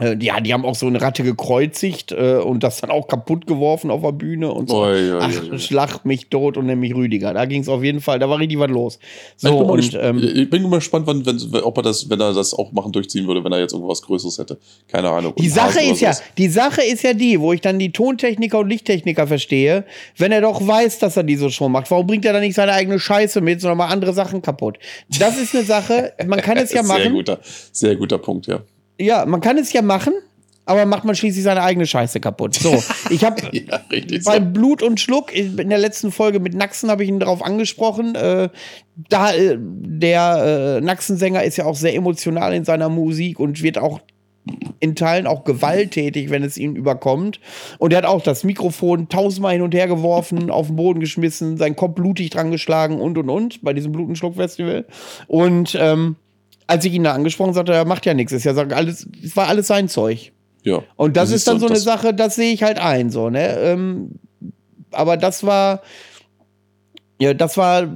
[0.00, 3.46] Äh, ja, die haben auch so eine Ratte gekreuzigt äh, und das dann auch kaputt
[3.46, 4.78] geworfen auf der Bühne und so.
[4.78, 5.58] Oi, oi, Ach, oi.
[5.58, 7.32] schlag mich tot und nämlich Rüdiger.
[7.32, 8.98] Da ging es auf jeden Fall, da war richtig was los.
[9.36, 12.10] So, ich, bin mal und, ähm, ich bin mal gespannt, wann, wenn, ob er das,
[12.10, 14.58] wenn er das auch machen durchziehen würde, wenn er jetzt irgendwas Größeres hätte.
[14.88, 15.32] Keine Ahnung.
[15.38, 18.68] Die Sache ist ja, die Sache ist ja die, wo ich dann die Tontechniker und
[18.68, 19.84] Lichttechniker verstehe,
[20.18, 22.72] wenn er doch weiß, dass er diese Show macht, warum bringt er dann nicht seine
[22.72, 24.78] eigene Scheiße mit, sondern mal andere Sachen kaputt?
[25.20, 27.12] Das ist eine Sache, man kann es ja Sehr machen.
[27.12, 27.38] guter,
[27.70, 28.60] sehr guter Punkt, ja.
[28.98, 30.12] Ja, man kann es ja machen,
[30.66, 32.54] aber macht man schließlich seine eigene Scheiße kaputt.
[32.54, 34.40] So, ich habe Ja, bei So.
[34.40, 38.14] Blut und Schluck, in der letzten Folge mit Naxen habe ich ihn darauf angesprochen.
[38.14, 38.48] Äh,
[39.08, 43.78] da, äh, der äh, Naxensänger ist ja auch sehr emotional in seiner Musik und wird
[43.78, 44.00] auch
[44.78, 47.40] in Teilen auch gewalttätig, wenn es ihn überkommt.
[47.78, 51.56] Und er hat auch das Mikrofon tausendmal hin und her geworfen, auf den Boden geschmissen,
[51.56, 54.84] seinen Kopf blutig dran geschlagen und und und bei diesem Blut- und Schluck-Festival.
[55.26, 56.16] Und ähm,
[56.66, 58.32] als ich ihn da angesprochen sagte er, macht ja nichts.
[58.32, 60.32] Ist ja alles, es war alles sein Zeug.
[60.62, 60.82] Ja.
[60.96, 63.58] Und das Das ist dann so- eine Sache, das sehe ich halt ein, so, ne?
[63.58, 64.12] Ähm,
[64.92, 65.82] aber das war,
[67.20, 67.86] ja, das war,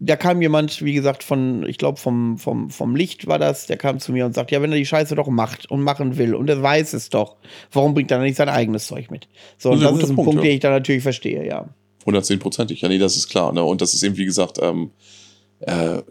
[0.00, 3.76] da kam jemand, wie gesagt, von, ich glaube, vom, vom, vom Licht war das, der
[3.76, 6.34] kam zu mir und sagt, ja, wenn er die Scheiße doch macht und machen will
[6.34, 7.36] und er weiß es doch,
[7.72, 9.28] warum bringt er dann nicht sein eigenes Zeug mit?
[9.58, 10.48] So, und Das ist ein Punkt, Punkt, ja.
[10.48, 11.68] den ich da natürlich verstehe, ja.
[12.06, 12.80] 110-prozentig.
[12.80, 13.52] Ja, nee, das ist klar.
[13.52, 13.62] Ne?
[13.62, 14.90] Und das ist eben, wie gesagt, ähm,
[15.60, 16.02] äh,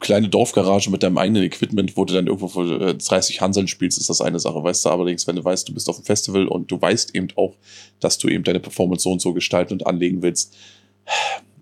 [0.00, 3.98] kleine Dorfgarage mit deinem eigenen Equipment, wo du dann irgendwo für äh, 30 Hanseln spielst,
[3.98, 4.62] ist das eine Sache.
[4.62, 7.28] Weißt du, allerdings, wenn du weißt, du bist auf dem Festival und du weißt eben
[7.36, 7.54] auch,
[8.00, 10.56] dass du eben deine Performance so und so gestalten und anlegen willst.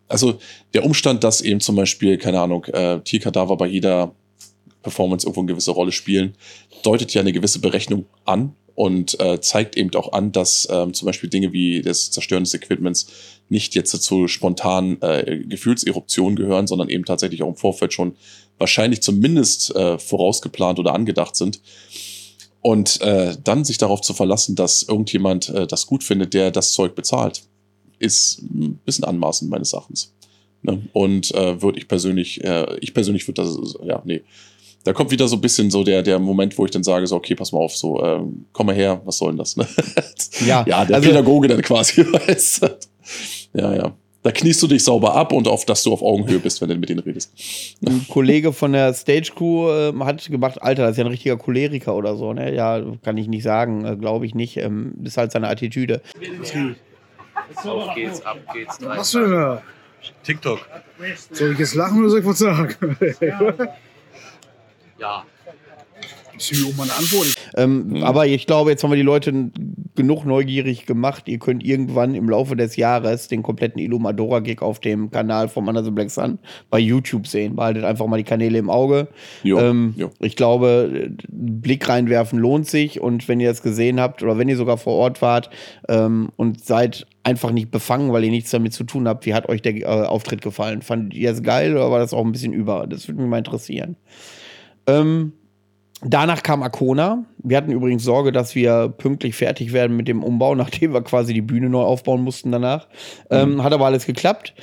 [0.08, 0.38] Also
[0.72, 4.14] der Umstand, dass eben zum Beispiel, keine Ahnung, äh, Tierkadaver bei jeder
[4.82, 6.34] Performance irgendwo eine gewisse Rolle spielen,
[6.82, 11.06] deutet ja eine gewisse Berechnung an und äh, zeigt eben auch an, dass ähm, zum
[11.06, 13.06] Beispiel Dinge wie das Zerstören des Equipments
[13.48, 18.16] nicht jetzt zu spontanen äh, Gefühlseruptionen gehören, sondern eben tatsächlich auch im Vorfeld schon
[18.58, 21.60] wahrscheinlich zumindest äh, vorausgeplant oder angedacht sind.
[22.60, 26.72] Und äh, dann sich darauf zu verlassen, dass irgendjemand äh, das gut findet, der das
[26.72, 27.42] Zeug bezahlt,
[27.98, 30.14] ist ein bisschen anmaßend meines Erachtens.
[30.62, 30.82] Ne?
[30.94, 34.22] Und äh, würde ich persönlich, äh, ich persönlich würde das, ja, nee.
[34.84, 37.16] Da kommt wieder so ein bisschen so der, der Moment, wo ich dann sage, so,
[37.16, 39.56] okay, pass mal auf, so, ähm, komm mal her, was soll denn das?
[39.56, 39.66] Ne?
[40.46, 42.78] Ja, ja, der also- Pädagoge dann quasi, weißt du?
[43.54, 43.92] Ja, ja.
[44.22, 46.76] Da kniest du dich sauber ab und auf, dass du auf Augenhöhe bist, wenn du
[46.76, 47.30] mit denen redest.
[47.86, 51.36] Ein Kollege von der Stage Crew äh, hat gemacht, Alter, das ist ja ein richtiger
[51.36, 52.54] Choleriker oder so, ne?
[52.54, 54.56] Ja, kann ich nicht sagen, äh, glaube ich nicht.
[54.56, 56.00] Ähm, ist halt seine Attitüde.
[57.66, 58.78] Auf geht's, ab geht's.
[58.80, 59.62] Was denn da?
[60.22, 60.60] TikTok.
[61.30, 62.96] Soll ich jetzt lachen oder soll ich was sagen?
[65.04, 65.22] Ja.
[66.32, 67.34] Gibst du mir auch mal eine Antwort?
[67.56, 69.50] Ähm, Aber ich glaube, jetzt haben wir die Leute
[69.94, 71.24] genug neugierig gemacht.
[71.28, 75.84] Ihr könnt irgendwann im Laufe des Jahres den kompletten Illumadora-Gig auf dem Kanal vom Under
[75.84, 76.38] the Black Sun
[76.70, 77.54] bei YouTube sehen.
[77.54, 79.08] Behaltet einfach mal die Kanäle im Auge.
[79.44, 80.10] Jo, ähm, jo.
[80.20, 83.00] Ich glaube, einen Blick reinwerfen lohnt sich.
[83.00, 85.50] Und wenn ihr das gesehen habt oder wenn ihr sogar vor Ort wart
[85.88, 89.48] ähm, und seid einfach nicht befangen, weil ihr nichts damit zu tun habt, wie hat
[89.48, 90.82] euch der äh, Auftritt gefallen?
[90.82, 92.86] Fandet ihr es geil oder war das auch ein bisschen über?
[92.88, 93.96] Das würde mich mal interessieren.
[94.86, 95.32] Ähm,
[96.06, 97.24] Danach kam Arcona.
[97.38, 101.32] Wir hatten übrigens Sorge, dass wir pünktlich fertig werden mit dem Umbau, nachdem wir quasi
[101.32, 102.88] die Bühne neu aufbauen mussten danach.
[103.30, 104.54] Ähm, hat aber alles geklappt.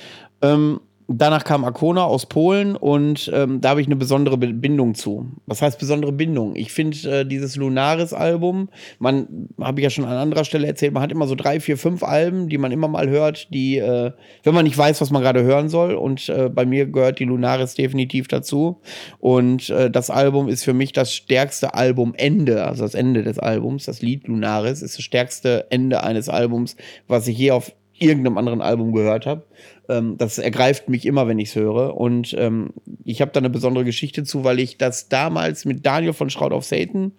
[0.41, 0.80] Ähm,
[1.18, 5.32] danach kam Arcona aus Polen und ähm, da habe ich eine besondere Be- Bindung zu.
[5.46, 6.56] Was heißt besondere Bindung?
[6.56, 8.70] Ich finde äh, dieses Lunaris-Album,
[9.00, 11.78] man, habe ich ja schon an anderer Stelle erzählt, man hat immer so drei, vier,
[11.78, 14.12] fünf Alben, die man immer mal hört, die, äh,
[14.44, 15.96] wenn man nicht weiß, was man gerade hören soll.
[15.96, 18.82] Und äh, bei mir gehört die Lunaris definitiv dazu.
[19.20, 23.86] Und äh, das Album ist für mich das stärkste Albumende, also das Ende des Albums.
[23.86, 26.76] Das Lied Lunaris ist das stärkste Ende eines Albums,
[27.08, 29.44] was ich je auf irgendeinem anderen Album gehört habe.
[29.91, 31.97] Ähm, das ergreift mich immer, wenn ich es höre.
[31.97, 32.69] Und ähm,
[33.03, 36.53] ich habe da eine besondere Geschichte zu, weil ich das damals mit Daniel von Shroud
[36.53, 37.11] of Satan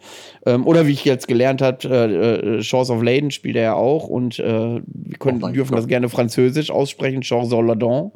[0.47, 3.75] ähm, oder wie ich jetzt gelernt habe, äh, äh, Chance of Leyden spielt er ja
[3.75, 4.43] auch und äh,
[4.85, 5.79] wir können, Oh dürfen Gott.
[5.81, 8.13] das gerne französisch aussprechen, Chance of Ladon.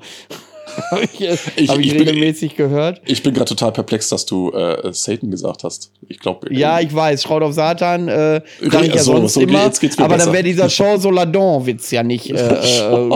[0.90, 3.00] Habe ich, äh, Ich- hab ich, ich bin- regelmäßig gehört.
[3.06, 5.92] Ich bin gerade total perplex, dass du äh, Satan gesagt hast.
[6.08, 6.52] Ich glaube.
[6.52, 9.60] Ja, ich weiß, Schraut auf Satan, äh, sag ich ja so, sonst so, immer.
[9.60, 9.70] aber
[10.08, 10.32] dann besser.
[10.32, 12.30] wäre dieser Jean Soladon-Witz ja nicht.
[12.30, 13.10] Äh, äh,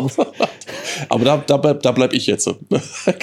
[1.08, 2.48] Aber da, da, bleib, da bleib ich jetzt.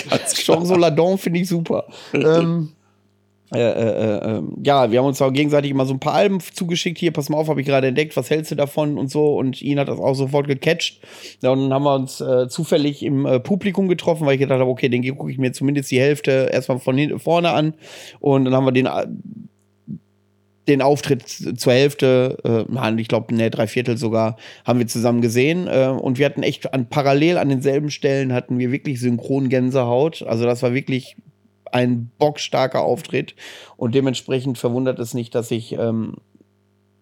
[0.09, 1.85] Ganz Jean Soladon finde ich super.
[2.13, 2.69] ähm,
[3.53, 6.97] äh, äh, äh, ja, wir haben uns auch gegenseitig immer so ein paar Alben zugeschickt.
[6.97, 9.35] Hier, pass mal auf, habe ich gerade entdeckt, was hältst du davon und so.
[9.37, 10.99] Und ihn hat das auch sofort gecatcht.
[11.41, 15.31] Dann haben wir uns zufällig im Publikum getroffen, weil ich gedacht habe, okay, den gucke
[15.31, 17.73] ich mir zumindest die Hälfte erstmal von hin, vorne an.
[18.19, 18.87] Und dann haben wir den,
[20.67, 25.67] den Auftritt zur Hälfte, äh, ich glaube, ne, drei Viertel sogar, haben wir zusammen gesehen.
[25.67, 30.23] Äh, und wir hatten echt an, parallel an denselben Stellen hatten wir wirklich synchron Gänsehaut.
[30.23, 31.15] Also das war wirklich
[31.71, 33.35] ein bockstarker Auftritt.
[33.75, 36.15] Und dementsprechend verwundert es nicht, dass ich ähm,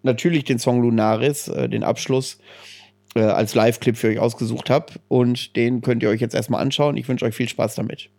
[0.02, 2.38] natürlich den Song Lunaris, äh, den Abschluss,
[3.14, 4.94] äh, als Live-Clip für euch ausgesucht habe.
[5.08, 6.96] Und den könnt ihr euch jetzt erstmal anschauen.
[6.96, 8.10] Ich wünsche euch viel Spaß damit.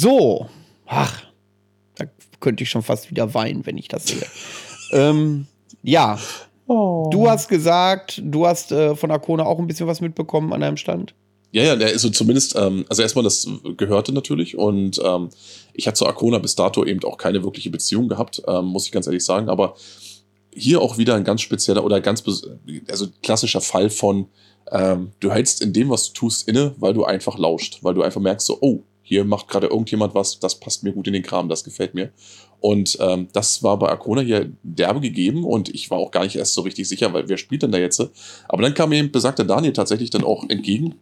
[0.00, 0.46] So,
[0.86, 1.24] ach,
[1.96, 2.06] da
[2.40, 4.24] könnte ich schon fast wieder weinen, wenn ich das sehe.
[4.92, 5.46] ähm,
[5.82, 6.18] ja,
[6.66, 10.78] du hast gesagt, du hast äh, von Arcona auch ein bisschen was mitbekommen an deinem
[10.78, 11.14] Stand.
[11.52, 13.46] Ja, ja, der ist so zumindest, ähm, also erstmal das
[13.76, 15.28] gehörte natürlich und ähm,
[15.74, 18.92] ich hatte zu Arcona bis dato eben auch keine wirkliche Beziehung gehabt, ähm, muss ich
[18.92, 19.74] ganz ehrlich sagen, aber
[20.50, 22.24] hier auch wieder ein ganz spezieller oder ganz,
[22.88, 24.28] also klassischer Fall von,
[24.72, 28.02] ähm, du hältst in dem, was du tust, inne, weil du einfach lauscht, weil du
[28.02, 31.24] einfach merkst so, oh, hier macht gerade irgendjemand was, das passt mir gut in den
[31.24, 32.12] Kram, das gefällt mir.
[32.60, 36.36] Und ähm, das war bei Arcona hier derbe gegeben und ich war auch gar nicht
[36.36, 38.00] erst so richtig sicher, weil wer spielt denn da jetzt?
[38.48, 40.94] Aber dann kam eben besagter Daniel tatsächlich dann auch entgegen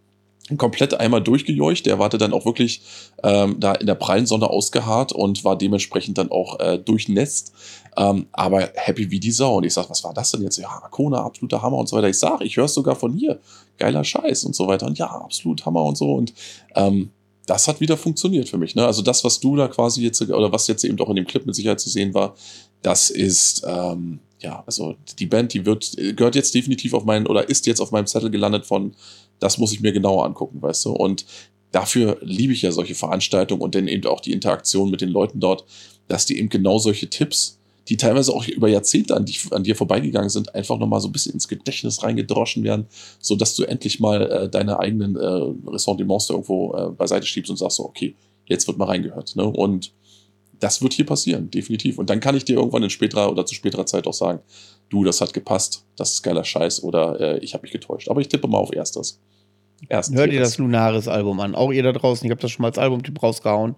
[0.56, 1.84] komplett einmal durchgejeucht.
[1.84, 2.80] Der war dann auch wirklich
[3.22, 7.52] ähm, da in der prallen Sonne ausgeharrt und war dementsprechend dann auch äh, durchnässt.
[7.98, 9.56] Ähm, aber happy wie die Sau.
[9.56, 10.56] Und ich sag, was war das denn jetzt?
[10.56, 12.08] Ja, Arcona, absoluter Hammer und so weiter.
[12.08, 13.40] Ich sag, ich höre es sogar von hier.
[13.76, 14.86] Geiler Scheiß und so weiter.
[14.86, 16.14] Und ja, absolut Hammer und so.
[16.14, 16.32] Und
[16.74, 17.10] ähm,
[17.48, 18.74] das hat wieder funktioniert für mich.
[18.74, 18.84] Ne?
[18.84, 21.46] Also das, was du da quasi jetzt, oder was jetzt eben auch in dem Clip
[21.46, 22.36] mit Sicherheit zu sehen war,
[22.82, 27.48] das ist, ähm, ja, also die Band, die wird, gehört jetzt definitiv auf meinen, oder
[27.48, 28.94] ist jetzt auf meinem Zettel gelandet von,
[29.40, 30.90] das muss ich mir genauer angucken, weißt du.
[30.92, 31.24] Und
[31.72, 35.40] dafür liebe ich ja solche Veranstaltungen und dann eben auch die Interaktion mit den Leuten
[35.40, 35.64] dort,
[36.06, 37.57] dass die eben genau solche Tipps,
[37.88, 41.12] die teilweise auch über Jahrzehnte an, dich, an dir vorbeigegangen sind, einfach nochmal so ein
[41.12, 42.86] bisschen ins Gedächtnis reingedroschen werden,
[43.18, 47.50] so dass du endlich mal äh, deine eigenen äh, Ressentiments da irgendwo äh, beiseite schiebst
[47.50, 48.14] und sagst so, okay,
[48.46, 49.36] jetzt wird mal reingehört.
[49.36, 49.44] Ne?
[49.44, 49.92] Und
[50.60, 51.98] das wird hier passieren, definitiv.
[51.98, 54.40] Und dann kann ich dir irgendwann in späterer oder zu späterer Zeit auch sagen,
[54.90, 58.08] du, das hat gepasst, das ist geiler Scheiß oder äh, ich habe mich getäuscht.
[58.08, 59.20] Aber ich tippe mal auf erstes.
[59.88, 61.54] Erst Hört ihr das Lunaris-Album an?
[61.54, 63.76] Auch ihr da draußen, ich habe das schon mal als Albumtipp rausgehauen.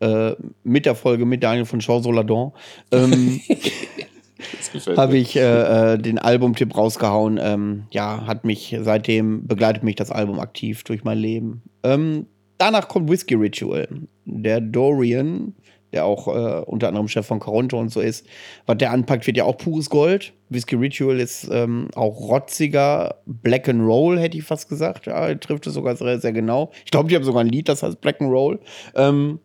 [0.00, 0.32] Äh,
[0.64, 2.52] mit der Folge mit Daniel von Jean Soladon.
[2.90, 3.40] Ähm,
[4.96, 7.38] habe ich äh, äh, den Albumtipp rausgehauen.
[7.40, 11.62] Ähm, ja, hat mich seitdem begleitet mich das Album aktiv durch mein Leben.
[11.82, 12.26] Ähm,
[12.58, 13.88] danach kommt Whiskey Ritual.
[14.24, 15.54] Der Dorian,
[15.92, 18.26] der auch äh, unter anderem Chef von Caronto und so ist,
[18.66, 20.32] was der anpackt, wird ja auch pures Gold.
[20.48, 25.06] Whiskey Ritual ist ähm, auch rotziger Black and Roll, hätte ich fast gesagt.
[25.06, 26.72] Ja, trifft es sogar sehr, sehr genau.
[26.84, 28.60] Ich glaube, die haben sogar ein Lied, das heißt Black and Roll.
[28.94, 29.38] Ähm,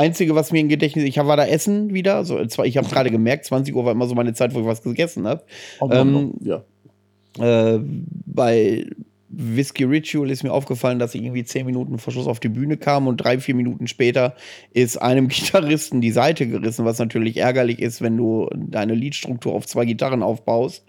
[0.00, 2.24] Einzige, was mir im Gedächtnis, ich war da essen wieder.
[2.24, 4.82] So, ich habe gerade gemerkt, 20 Uhr war immer so meine Zeit, wo ich was
[4.82, 5.44] gegessen habe.
[5.90, 6.62] Ähm, ja.
[7.38, 7.80] äh,
[8.26, 8.86] bei
[9.28, 12.76] Whiskey Ritual ist mir aufgefallen, dass ich irgendwie 10 Minuten vor Schluss auf die Bühne
[12.76, 14.34] kam und drei, vier Minuten später
[14.72, 19.66] ist einem Gitarristen die Seite gerissen, was natürlich ärgerlich ist, wenn du deine Liedstruktur auf
[19.66, 20.84] zwei Gitarren aufbaust.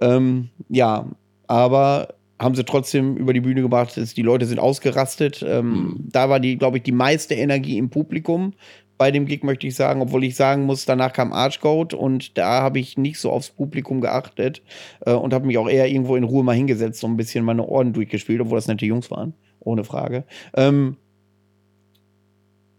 [0.00, 1.08] Ähm, ja,
[1.48, 3.94] aber haben sie trotzdem über die Bühne gebracht.
[4.16, 5.44] Die Leute sind ausgerastet.
[5.46, 8.54] Ähm, Da war die, glaube ich, die meiste Energie im Publikum
[8.96, 10.00] bei dem Gig, möchte ich sagen.
[10.00, 14.00] Obwohl ich sagen muss, danach kam Archcode und da habe ich nicht so aufs Publikum
[14.00, 14.62] geachtet
[15.04, 17.66] äh, und habe mich auch eher irgendwo in Ruhe mal hingesetzt und ein bisschen meine
[17.66, 19.34] Ohren durchgespielt, obwohl das nette Jungs waren.
[19.60, 20.24] Ohne Frage.
[20.54, 20.96] Ähm,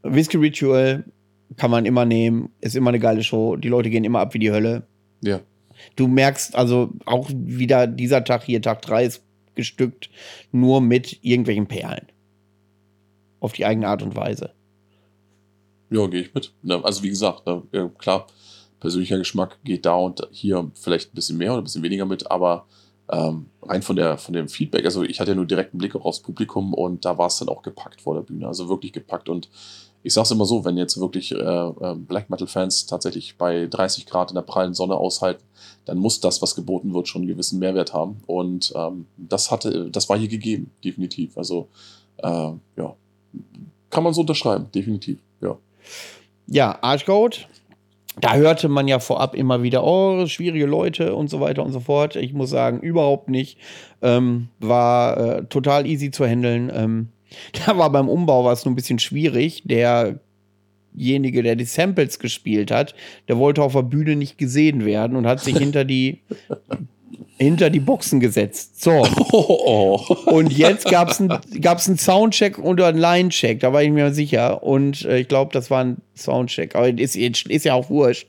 [0.02, 1.04] Whiskey Ritual
[1.58, 3.58] kann man immer nehmen, ist immer eine geile Show.
[3.58, 4.88] Die Leute gehen immer ab wie die Hölle.
[5.22, 5.42] Ja.
[5.96, 9.24] Du merkst also auch wieder dieser Tag hier, Tag 3 ist
[9.56, 10.10] gestückt
[10.52, 12.08] nur mit irgendwelchen Perlen.
[13.40, 14.52] Auf die eigene Art und Weise.
[15.90, 16.54] Ja, gehe ich mit.
[16.84, 17.44] Also wie gesagt,
[17.98, 18.28] klar,
[18.80, 22.30] persönlicher Geschmack geht da und hier vielleicht ein bisschen mehr oder ein bisschen weniger mit,
[22.30, 22.66] aber
[23.10, 26.06] ähm, rein von, der, von dem Feedback, also ich hatte ja nur direkten Blick auch
[26.06, 29.28] aufs Publikum und da war es dann auch gepackt vor der Bühne, also wirklich gepackt
[29.28, 29.50] und
[30.04, 34.32] ich sag's immer so, wenn jetzt wirklich äh, äh, Black Metal-Fans tatsächlich bei 30 Grad
[34.32, 35.44] in der prallen Sonne aushalten,
[35.86, 38.22] dann muss das, was geboten wird, schon einen gewissen Mehrwert haben.
[38.28, 41.38] Und ähm, das hatte, das war hier gegeben, definitiv.
[41.38, 41.68] Also
[42.18, 42.96] äh, ja,
[43.90, 45.20] kann man so unterschreiben, definitiv.
[45.42, 45.58] Ja.
[46.48, 47.48] Ja, Archcode.
[48.20, 51.80] da hörte man ja vorab immer wieder, oh, schwierige Leute und so weiter und so
[51.80, 52.16] fort.
[52.16, 53.58] Ich muss sagen, überhaupt nicht.
[54.02, 56.72] Ähm, war äh, total easy zu handeln.
[56.74, 57.10] Ähm,
[57.66, 59.64] da war beim Umbau war es nur ein bisschen schwierig.
[60.94, 62.96] Derjenige, der die Samples gespielt hat,
[63.28, 66.20] der wollte auf der Bühne nicht gesehen werden und hat sich hinter die
[67.38, 68.82] hinter die Boxen gesetzt.
[68.82, 69.08] So.
[69.34, 73.90] Oh, Und jetzt gab es einen gab's einen Soundcheck oder einen Line-Check, da war ich
[73.90, 74.62] mir sicher.
[74.62, 76.76] Und äh, ich glaube, das war ein Soundcheck.
[76.76, 78.28] Aber ist, ist ja auch wurscht.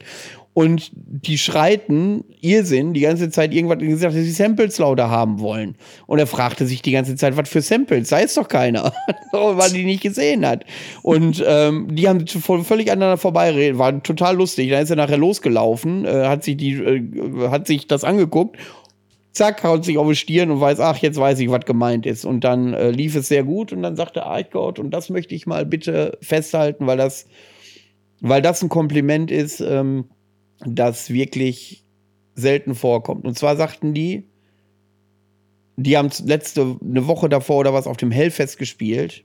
[0.54, 5.76] Und die schreiten Irrsinn die ganze Zeit irgendwas gesagt, dass sie Samples lauter haben wollen.
[6.06, 8.10] Und er fragte sich die ganze Zeit, was für Samples?
[8.10, 8.92] Sei es doch keiner.
[9.32, 10.64] Weil die nicht gesehen hat.
[11.02, 13.78] Und ähm, die haben völlig aneinander vorbeiredet.
[13.78, 14.68] War total lustig.
[14.68, 18.58] Dann ist er nachher losgelaufen, äh, hat sich die, äh, hat sich das angeguckt
[19.32, 22.24] zack, haut sich auf die Stirn und weiß, ach, jetzt weiß ich, was gemeint ist.
[22.24, 25.46] Und dann äh, lief es sehr gut und dann sagte Eichgott, und das möchte ich
[25.46, 27.26] mal bitte festhalten, weil das,
[28.20, 30.04] weil das ein Kompliment ist, ähm,
[30.66, 31.84] das wirklich
[32.34, 33.24] selten vorkommt.
[33.24, 34.24] Und zwar sagten die,
[35.76, 39.24] die haben letzte, eine Woche davor oder was auf dem Hellfest gespielt.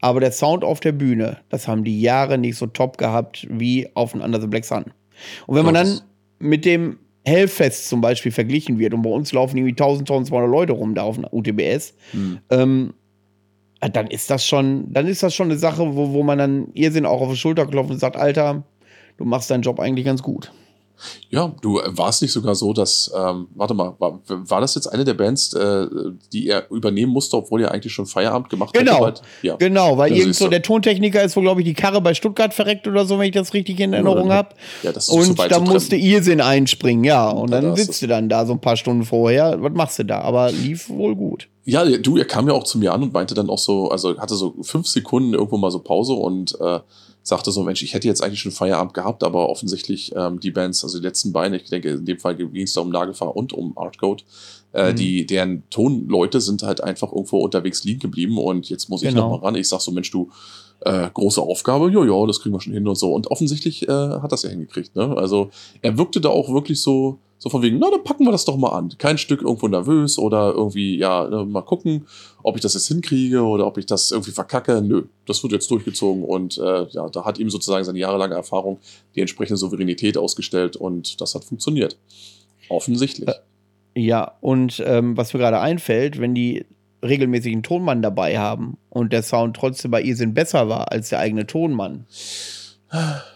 [0.00, 3.88] Aber der Sound auf der Bühne, das haben die Jahre nicht so top gehabt wie
[3.94, 4.84] auf ein Under the Black Sun.
[5.46, 6.00] Und wenn man dann
[6.38, 10.72] mit dem Hellfest zum Beispiel verglichen wird und bei uns laufen irgendwie 1000, 1200 Leute
[10.72, 12.38] rum da auf dem UTBS, Hm.
[12.50, 12.94] ähm,
[13.80, 17.06] dann ist das schon, dann ist das schon eine Sache, wo, wo man dann Irrsinn
[17.06, 18.64] auch auf die Schulter klopft und sagt, Alter,
[19.18, 20.52] du machst deinen Job eigentlich ganz gut.
[21.30, 24.74] Ja, du äh, war es nicht sogar so, dass, ähm, warte mal, war, war das
[24.74, 25.86] jetzt eine der Bands, äh,
[26.32, 28.84] die er übernehmen musste, obwohl er eigentlich schon Feierabend gemacht hat?
[28.84, 29.10] Genau,
[29.42, 29.56] ja.
[29.56, 32.86] genau, weil irgend so der Tontechniker ist, wo glaube ich die Karre bei Stuttgart verreckt
[32.86, 34.48] oder so, wenn ich das richtig in Erinnerung Ja, habe.
[34.82, 37.28] ja, das ist Und so da musste Irrsinn einspringen, ja.
[37.28, 39.62] Und Ja, dann sitzt du dann da so ein paar Stunden vorher.
[39.62, 40.20] Was machst du da?
[40.20, 41.48] Aber lief wohl gut.
[41.64, 44.16] Ja, du, er kam ja auch zu mir an und meinte dann auch so, also
[44.18, 46.80] hatte so fünf Sekunden irgendwo mal so Pause und äh,
[47.28, 50.82] sagte so, Mensch, ich hätte jetzt eigentlich schon Feierabend gehabt, aber offensichtlich ähm, die Bands,
[50.82, 53.52] also die letzten beiden, ich denke, in dem Fall ging es da um Nagelfahr und
[53.52, 54.24] um Artcode,
[54.72, 54.96] äh, Mhm.
[54.96, 59.30] die, deren Tonleute sind halt einfach irgendwo unterwegs liegen geblieben und jetzt muss ich Genau.
[59.30, 59.54] noch mal ran.
[59.54, 60.30] Ich sag so, Mensch, du,
[60.80, 63.12] äh, große Aufgabe, ja, ja, das kriegen wir schon hin und so.
[63.12, 64.94] Und offensichtlich äh, hat das ja hingekriegt.
[64.94, 65.16] Ne?
[65.16, 65.50] Also
[65.82, 68.56] er wirkte da auch wirklich so, so von wegen, na, dann packen wir das doch
[68.56, 68.92] mal an.
[68.98, 72.06] Kein Stück irgendwo nervös oder irgendwie, ja, ne, mal gucken,
[72.42, 74.82] ob ich das jetzt hinkriege oder ob ich das irgendwie verkacke.
[74.82, 78.78] Nö, das wird jetzt durchgezogen und äh, ja, da hat ihm sozusagen seine jahrelange Erfahrung
[79.14, 81.96] die entsprechende Souveränität ausgestellt und das hat funktioniert.
[82.68, 83.30] Offensichtlich.
[83.94, 86.66] Ja, und ähm, was mir gerade einfällt, wenn die
[87.02, 91.20] regelmäßig einen Tonmann dabei haben und der Sound trotzdem bei Irrsinn besser war als der
[91.20, 92.06] eigene Tonmann.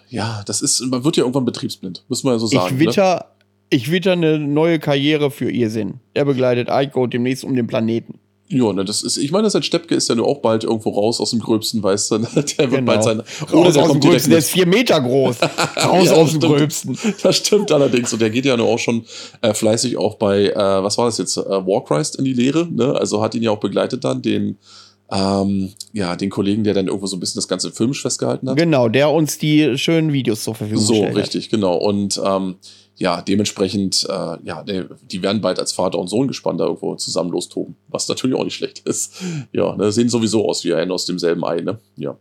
[0.09, 2.75] Ja, das ist, man wird ja irgendwann betriebsblind, muss man ja so sagen.
[2.75, 3.32] ich witter,
[3.73, 6.01] ich witter eine neue Karriere für Irrsinn.
[6.15, 8.15] Er begleitet Ico demnächst um den Planeten.
[8.53, 8.59] Ne?
[8.59, 11.21] Ja, ne, das ist, ich meine, seit Steppke ist ja nur auch bald irgendwo raus
[11.21, 12.29] aus dem Gröbsten, weißt du, ne?
[12.59, 13.23] der wird bald sein.
[13.49, 13.63] Genau.
[13.63, 15.37] Raus der aus dem Gröbsten, der ist vier Meter groß.
[15.85, 16.41] Raus Ja, aus dem.
[16.41, 16.99] Gröbsten.
[17.23, 18.13] Das stimmt allerdings.
[18.13, 19.07] Und der geht ja nur auch schon
[19.41, 22.69] äh, fleißig auch bei, äh, was war das jetzt, äh, Warchrist in die Lehre.
[22.71, 22.95] Ne?
[22.95, 24.59] Also hat ihn ja auch begleitet dann, den,
[25.11, 28.59] ähm, ja, den Kollegen, der dann irgendwo so ein bisschen das Ganze filmisch festgehalten hat.
[28.59, 31.77] Genau, der uns die schönen Videos zur Verfügung So, gestellt richtig, genau.
[31.77, 32.57] Und ähm,
[32.97, 36.95] ja, dementsprechend, äh, ja, ne, die werden bald als Vater und Sohn gespannt da irgendwo
[36.97, 39.23] zusammen lostoben, was natürlich auch nicht schlecht ist.
[39.53, 41.79] Ja, ne, sehen sowieso aus wie ein aus demselben Ei, ne?
[41.97, 42.17] Ja.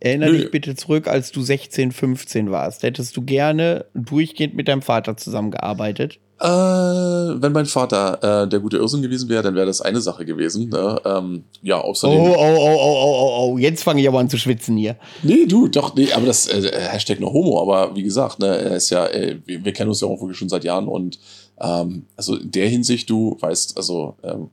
[0.00, 0.38] Erinner Nö.
[0.38, 2.82] dich bitte zurück, als du 16, 15 warst.
[2.82, 6.18] Hättest du gerne durchgehend mit deinem Vater zusammengearbeitet?
[6.40, 10.24] Äh, wenn mein Vater äh, der gute Irrsinn gewesen wäre, dann wäre das eine Sache
[10.24, 10.68] gewesen.
[10.68, 11.00] Ne?
[11.04, 12.16] Ähm, ja, Oh, außerdem.
[12.16, 14.94] oh, oh, oh, oh, oh, oh, jetzt fange ich aber an zu schwitzen hier.
[15.24, 18.76] Nee, du, doch, nee, aber das äh, Hashtag no homo, aber wie gesagt, ne, er
[18.76, 21.18] ist ja, äh, wir, wir kennen uns ja auch wirklich schon seit Jahren und
[21.60, 24.50] ähm, also in der Hinsicht, du weißt, also ähm,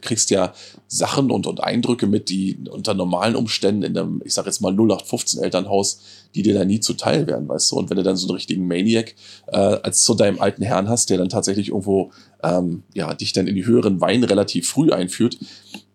[0.00, 0.52] kriegst ja
[0.88, 4.72] Sachen und, und Eindrücke mit, die unter normalen Umständen in einem, ich sag jetzt mal
[4.72, 6.00] 0815 Elternhaus,
[6.34, 7.76] die dir da nie zuteil werden, weißt du?
[7.76, 9.14] Und wenn du dann so einen richtigen Maniac
[9.46, 12.10] äh, als zu deinem alten Herrn hast, der dann tatsächlich irgendwo
[12.42, 15.38] ähm, ja, dich dann in die höheren Weine relativ früh einführt,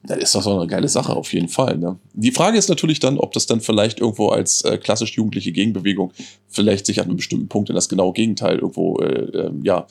[0.04, 1.78] dann ist das doch eine geile Sache auf jeden Fall.
[1.78, 1.98] Ne?
[2.14, 6.14] Die Frage ist natürlich dann, ob das dann vielleicht irgendwo als äh, klassisch jugendliche Gegenbewegung
[6.48, 9.88] vielleicht sich an einem bestimmten Punkt in das genaue Gegenteil irgendwo äh, ähm, ja,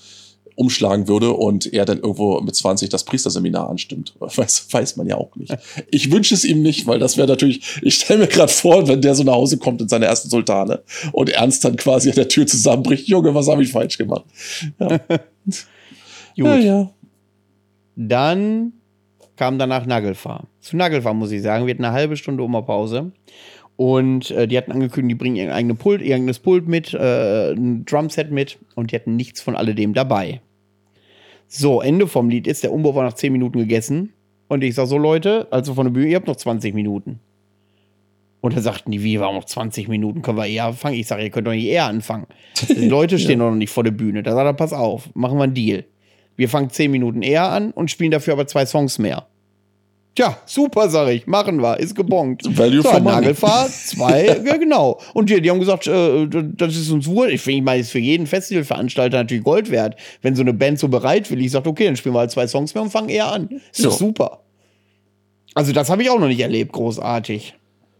[0.58, 4.14] umschlagen würde und er dann irgendwo mit 20 das Priesterseminar anstimmt.
[4.20, 5.56] Weiß, weiß man ja auch nicht.
[5.90, 9.00] Ich wünsche es ihm nicht, weil das wäre natürlich, ich stelle mir gerade vor, wenn
[9.00, 10.82] der so nach Hause kommt in seine ersten Sultane
[11.12, 14.24] und ernst dann quasi an der Tür zusammenbricht, Junge, was habe ich falsch gemacht?
[14.80, 14.98] Ja.
[15.08, 15.66] Gut.
[16.36, 16.90] Ja, ja.
[17.96, 18.72] Dann
[19.36, 20.48] kam danach Nagelfahr.
[20.60, 23.12] Zu Nagelfahr muss ich sagen, wir hatten eine halbe Stunde Pause.
[23.76, 27.52] Und äh, die hatten angekündigt, die bringen ihr eigenes Pult, ihr eigenes Pult mit, äh,
[27.52, 30.40] ein Drumset mit und die hatten nichts von alledem dabei.
[31.48, 34.12] So, Ende vom Lied ist, der Umbau war nach 10 Minuten gegessen.
[34.48, 37.20] Und ich sag so, Leute, also von der Bühne, ihr habt noch 20 Minuten.
[38.40, 40.94] Und dann sagten die, wie, war noch 20 Minuten, können wir eher anfangen?
[40.94, 42.26] Ich sage, ihr könnt doch nicht eher anfangen.
[42.68, 44.22] Die Leute stehen doch noch nicht vor der Bühne.
[44.22, 45.84] Da sagt er, pass auf, machen wir einen Deal.
[46.36, 49.26] Wir fangen 10 Minuten eher an und spielen dafür aber zwei Songs mehr.
[50.18, 52.42] Tja, super, sag ich, machen wir, ist gebongt.
[52.44, 53.18] Value so, for money.
[53.18, 54.98] Nagelfahrt, zwei, ja genau.
[55.14, 57.30] Und die, die haben gesagt, äh, das ist uns wohl.
[57.30, 59.94] Ich finde, ich meine, ist für jeden Festivalveranstalter natürlich Gold wert.
[60.20, 62.82] Wenn so eine Band so bereitwillig sagt, okay, dann spielen wir halt zwei Songs mehr
[62.82, 63.60] und fangen eher an.
[63.70, 63.90] Ist Ja.
[63.90, 64.40] super.
[65.54, 67.54] Also das habe ich auch noch nicht erlebt, großartig.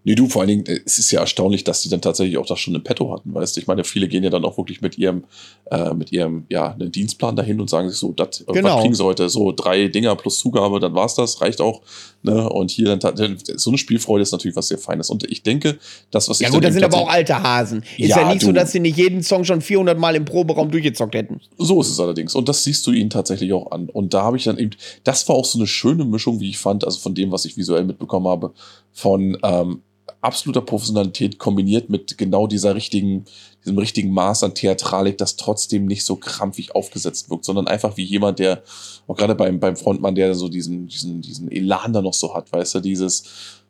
[0.05, 2.47] Nee, du, vor allen Dingen, äh, es ist ja erstaunlich, dass die dann tatsächlich auch
[2.47, 3.61] das schon im Petto hatten, weißt du?
[3.61, 5.25] Ich meine, viele gehen ja dann auch wirklich mit ihrem,
[5.71, 8.77] äh, mit ihrem, ja, einen Dienstplan dahin und sagen sich so, das, Genau.
[8.77, 9.29] was kriegen sie heute?
[9.29, 11.83] So drei Dinger plus Zugabe, dann war's das, reicht auch,
[12.23, 12.49] ne?
[12.49, 15.11] Und hier dann, so eine Spielfreude ist natürlich was sehr Feines.
[15.11, 15.79] Und ich denke,
[16.11, 17.83] das, was Ja ich gut, dann das sind aber auch alte Hasen.
[17.99, 18.53] Ist Ja, ja, nicht so, du.
[18.55, 21.41] dass sie nicht jeden Song schon 400 Mal im Proberaum durchgezockt hätten.
[21.59, 22.35] So ist es allerdings.
[22.35, 23.89] Und das siehst du ihnen tatsächlich auch an.
[23.89, 24.71] Und da habe ich dann eben,
[25.05, 27.57] das war auch so eine schöne Mischung, wie ich fand, also von dem, was ich
[27.57, 28.53] visuell mitbekommen habe,
[28.99, 29.83] von ähm,
[30.21, 33.27] absoluter Professionalität kombiniert mit genau dieser richtigen,
[33.65, 38.03] diesem richtigen Maß an Theatralik, das trotzdem nicht so krampfig aufgesetzt wirkt, sondern einfach wie
[38.03, 38.65] jemand, der,
[39.07, 42.53] auch gerade beim, beim Frontmann, der so diesen, diesen, diesen Elan da noch so hat,
[42.53, 43.23] weißt du, dieses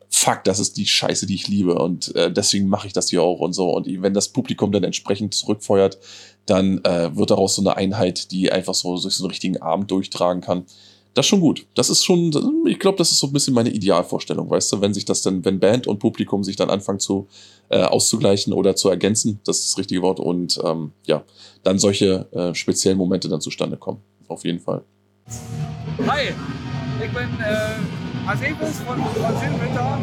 [0.09, 3.23] Fuck, das ist die Scheiße, die ich liebe und äh, deswegen mache ich das hier
[3.23, 3.71] auch und so.
[3.71, 5.99] Und wenn das Publikum dann entsprechend zurückfeuert,
[6.47, 9.91] dann äh, wird daraus so eine Einheit, die einfach so durch so einen richtigen Abend
[9.91, 10.65] durchtragen kann.
[11.19, 11.66] Das ist schon gut.
[11.74, 12.31] Das ist schon,
[12.65, 15.45] ich glaube, das ist so ein bisschen meine Idealvorstellung, weißt du, wenn sich das dann,
[15.45, 17.27] wenn Band und Publikum sich dann anfangen zu
[17.70, 21.24] äh, auszugleichen oder zu ergänzen, das ist das richtige Wort, und ähm, ja,
[21.65, 24.01] dann solche äh, speziellen Momente dann zustande kommen.
[24.28, 24.85] Auf jeden Fall.
[26.07, 26.28] Hi,
[27.03, 29.99] ich bin äh, Asebus von, von Silbenwinter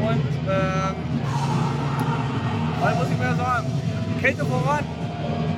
[0.00, 0.94] und ähm,
[2.80, 3.66] was muss ich mehr sagen?
[4.20, 4.84] Kälte voran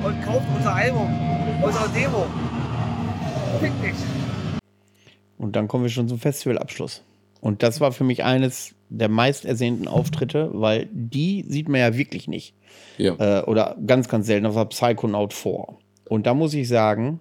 [0.03, 1.09] und kauft unser Album,
[1.63, 2.27] unsere Demo.
[3.59, 4.24] Fick dich.
[5.45, 7.03] Und dann kommen wir schon zum Festivalabschluss.
[7.39, 11.95] Und das war für mich eines der meist ersehnten Auftritte, weil die sieht man ja
[11.95, 12.55] wirklich nicht.
[12.97, 13.13] Ja.
[13.19, 14.45] Äh, oder ganz, ganz selten.
[14.45, 15.67] Das war Psychonaut 4.
[16.09, 17.19] Und da muss ich sagen,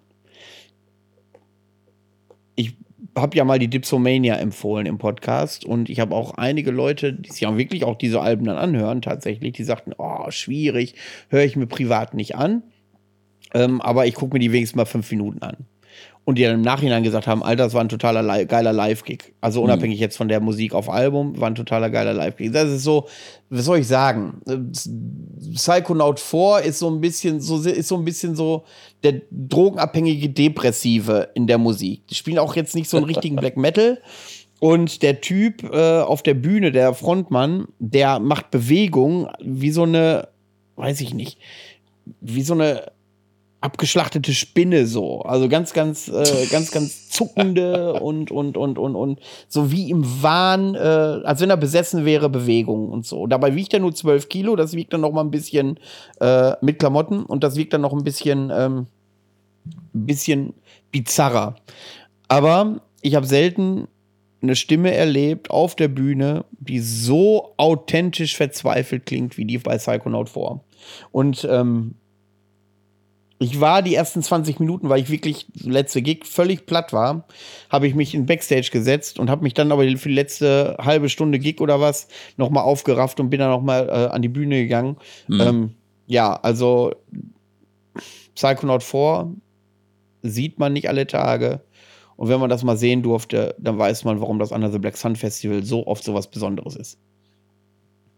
[2.56, 2.78] ich
[3.14, 7.30] habe ja mal die Dipsomania empfohlen im Podcast und ich habe auch einige Leute, die
[7.30, 10.94] sich auch wirklich auch diese Alben dann anhören, tatsächlich, die sagten, oh, schwierig,
[11.28, 12.62] höre ich mir privat nicht an.
[13.52, 15.66] Ähm, aber ich gucke mir die wenigstens mal fünf Minuten an.
[16.26, 19.34] Und die dann im Nachhinein gesagt haben, Alter, das war ein totaler geiler Live-Gig.
[19.42, 22.50] Also unabhängig jetzt von der Musik auf Album, war ein totaler geiler Live-Gig.
[22.50, 23.06] Das ist so,
[23.50, 24.40] was soll ich sagen?
[25.54, 28.64] Psychonaut 4 ist so ein bisschen so, ist so ein bisschen so
[29.02, 32.06] der drogenabhängige Depressive in der Musik.
[32.08, 34.00] Die spielen auch jetzt nicht so einen richtigen Black Metal.
[34.60, 40.28] Und der Typ äh, auf der Bühne, der Frontmann, der macht Bewegung wie so eine,
[40.76, 41.38] weiß ich nicht,
[42.22, 42.93] wie so eine
[43.64, 45.22] abgeschlachtete Spinne so.
[45.22, 50.04] Also ganz, ganz, äh, ganz, ganz zuckende und, und, und, und, und so wie im
[50.22, 53.26] Wahn, äh, als wenn er besessen wäre, Bewegung und so.
[53.26, 55.80] Dabei wiegt er nur 12 Kilo, das wiegt dann noch mal ein bisschen
[56.20, 58.86] äh, mit Klamotten und das wiegt dann noch ein bisschen, ähm,
[59.94, 60.52] ein bisschen
[60.92, 61.56] bizarrer.
[62.28, 63.88] Aber ich habe selten
[64.42, 70.28] eine Stimme erlebt auf der Bühne, die so authentisch verzweifelt klingt wie die bei Psychonaut
[70.28, 70.60] 4.
[71.12, 71.94] Und ähm,
[73.38, 77.26] ich war die ersten 20 Minuten, weil ich wirklich letzte Gig völlig platt war,
[77.68, 81.08] habe ich mich in Backstage gesetzt und habe mich dann aber für die letzte halbe
[81.08, 84.28] Stunde Gig oder was noch mal aufgerafft und bin dann noch mal äh, an die
[84.28, 84.96] Bühne gegangen.
[85.26, 85.40] Mhm.
[85.40, 85.74] Ähm,
[86.06, 86.92] ja, also
[88.34, 89.34] Psychonaut 4
[90.22, 91.60] sieht man nicht alle Tage.
[92.16, 94.96] Und wenn man das mal sehen durfte, dann weiß man, warum das Under the Black
[94.96, 96.98] Sun Festival so oft so was Besonderes ist.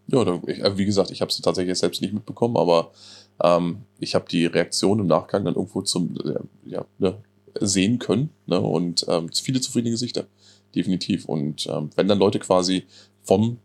[0.09, 2.93] Ja, äh, wie gesagt, ich habe es tatsächlich selbst nicht mitbekommen, aber
[3.43, 7.19] ähm, ich habe die Reaktion im Nachgang dann irgendwo zum äh, ja, ne,
[7.61, 8.61] sehen können ne?
[8.61, 10.27] und ähm, viele zufriedene Gesichter,
[10.75, 11.27] definitiv.
[11.27, 12.85] Und ähm, wenn dann Leute quasi
[13.23, 13.59] vom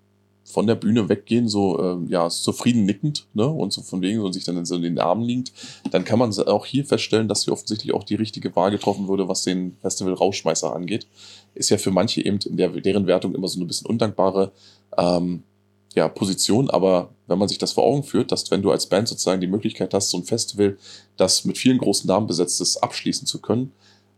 [0.43, 3.47] von der Bühne weggehen, so ähm, ja zufrieden nickend ne?
[3.47, 5.53] und so von wegen und sich dann so in den Armen liegt,
[5.91, 9.27] dann kann man auch hier feststellen, dass hier offensichtlich auch die richtige Wahl getroffen wurde,
[9.27, 11.07] was den Festival Rauschmeißer angeht.
[11.53, 14.51] Ist ja für manche eben in der, deren Wertung immer so eine bisschen undankbare
[14.97, 15.43] ähm,
[15.95, 19.07] ja, Position, aber wenn man sich das vor Augen führt, dass wenn du als Band
[19.07, 20.77] sozusagen die Möglichkeit hast, so ein Festival,
[21.17, 23.73] das mit vielen großen Namen besetzt ist, abschließen zu können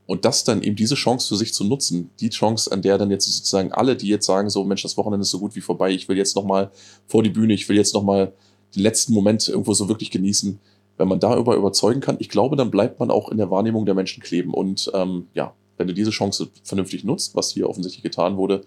[0.06, 3.10] und das dann eben diese Chance für sich zu nutzen, die Chance, an der dann
[3.10, 5.92] jetzt sozusagen alle, die jetzt sagen, so Mensch, das Wochenende ist so gut wie vorbei,
[5.92, 6.72] ich will jetzt nochmal
[7.08, 8.34] vor die Bühne, ich will jetzt nochmal
[8.76, 10.60] den letzten Moment irgendwo so wirklich genießen,
[10.98, 13.96] wenn man darüber überzeugen kann, ich glaube, dann bleibt man auch in der Wahrnehmung der
[13.96, 18.38] Menschen kleben und ähm, ja, wenn du diese Chance vernünftig nutzt, was hier offensichtlich getan
[18.38, 18.64] wurde,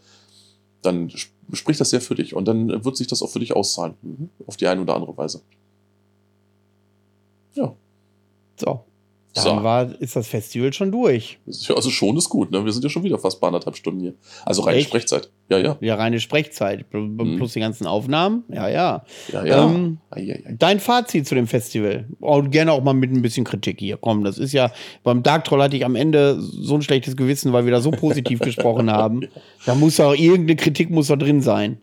[0.82, 1.10] dann
[1.52, 3.94] spricht das sehr für dich und dann wird sich das auch für dich auszahlen.
[4.02, 4.30] Mhm.
[4.46, 5.42] Auf die eine oder andere Weise.
[7.54, 7.74] Ja.
[8.60, 8.84] So.
[9.36, 9.62] Dann So.
[9.62, 11.38] war, ist das Festival schon durch.
[11.46, 12.64] Also schon ist gut, ne?
[12.64, 14.14] Wir sind ja schon wieder fast bei anderthalb Stunden hier.
[14.44, 14.88] Also reine Echt?
[14.88, 15.30] Sprechzeit.
[15.50, 15.76] Ja, ja.
[15.80, 16.86] Ja, reine Sprechzeit.
[16.92, 17.36] Mhm.
[17.36, 18.44] Plus die ganzen Aufnahmen.
[18.48, 19.04] Ja, ja.
[19.32, 19.64] Ja, ja.
[19.66, 20.42] Ähm, ei.
[20.58, 22.06] Dein Fazit zu dem Festival.
[22.20, 23.98] Und gerne auch mal mit ein bisschen Kritik hier.
[23.98, 24.72] Komm, das ist ja,
[25.02, 27.90] beim Dark Troll hatte ich am Ende so ein schlechtes Gewissen, weil wir da so
[27.90, 29.28] positiv gesprochen haben.
[29.66, 31.78] Da muss auch irgendeine Kritik muss da drin sein.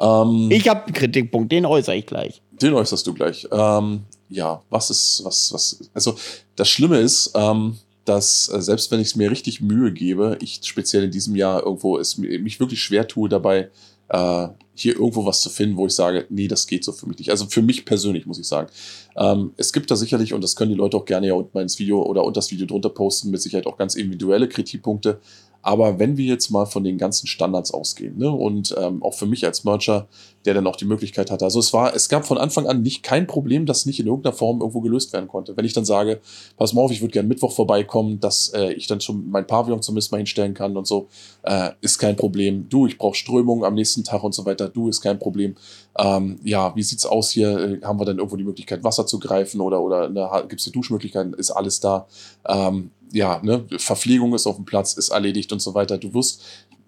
[0.00, 2.40] Ähm, Ich habe einen Kritikpunkt, den äußere ich gleich.
[2.62, 3.46] Den äußerst du gleich.
[3.52, 6.16] Ähm, ja, was ist, was, was, also
[6.56, 10.60] das Schlimme ist, ähm, dass äh, selbst wenn ich es mir richtig Mühe gebe, ich
[10.62, 13.70] speziell in diesem Jahr irgendwo es mi- mich wirklich schwer tue dabei,
[14.08, 17.18] äh, hier irgendwo was zu finden, wo ich sage, nee, das geht so für mich
[17.18, 17.30] nicht.
[17.30, 18.70] Also für mich persönlich muss ich sagen.
[19.16, 21.78] Ähm, es gibt da sicherlich, und das können die Leute auch gerne ja unten ins
[21.78, 25.20] Video oder unter das Video drunter posten, mit Sicherheit auch ganz individuelle Kritikpunkte.
[25.68, 29.26] Aber wenn wir jetzt mal von den ganzen Standards ausgehen, ne, und ähm, auch für
[29.26, 30.08] mich als Mercher,
[30.46, 33.02] der dann auch die Möglichkeit hatte, also es war, es gab von Anfang an nicht
[33.02, 35.58] kein Problem, das nicht in irgendeiner Form irgendwo gelöst werden konnte.
[35.58, 36.20] Wenn ich dann sage,
[36.56, 39.82] pass mal auf, ich würde gerne Mittwoch vorbeikommen, dass äh, ich dann schon mein Pavillon
[39.82, 41.08] zumindest mal hinstellen kann und so,
[41.42, 42.66] äh, ist kein Problem.
[42.70, 45.54] Du, ich brauche Strömung am nächsten Tag und so weiter, du, ist kein Problem.
[45.98, 47.58] Ähm, ja, wie sieht's aus hier?
[47.58, 50.08] Äh, haben wir dann irgendwo die Möglichkeit, Wasser zu greifen oder, oder
[50.48, 51.34] gibt es hier Duschmöglichkeiten?
[51.34, 52.06] Ist alles da?
[52.48, 55.98] Ähm, ja, ne, Verpflegung ist auf dem Platz, ist erledigt und so weiter.
[55.98, 56.42] Du wirst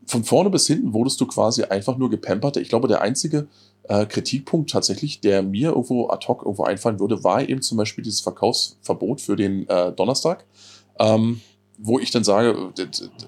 [0.07, 2.57] von vorne bis hinten wurdest du quasi einfach nur gepampert.
[2.57, 3.47] Ich glaube, der einzige
[3.85, 8.03] äh, Kritikpunkt tatsächlich, der mir irgendwo ad hoc irgendwo einfallen würde, war eben zum Beispiel
[8.03, 10.45] dieses Verkaufsverbot für den äh, Donnerstag.
[10.99, 11.41] Ähm,
[11.83, 12.73] wo ich dann sage,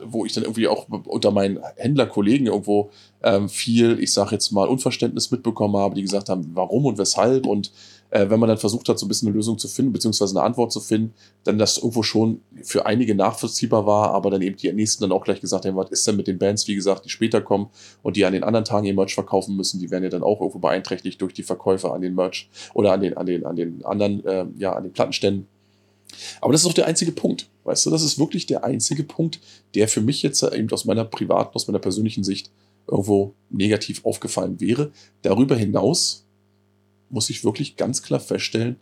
[0.05, 2.91] wo ich dann irgendwie auch unter meinen Händlerkollegen irgendwo
[3.23, 7.47] ähm, viel, ich sage jetzt mal, Unverständnis mitbekommen habe, die gesagt haben, warum und weshalb.
[7.47, 7.73] Und
[8.13, 10.45] äh, wenn man dann versucht hat, so ein bisschen eine Lösung zu finden, beziehungsweise eine
[10.45, 11.15] Antwort zu finden,
[11.45, 15.25] dann das irgendwo schon für einige nachvollziehbar war, aber dann eben die nächsten dann auch
[15.25, 17.71] gleich gesagt haben, was ist denn mit den Bands, wie gesagt, die später kommen
[18.03, 20.41] und die an den anderen Tagen ihr Merch verkaufen müssen, die werden ja dann auch
[20.41, 23.83] irgendwo beeinträchtigt durch die Verkäufe an den Merch oder an den, an den, an den
[23.83, 25.47] anderen, äh, ja, an den Plattenständen.
[26.43, 29.41] Aber das ist auch der einzige Punkt, weißt du, das ist wirklich der einzige Punkt,
[29.75, 32.51] der für mich jetzt eben aus meiner privaten, aus meiner persönlichen Sicht
[32.87, 34.93] irgendwo negativ aufgefallen wäre.
[35.23, 36.27] Darüber hinaus
[37.13, 38.77] muss ich wirklich ganz klar feststellen,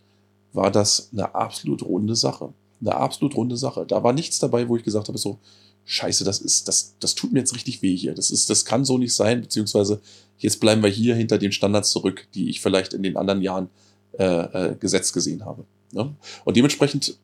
[0.53, 2.53] war das eine absolut runde Sache.
[2.79, 3.85] Eine absolut runde Sache.
[3.85, 5.37] Da war nichts dabei, wo ich gesagt habe, so,
[5.85, 8.15] scheiße, das ist, das, das tut mir jetzt richtig weh hier.
[8.15, 10.01] Das ist, das kann so nicht sein, beziehungsweise
[10.37, 13.69] jetzt bleiben wir hier hinter den Standards zurück, die ich vielleicht in den anderen Jahren
[14.17, 15.65] äh, äh, gesetzt gesehen habe.
[15.91, 16.15] Ne?
[16.45, 17.17] Und dementsprechend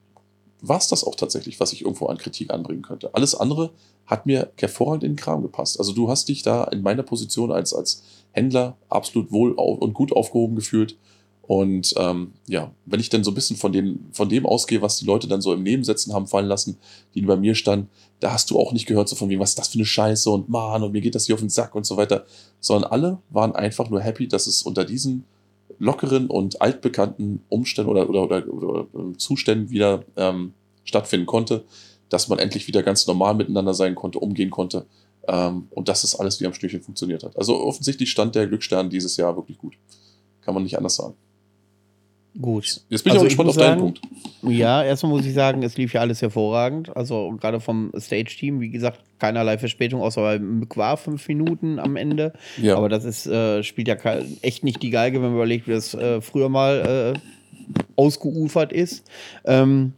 [0.61, 3.13] war es das auch tatsächlich, was ich irgendwo an Kritik anbringen könnte.
[3.13, 3.71] Alles andere
[4.05, 5.79] hat mir hervorragend in den Kram gepasst.
[5.79, 8.03] Also du hast dich da in meiner Position als, als
[8.37, 10.95] Händler absolut wohl und gut aufgehoben gefühlt.
[11.47, 14.97] Und ähm, ja, wenn ich dann so ein bisschen von, den, von dem ausgehe, was
[14.97, 16.77] die Leute dann so im Nebensätzen haben fallen lassen,
[17.15, 17.89] die bei mir standen,
[18.19, 20.29] da hast du auch nicht gehört, so von wem, was ist das für eine Scheiße
[20.29, 22.25] und Mann, und mir geht das hier auf den Sack und so weiter,
[22.59, 25.23] sondern alle waren einfach nur happy, dass es unter diesen
[25.79, 30.53] lockeren und altbekannten Umständen oder, oder, oder, oder ähm, Zuständen wieder ähm,
[30.83, 31.63] stattfinden konnte,
[32.09, 34.85] dass man endlich wieder ganz normal miteinander sein konnte, umgehen konnte
[35.27, 37.37] ähm, und dass das alles wie am Stückchen funktioniert hat.
[37.37, 39.75] Also offensichtlich stand der Glücksstern dieses Jahr wirklich gut.
[40.41, 41.15] Kann man nicht anders sagen.
[42.39, 42.81] Gut.
[42.89, 44.01] Jetzt bin ich auch gespannt auf deinen sagen, Punkt.
[44.43, 46.95] Ja, erstmal muss ich sagen, es lief ja alles hervorragend.
[46.95, 51.95] Also gerade vom Stage-Team, wie gesagt, keinerlei Verspätung, außer bei Mick war fünf Minuten am
[51.95, 52.33] Ende.
[52.61, 52.77] Ja.
[52.77, 53.95] Aber das ist, äh, spielt ja
[54.41, 57.19] echt nicht die Geige, wenn man überlegt, wie das äh, früher mal äh,
[57.95, 59.09] ausgeufert ist.
[59.43, 59.93] Ähm,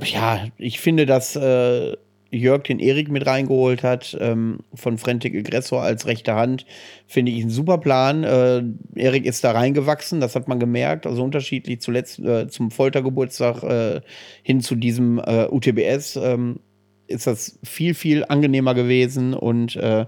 [0.00, 1.96] ja, ich finde, dass äh,
[2.36, 6.66] Jörg den Erik mit reingeholt hat, ähm, von Frentic Aggressor als rechte Hand,
[7.06, 8.24] finde ich einen super Plan.
[8.24, 8.62] Äh,
[8.94, 11.06] Erik ist da reingewachsen, das hat man gemerkt.
[11.06, 14.00] Also unterschiedlich zuletzt äh, zum Foltergeburtstag äh,
[14.42, 16.60] hin zu diesem äh, UTBS ähm,
[17.08, 20.06] ist das viel, viel angenehmer gewesen und äh,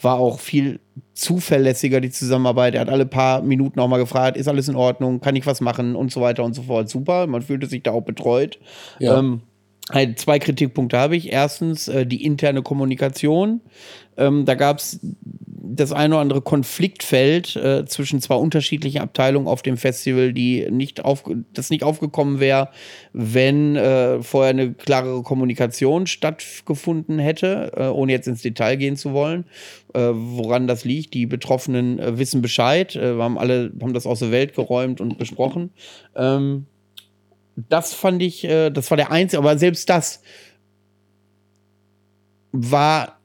[0.00, 0.80] war auch viel
[1.14, 2.74] zuverlässiger, die Zusammenarbeit.
[2.74, 5.60] Er hat alle paar Minuten auch mal gefragt, ist alles in Ordnung, kann ich was
[5.60, 6.88] machen und so weiter und so fort.
[6.88, 8.58] Super, man fühlte sich da auch betreut.
[8.98, 9.18] Ja.
[9.18, 9.42] Ähm,
[10.16, 11.32] zwei Kritikpunkte habe ich.
[11.32, 13.60] Erstens äh, die interne Kommunikation.
[14.16, 15.00] Ähm, da gab es
[15.72, 21.04] das eine oder andere Konfliktfeld äh, zwischen zwei unterschiedlichen Abteilungen auf dem Festival, die nicht
[21.04, 22.70] auf, das nicht aufgekommen wäre,
[23.12, 29.12] wenn äh, vorher eine klarere Kommunikation stattgefunden hätte, äh, ohne jetzt ins Detail gehen zu
[29.12, 29.44] wollen.
[29.94, 34.20] Äh, woran das liegt, die Betroffenen äh, wissen Bescheid, äh, haben alle haben das aus
[34.20, 35.70] der Welt geräumt und besprochen.
[36.16, 36.66] Ähm,
[37.68, 40.22] das fand ich, äh, das war der einzige, aber selbst das
[42.52, 43.20] war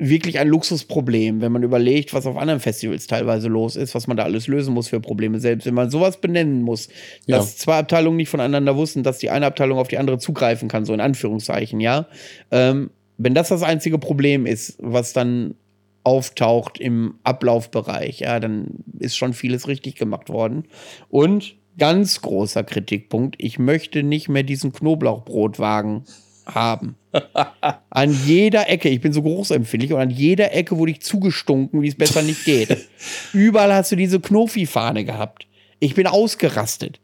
[0.00, 4.16] wirklich ein Luxusproblem, wenn man überlegt, was auf anderen Festivals teilweise los ist, was man
[4.16, 5.40] da alles lösen muss für Probleme.
[5.40, 6.88] Selbst wenn man sowas benennen muss,
[7.26, 7.38] Ja.
[7.38, 10.84] dass zwei Abteilungen nicht voneinander wussten, dass die eine Abteilung auf die andere zugreifen kann,
[10.84, 12.06] so in Anführungszeichen, ja.
[12.52, 15.56] Ähm, wenn das das einzige Problem ist, was dann
[16.04, 18.68] auftaucht im Ablaufbereich, ja, dann
[19.00, 20.64] ist schon vieles richtig gemacht worden.
[21.10, 23.36] Und Ganz großer Kritikpunkt.
[23.38, 26.04] Ich möchte nicht mehr diesen Knoblauchbrotwagen
[26.46, 26.96] haben.
[27.90, 31.88] an jeder Ecke, ich bin so großempfindlich und an jeder Ecke wurde ich zugestunken, wie
[31.88, 32.76] es besser nicht geht.
[33.32, 35.46] Überall hast du diese Knofi-Fahne gehabt.
[35.78, 37.00] Ich bin ausgerastet.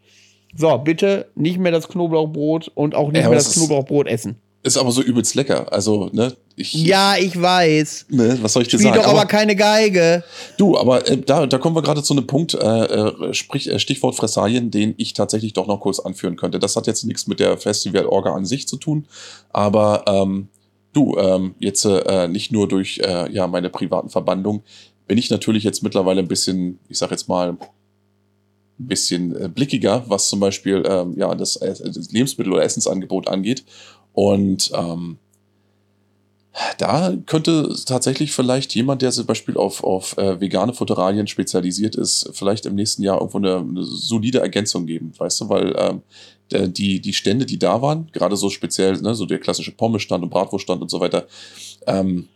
[0.57, 4.37] So, bitte nicht mehr das Knoblauchbrot und auch nicht Ja, mehr das Knoblauchbrot essen.
[4.65, 5.71] Ist aber so übelst lecker.
[5.71, 8.07] Also, ne, ich, Ja, ich weiß.
[8.09, 9.03] ne, was soll ich dir Spiel sagen?
[9.03, 10.25] doch aber keine Geige.
[10.57, 13.79] Du, aber äh, da, da kommen wir gerade zu einem Punkt, äh, äh, sprich, äh,
[13.79, 16.59] Stichwort Fressalien, den ich tatsächlich doch noch kurz anführen könnte.
[16.59, 19.07] Das hat jetzt nichts mit der Festival-Orga an sich zu tun,
[19.53, 20.49] aber ähm,
[20.95, 24.63] du, ähm, jetzt äh, nicht nur durch äh, ja, meine privaten Verbandungen,
[25.07, 27.59] bin ich natürlich jetzt mittlerweile ein bisschen, ich sag jetzt mal,
[28.79, 33.29] ein bisschen äh, blickiger, was zum Beispiel ähm, ja, das, äh, das Lebensmittel- oder Essensangebot
[33.29, 33.65] angeht.
[34.15, 35.19] Und ähm,
[36.79, 42.31] da könnte tatsächlich vielleicht jemand, der zum Beispiel auf, auf äh, vegane Futteralien spezialisiert ist,
[42.33, 46.03] vielleicht im nächsten Jahr irgendwo eine, eine solide Ergänzung geben, weißt du, weil ähm,
[46.53, 50.23] der- die, die Stände, die da waren, gerade so speziell, ne, so der klassische Pommesstand
[50.23, 51.27] und Bratwurststand und so weiter,
[51.89, 52.29] ähm,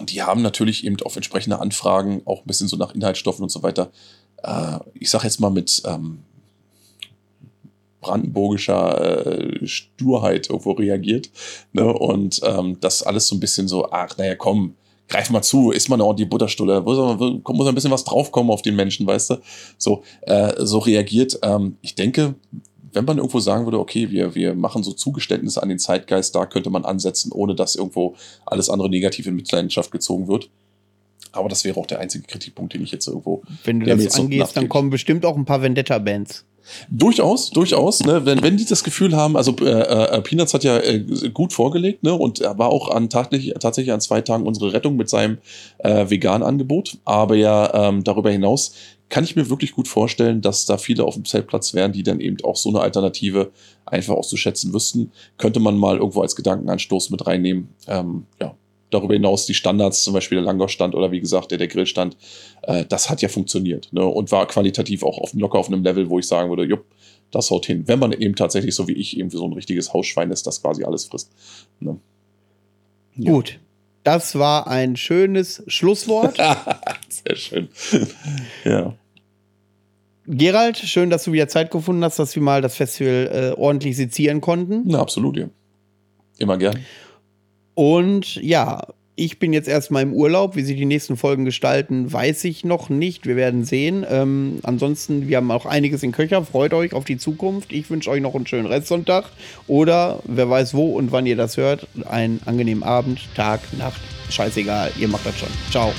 [0.00, 3.64] die haben natürlich eben auf entsprechende Anfragen auch ein bisschen so nach Inhaltsstoffen und so
[3.64, 3.90] weiter,
[4.44, 6.20] äh, ich sag jetzt mal mit ähm,
[8.08, 11.30] brandenburgischer äh, Sturheit irgendwo reagiert.
[11.72, 11.84] Ne?
[11.84, 14.74] Und ähm, das alles so ein bisschen so, ach, naja, komm,
[15.08, 16.96] greif mal zu, isst mal eine ordentliche Butterstulle, muss,
[17.46, 19.36] muss ein bisschen was draufkommen auf den Menschen, weißt du?
[19.76, 21.38] So, äh, so reagiert.
[21.42, 22.34] Ähm, ich denke,
[22.92, 26.46] wenn man irgendwo sagen würde, okay, wir, wir machen so Zugeständnisse an den Zeitgeist, da
[26.46, 28.14] könnte man ansetzen, ohne dass irgendwo
[28.46, 30.48] alles andere negativ in Mitleidenschaft gezogen wird.
[31.32, 33.42] Aber das wäre auch der einzige Kritikpunkt, den ich jetzt irgendwo.
[33.64, 36.46] Wenn du das angehst, dann kommen bestimmt auch ein paar Vendetta-Bands.
[36.90, 38.00] Durchaus, durchaus.
[38.00, 38.24] Ne?
[38.24, 41.00] Wenn, wenn die das Gefühl haben, also äh, äh, Peanuts hat ja äh,
[41.32, 42.14] gut vorgelegt ne?
[42.14, 45.38] und er war auch an tatsächlich, tatsächlich an zwei Tagen unsere Rettung mit seinem
[45.78, 46.98] äh, veganen Angebot.
[47.04, 48.72] Aber ja, ähm, darüber hinaus
[49.08, 52.20] kann ich mir wirklich gut vorstellen, dass da viele auf dem Zeltplatz wären, die dann
[52.20, 53.50] eben auch so eine Alternative
[53.86, 55.12] einfach auszuschätzen wüssten.
[55.38, 57.68] Könnte man mal irgendwo als Gedankenanstoß mit reinnehmen.
[57.86, 58.54] Ähm, ja.
[58.90, 62.16] Darüber hinaus die Standards, zum Beispiel der Langhausstand oder wie gesagt der, der Grillstand,
[62.62, 64.04] äh, das hat ja funktioniert ne?
[64.04, 66.84] und war qualitativ auch auf, locker auf einem Level, wo ich sagen würde, jupp,
[67.30, 67.84] das haut hin.
[67.86, 70.84] Wenn man eben tatsächlich, so wie ich, eben so ein richtiges Hausschwein ist, das quasi
[70.84, 71.30] alles frisst.
[71.80, 71.98] Ne?
[73.22, 73.58] Gut.
[74.04, 76.36] Das war ein schönes Schlusswort.
[77.08, 77.68] Sehr schön.
[78.64, 78.94] ja.
[80.26, 83.96] Gerald, schön, dass du wieder Zeit gefunden hast, dass wir mal das Festival äh, ordentlich
[83.96, 84.82] sezieren konnten.
[84.84, 85.48] Na, absolut, ja.
[86.38, 86.78] Immer gern.
[87.78, 90.56] Und ja, ich bin jetzt erstmal im Urlaub.
[90.56, 93.24] Wie sich die nächsten Folgen gestalten, weiß ich noch nicht.
[93.24, 94.04] Wir werden sehen.
[94.10, 96.44] Ähm, ansonsten, wir haben auch einiges in Köcher.
[96.44, 97.72] Freut euch auf die Zukunft.
[97.72, 99.26] Ich wünsche euch noch einen schönen Restsonntag.
[99.68, 104.00] Oder wer weiß wo und wann ihr das hört, einen angenehmen Abend, Tag, Nacht.
[104.28, 105.50] Scheißegal, ihr macht das schon.
[105.70, 105.92] Ciao.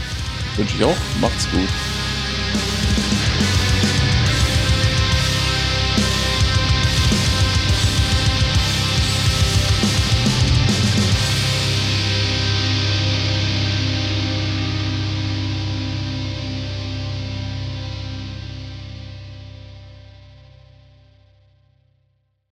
[0.57, 0.97] Wünsche ich auch.
[1.21, 1.69] Macht's gut.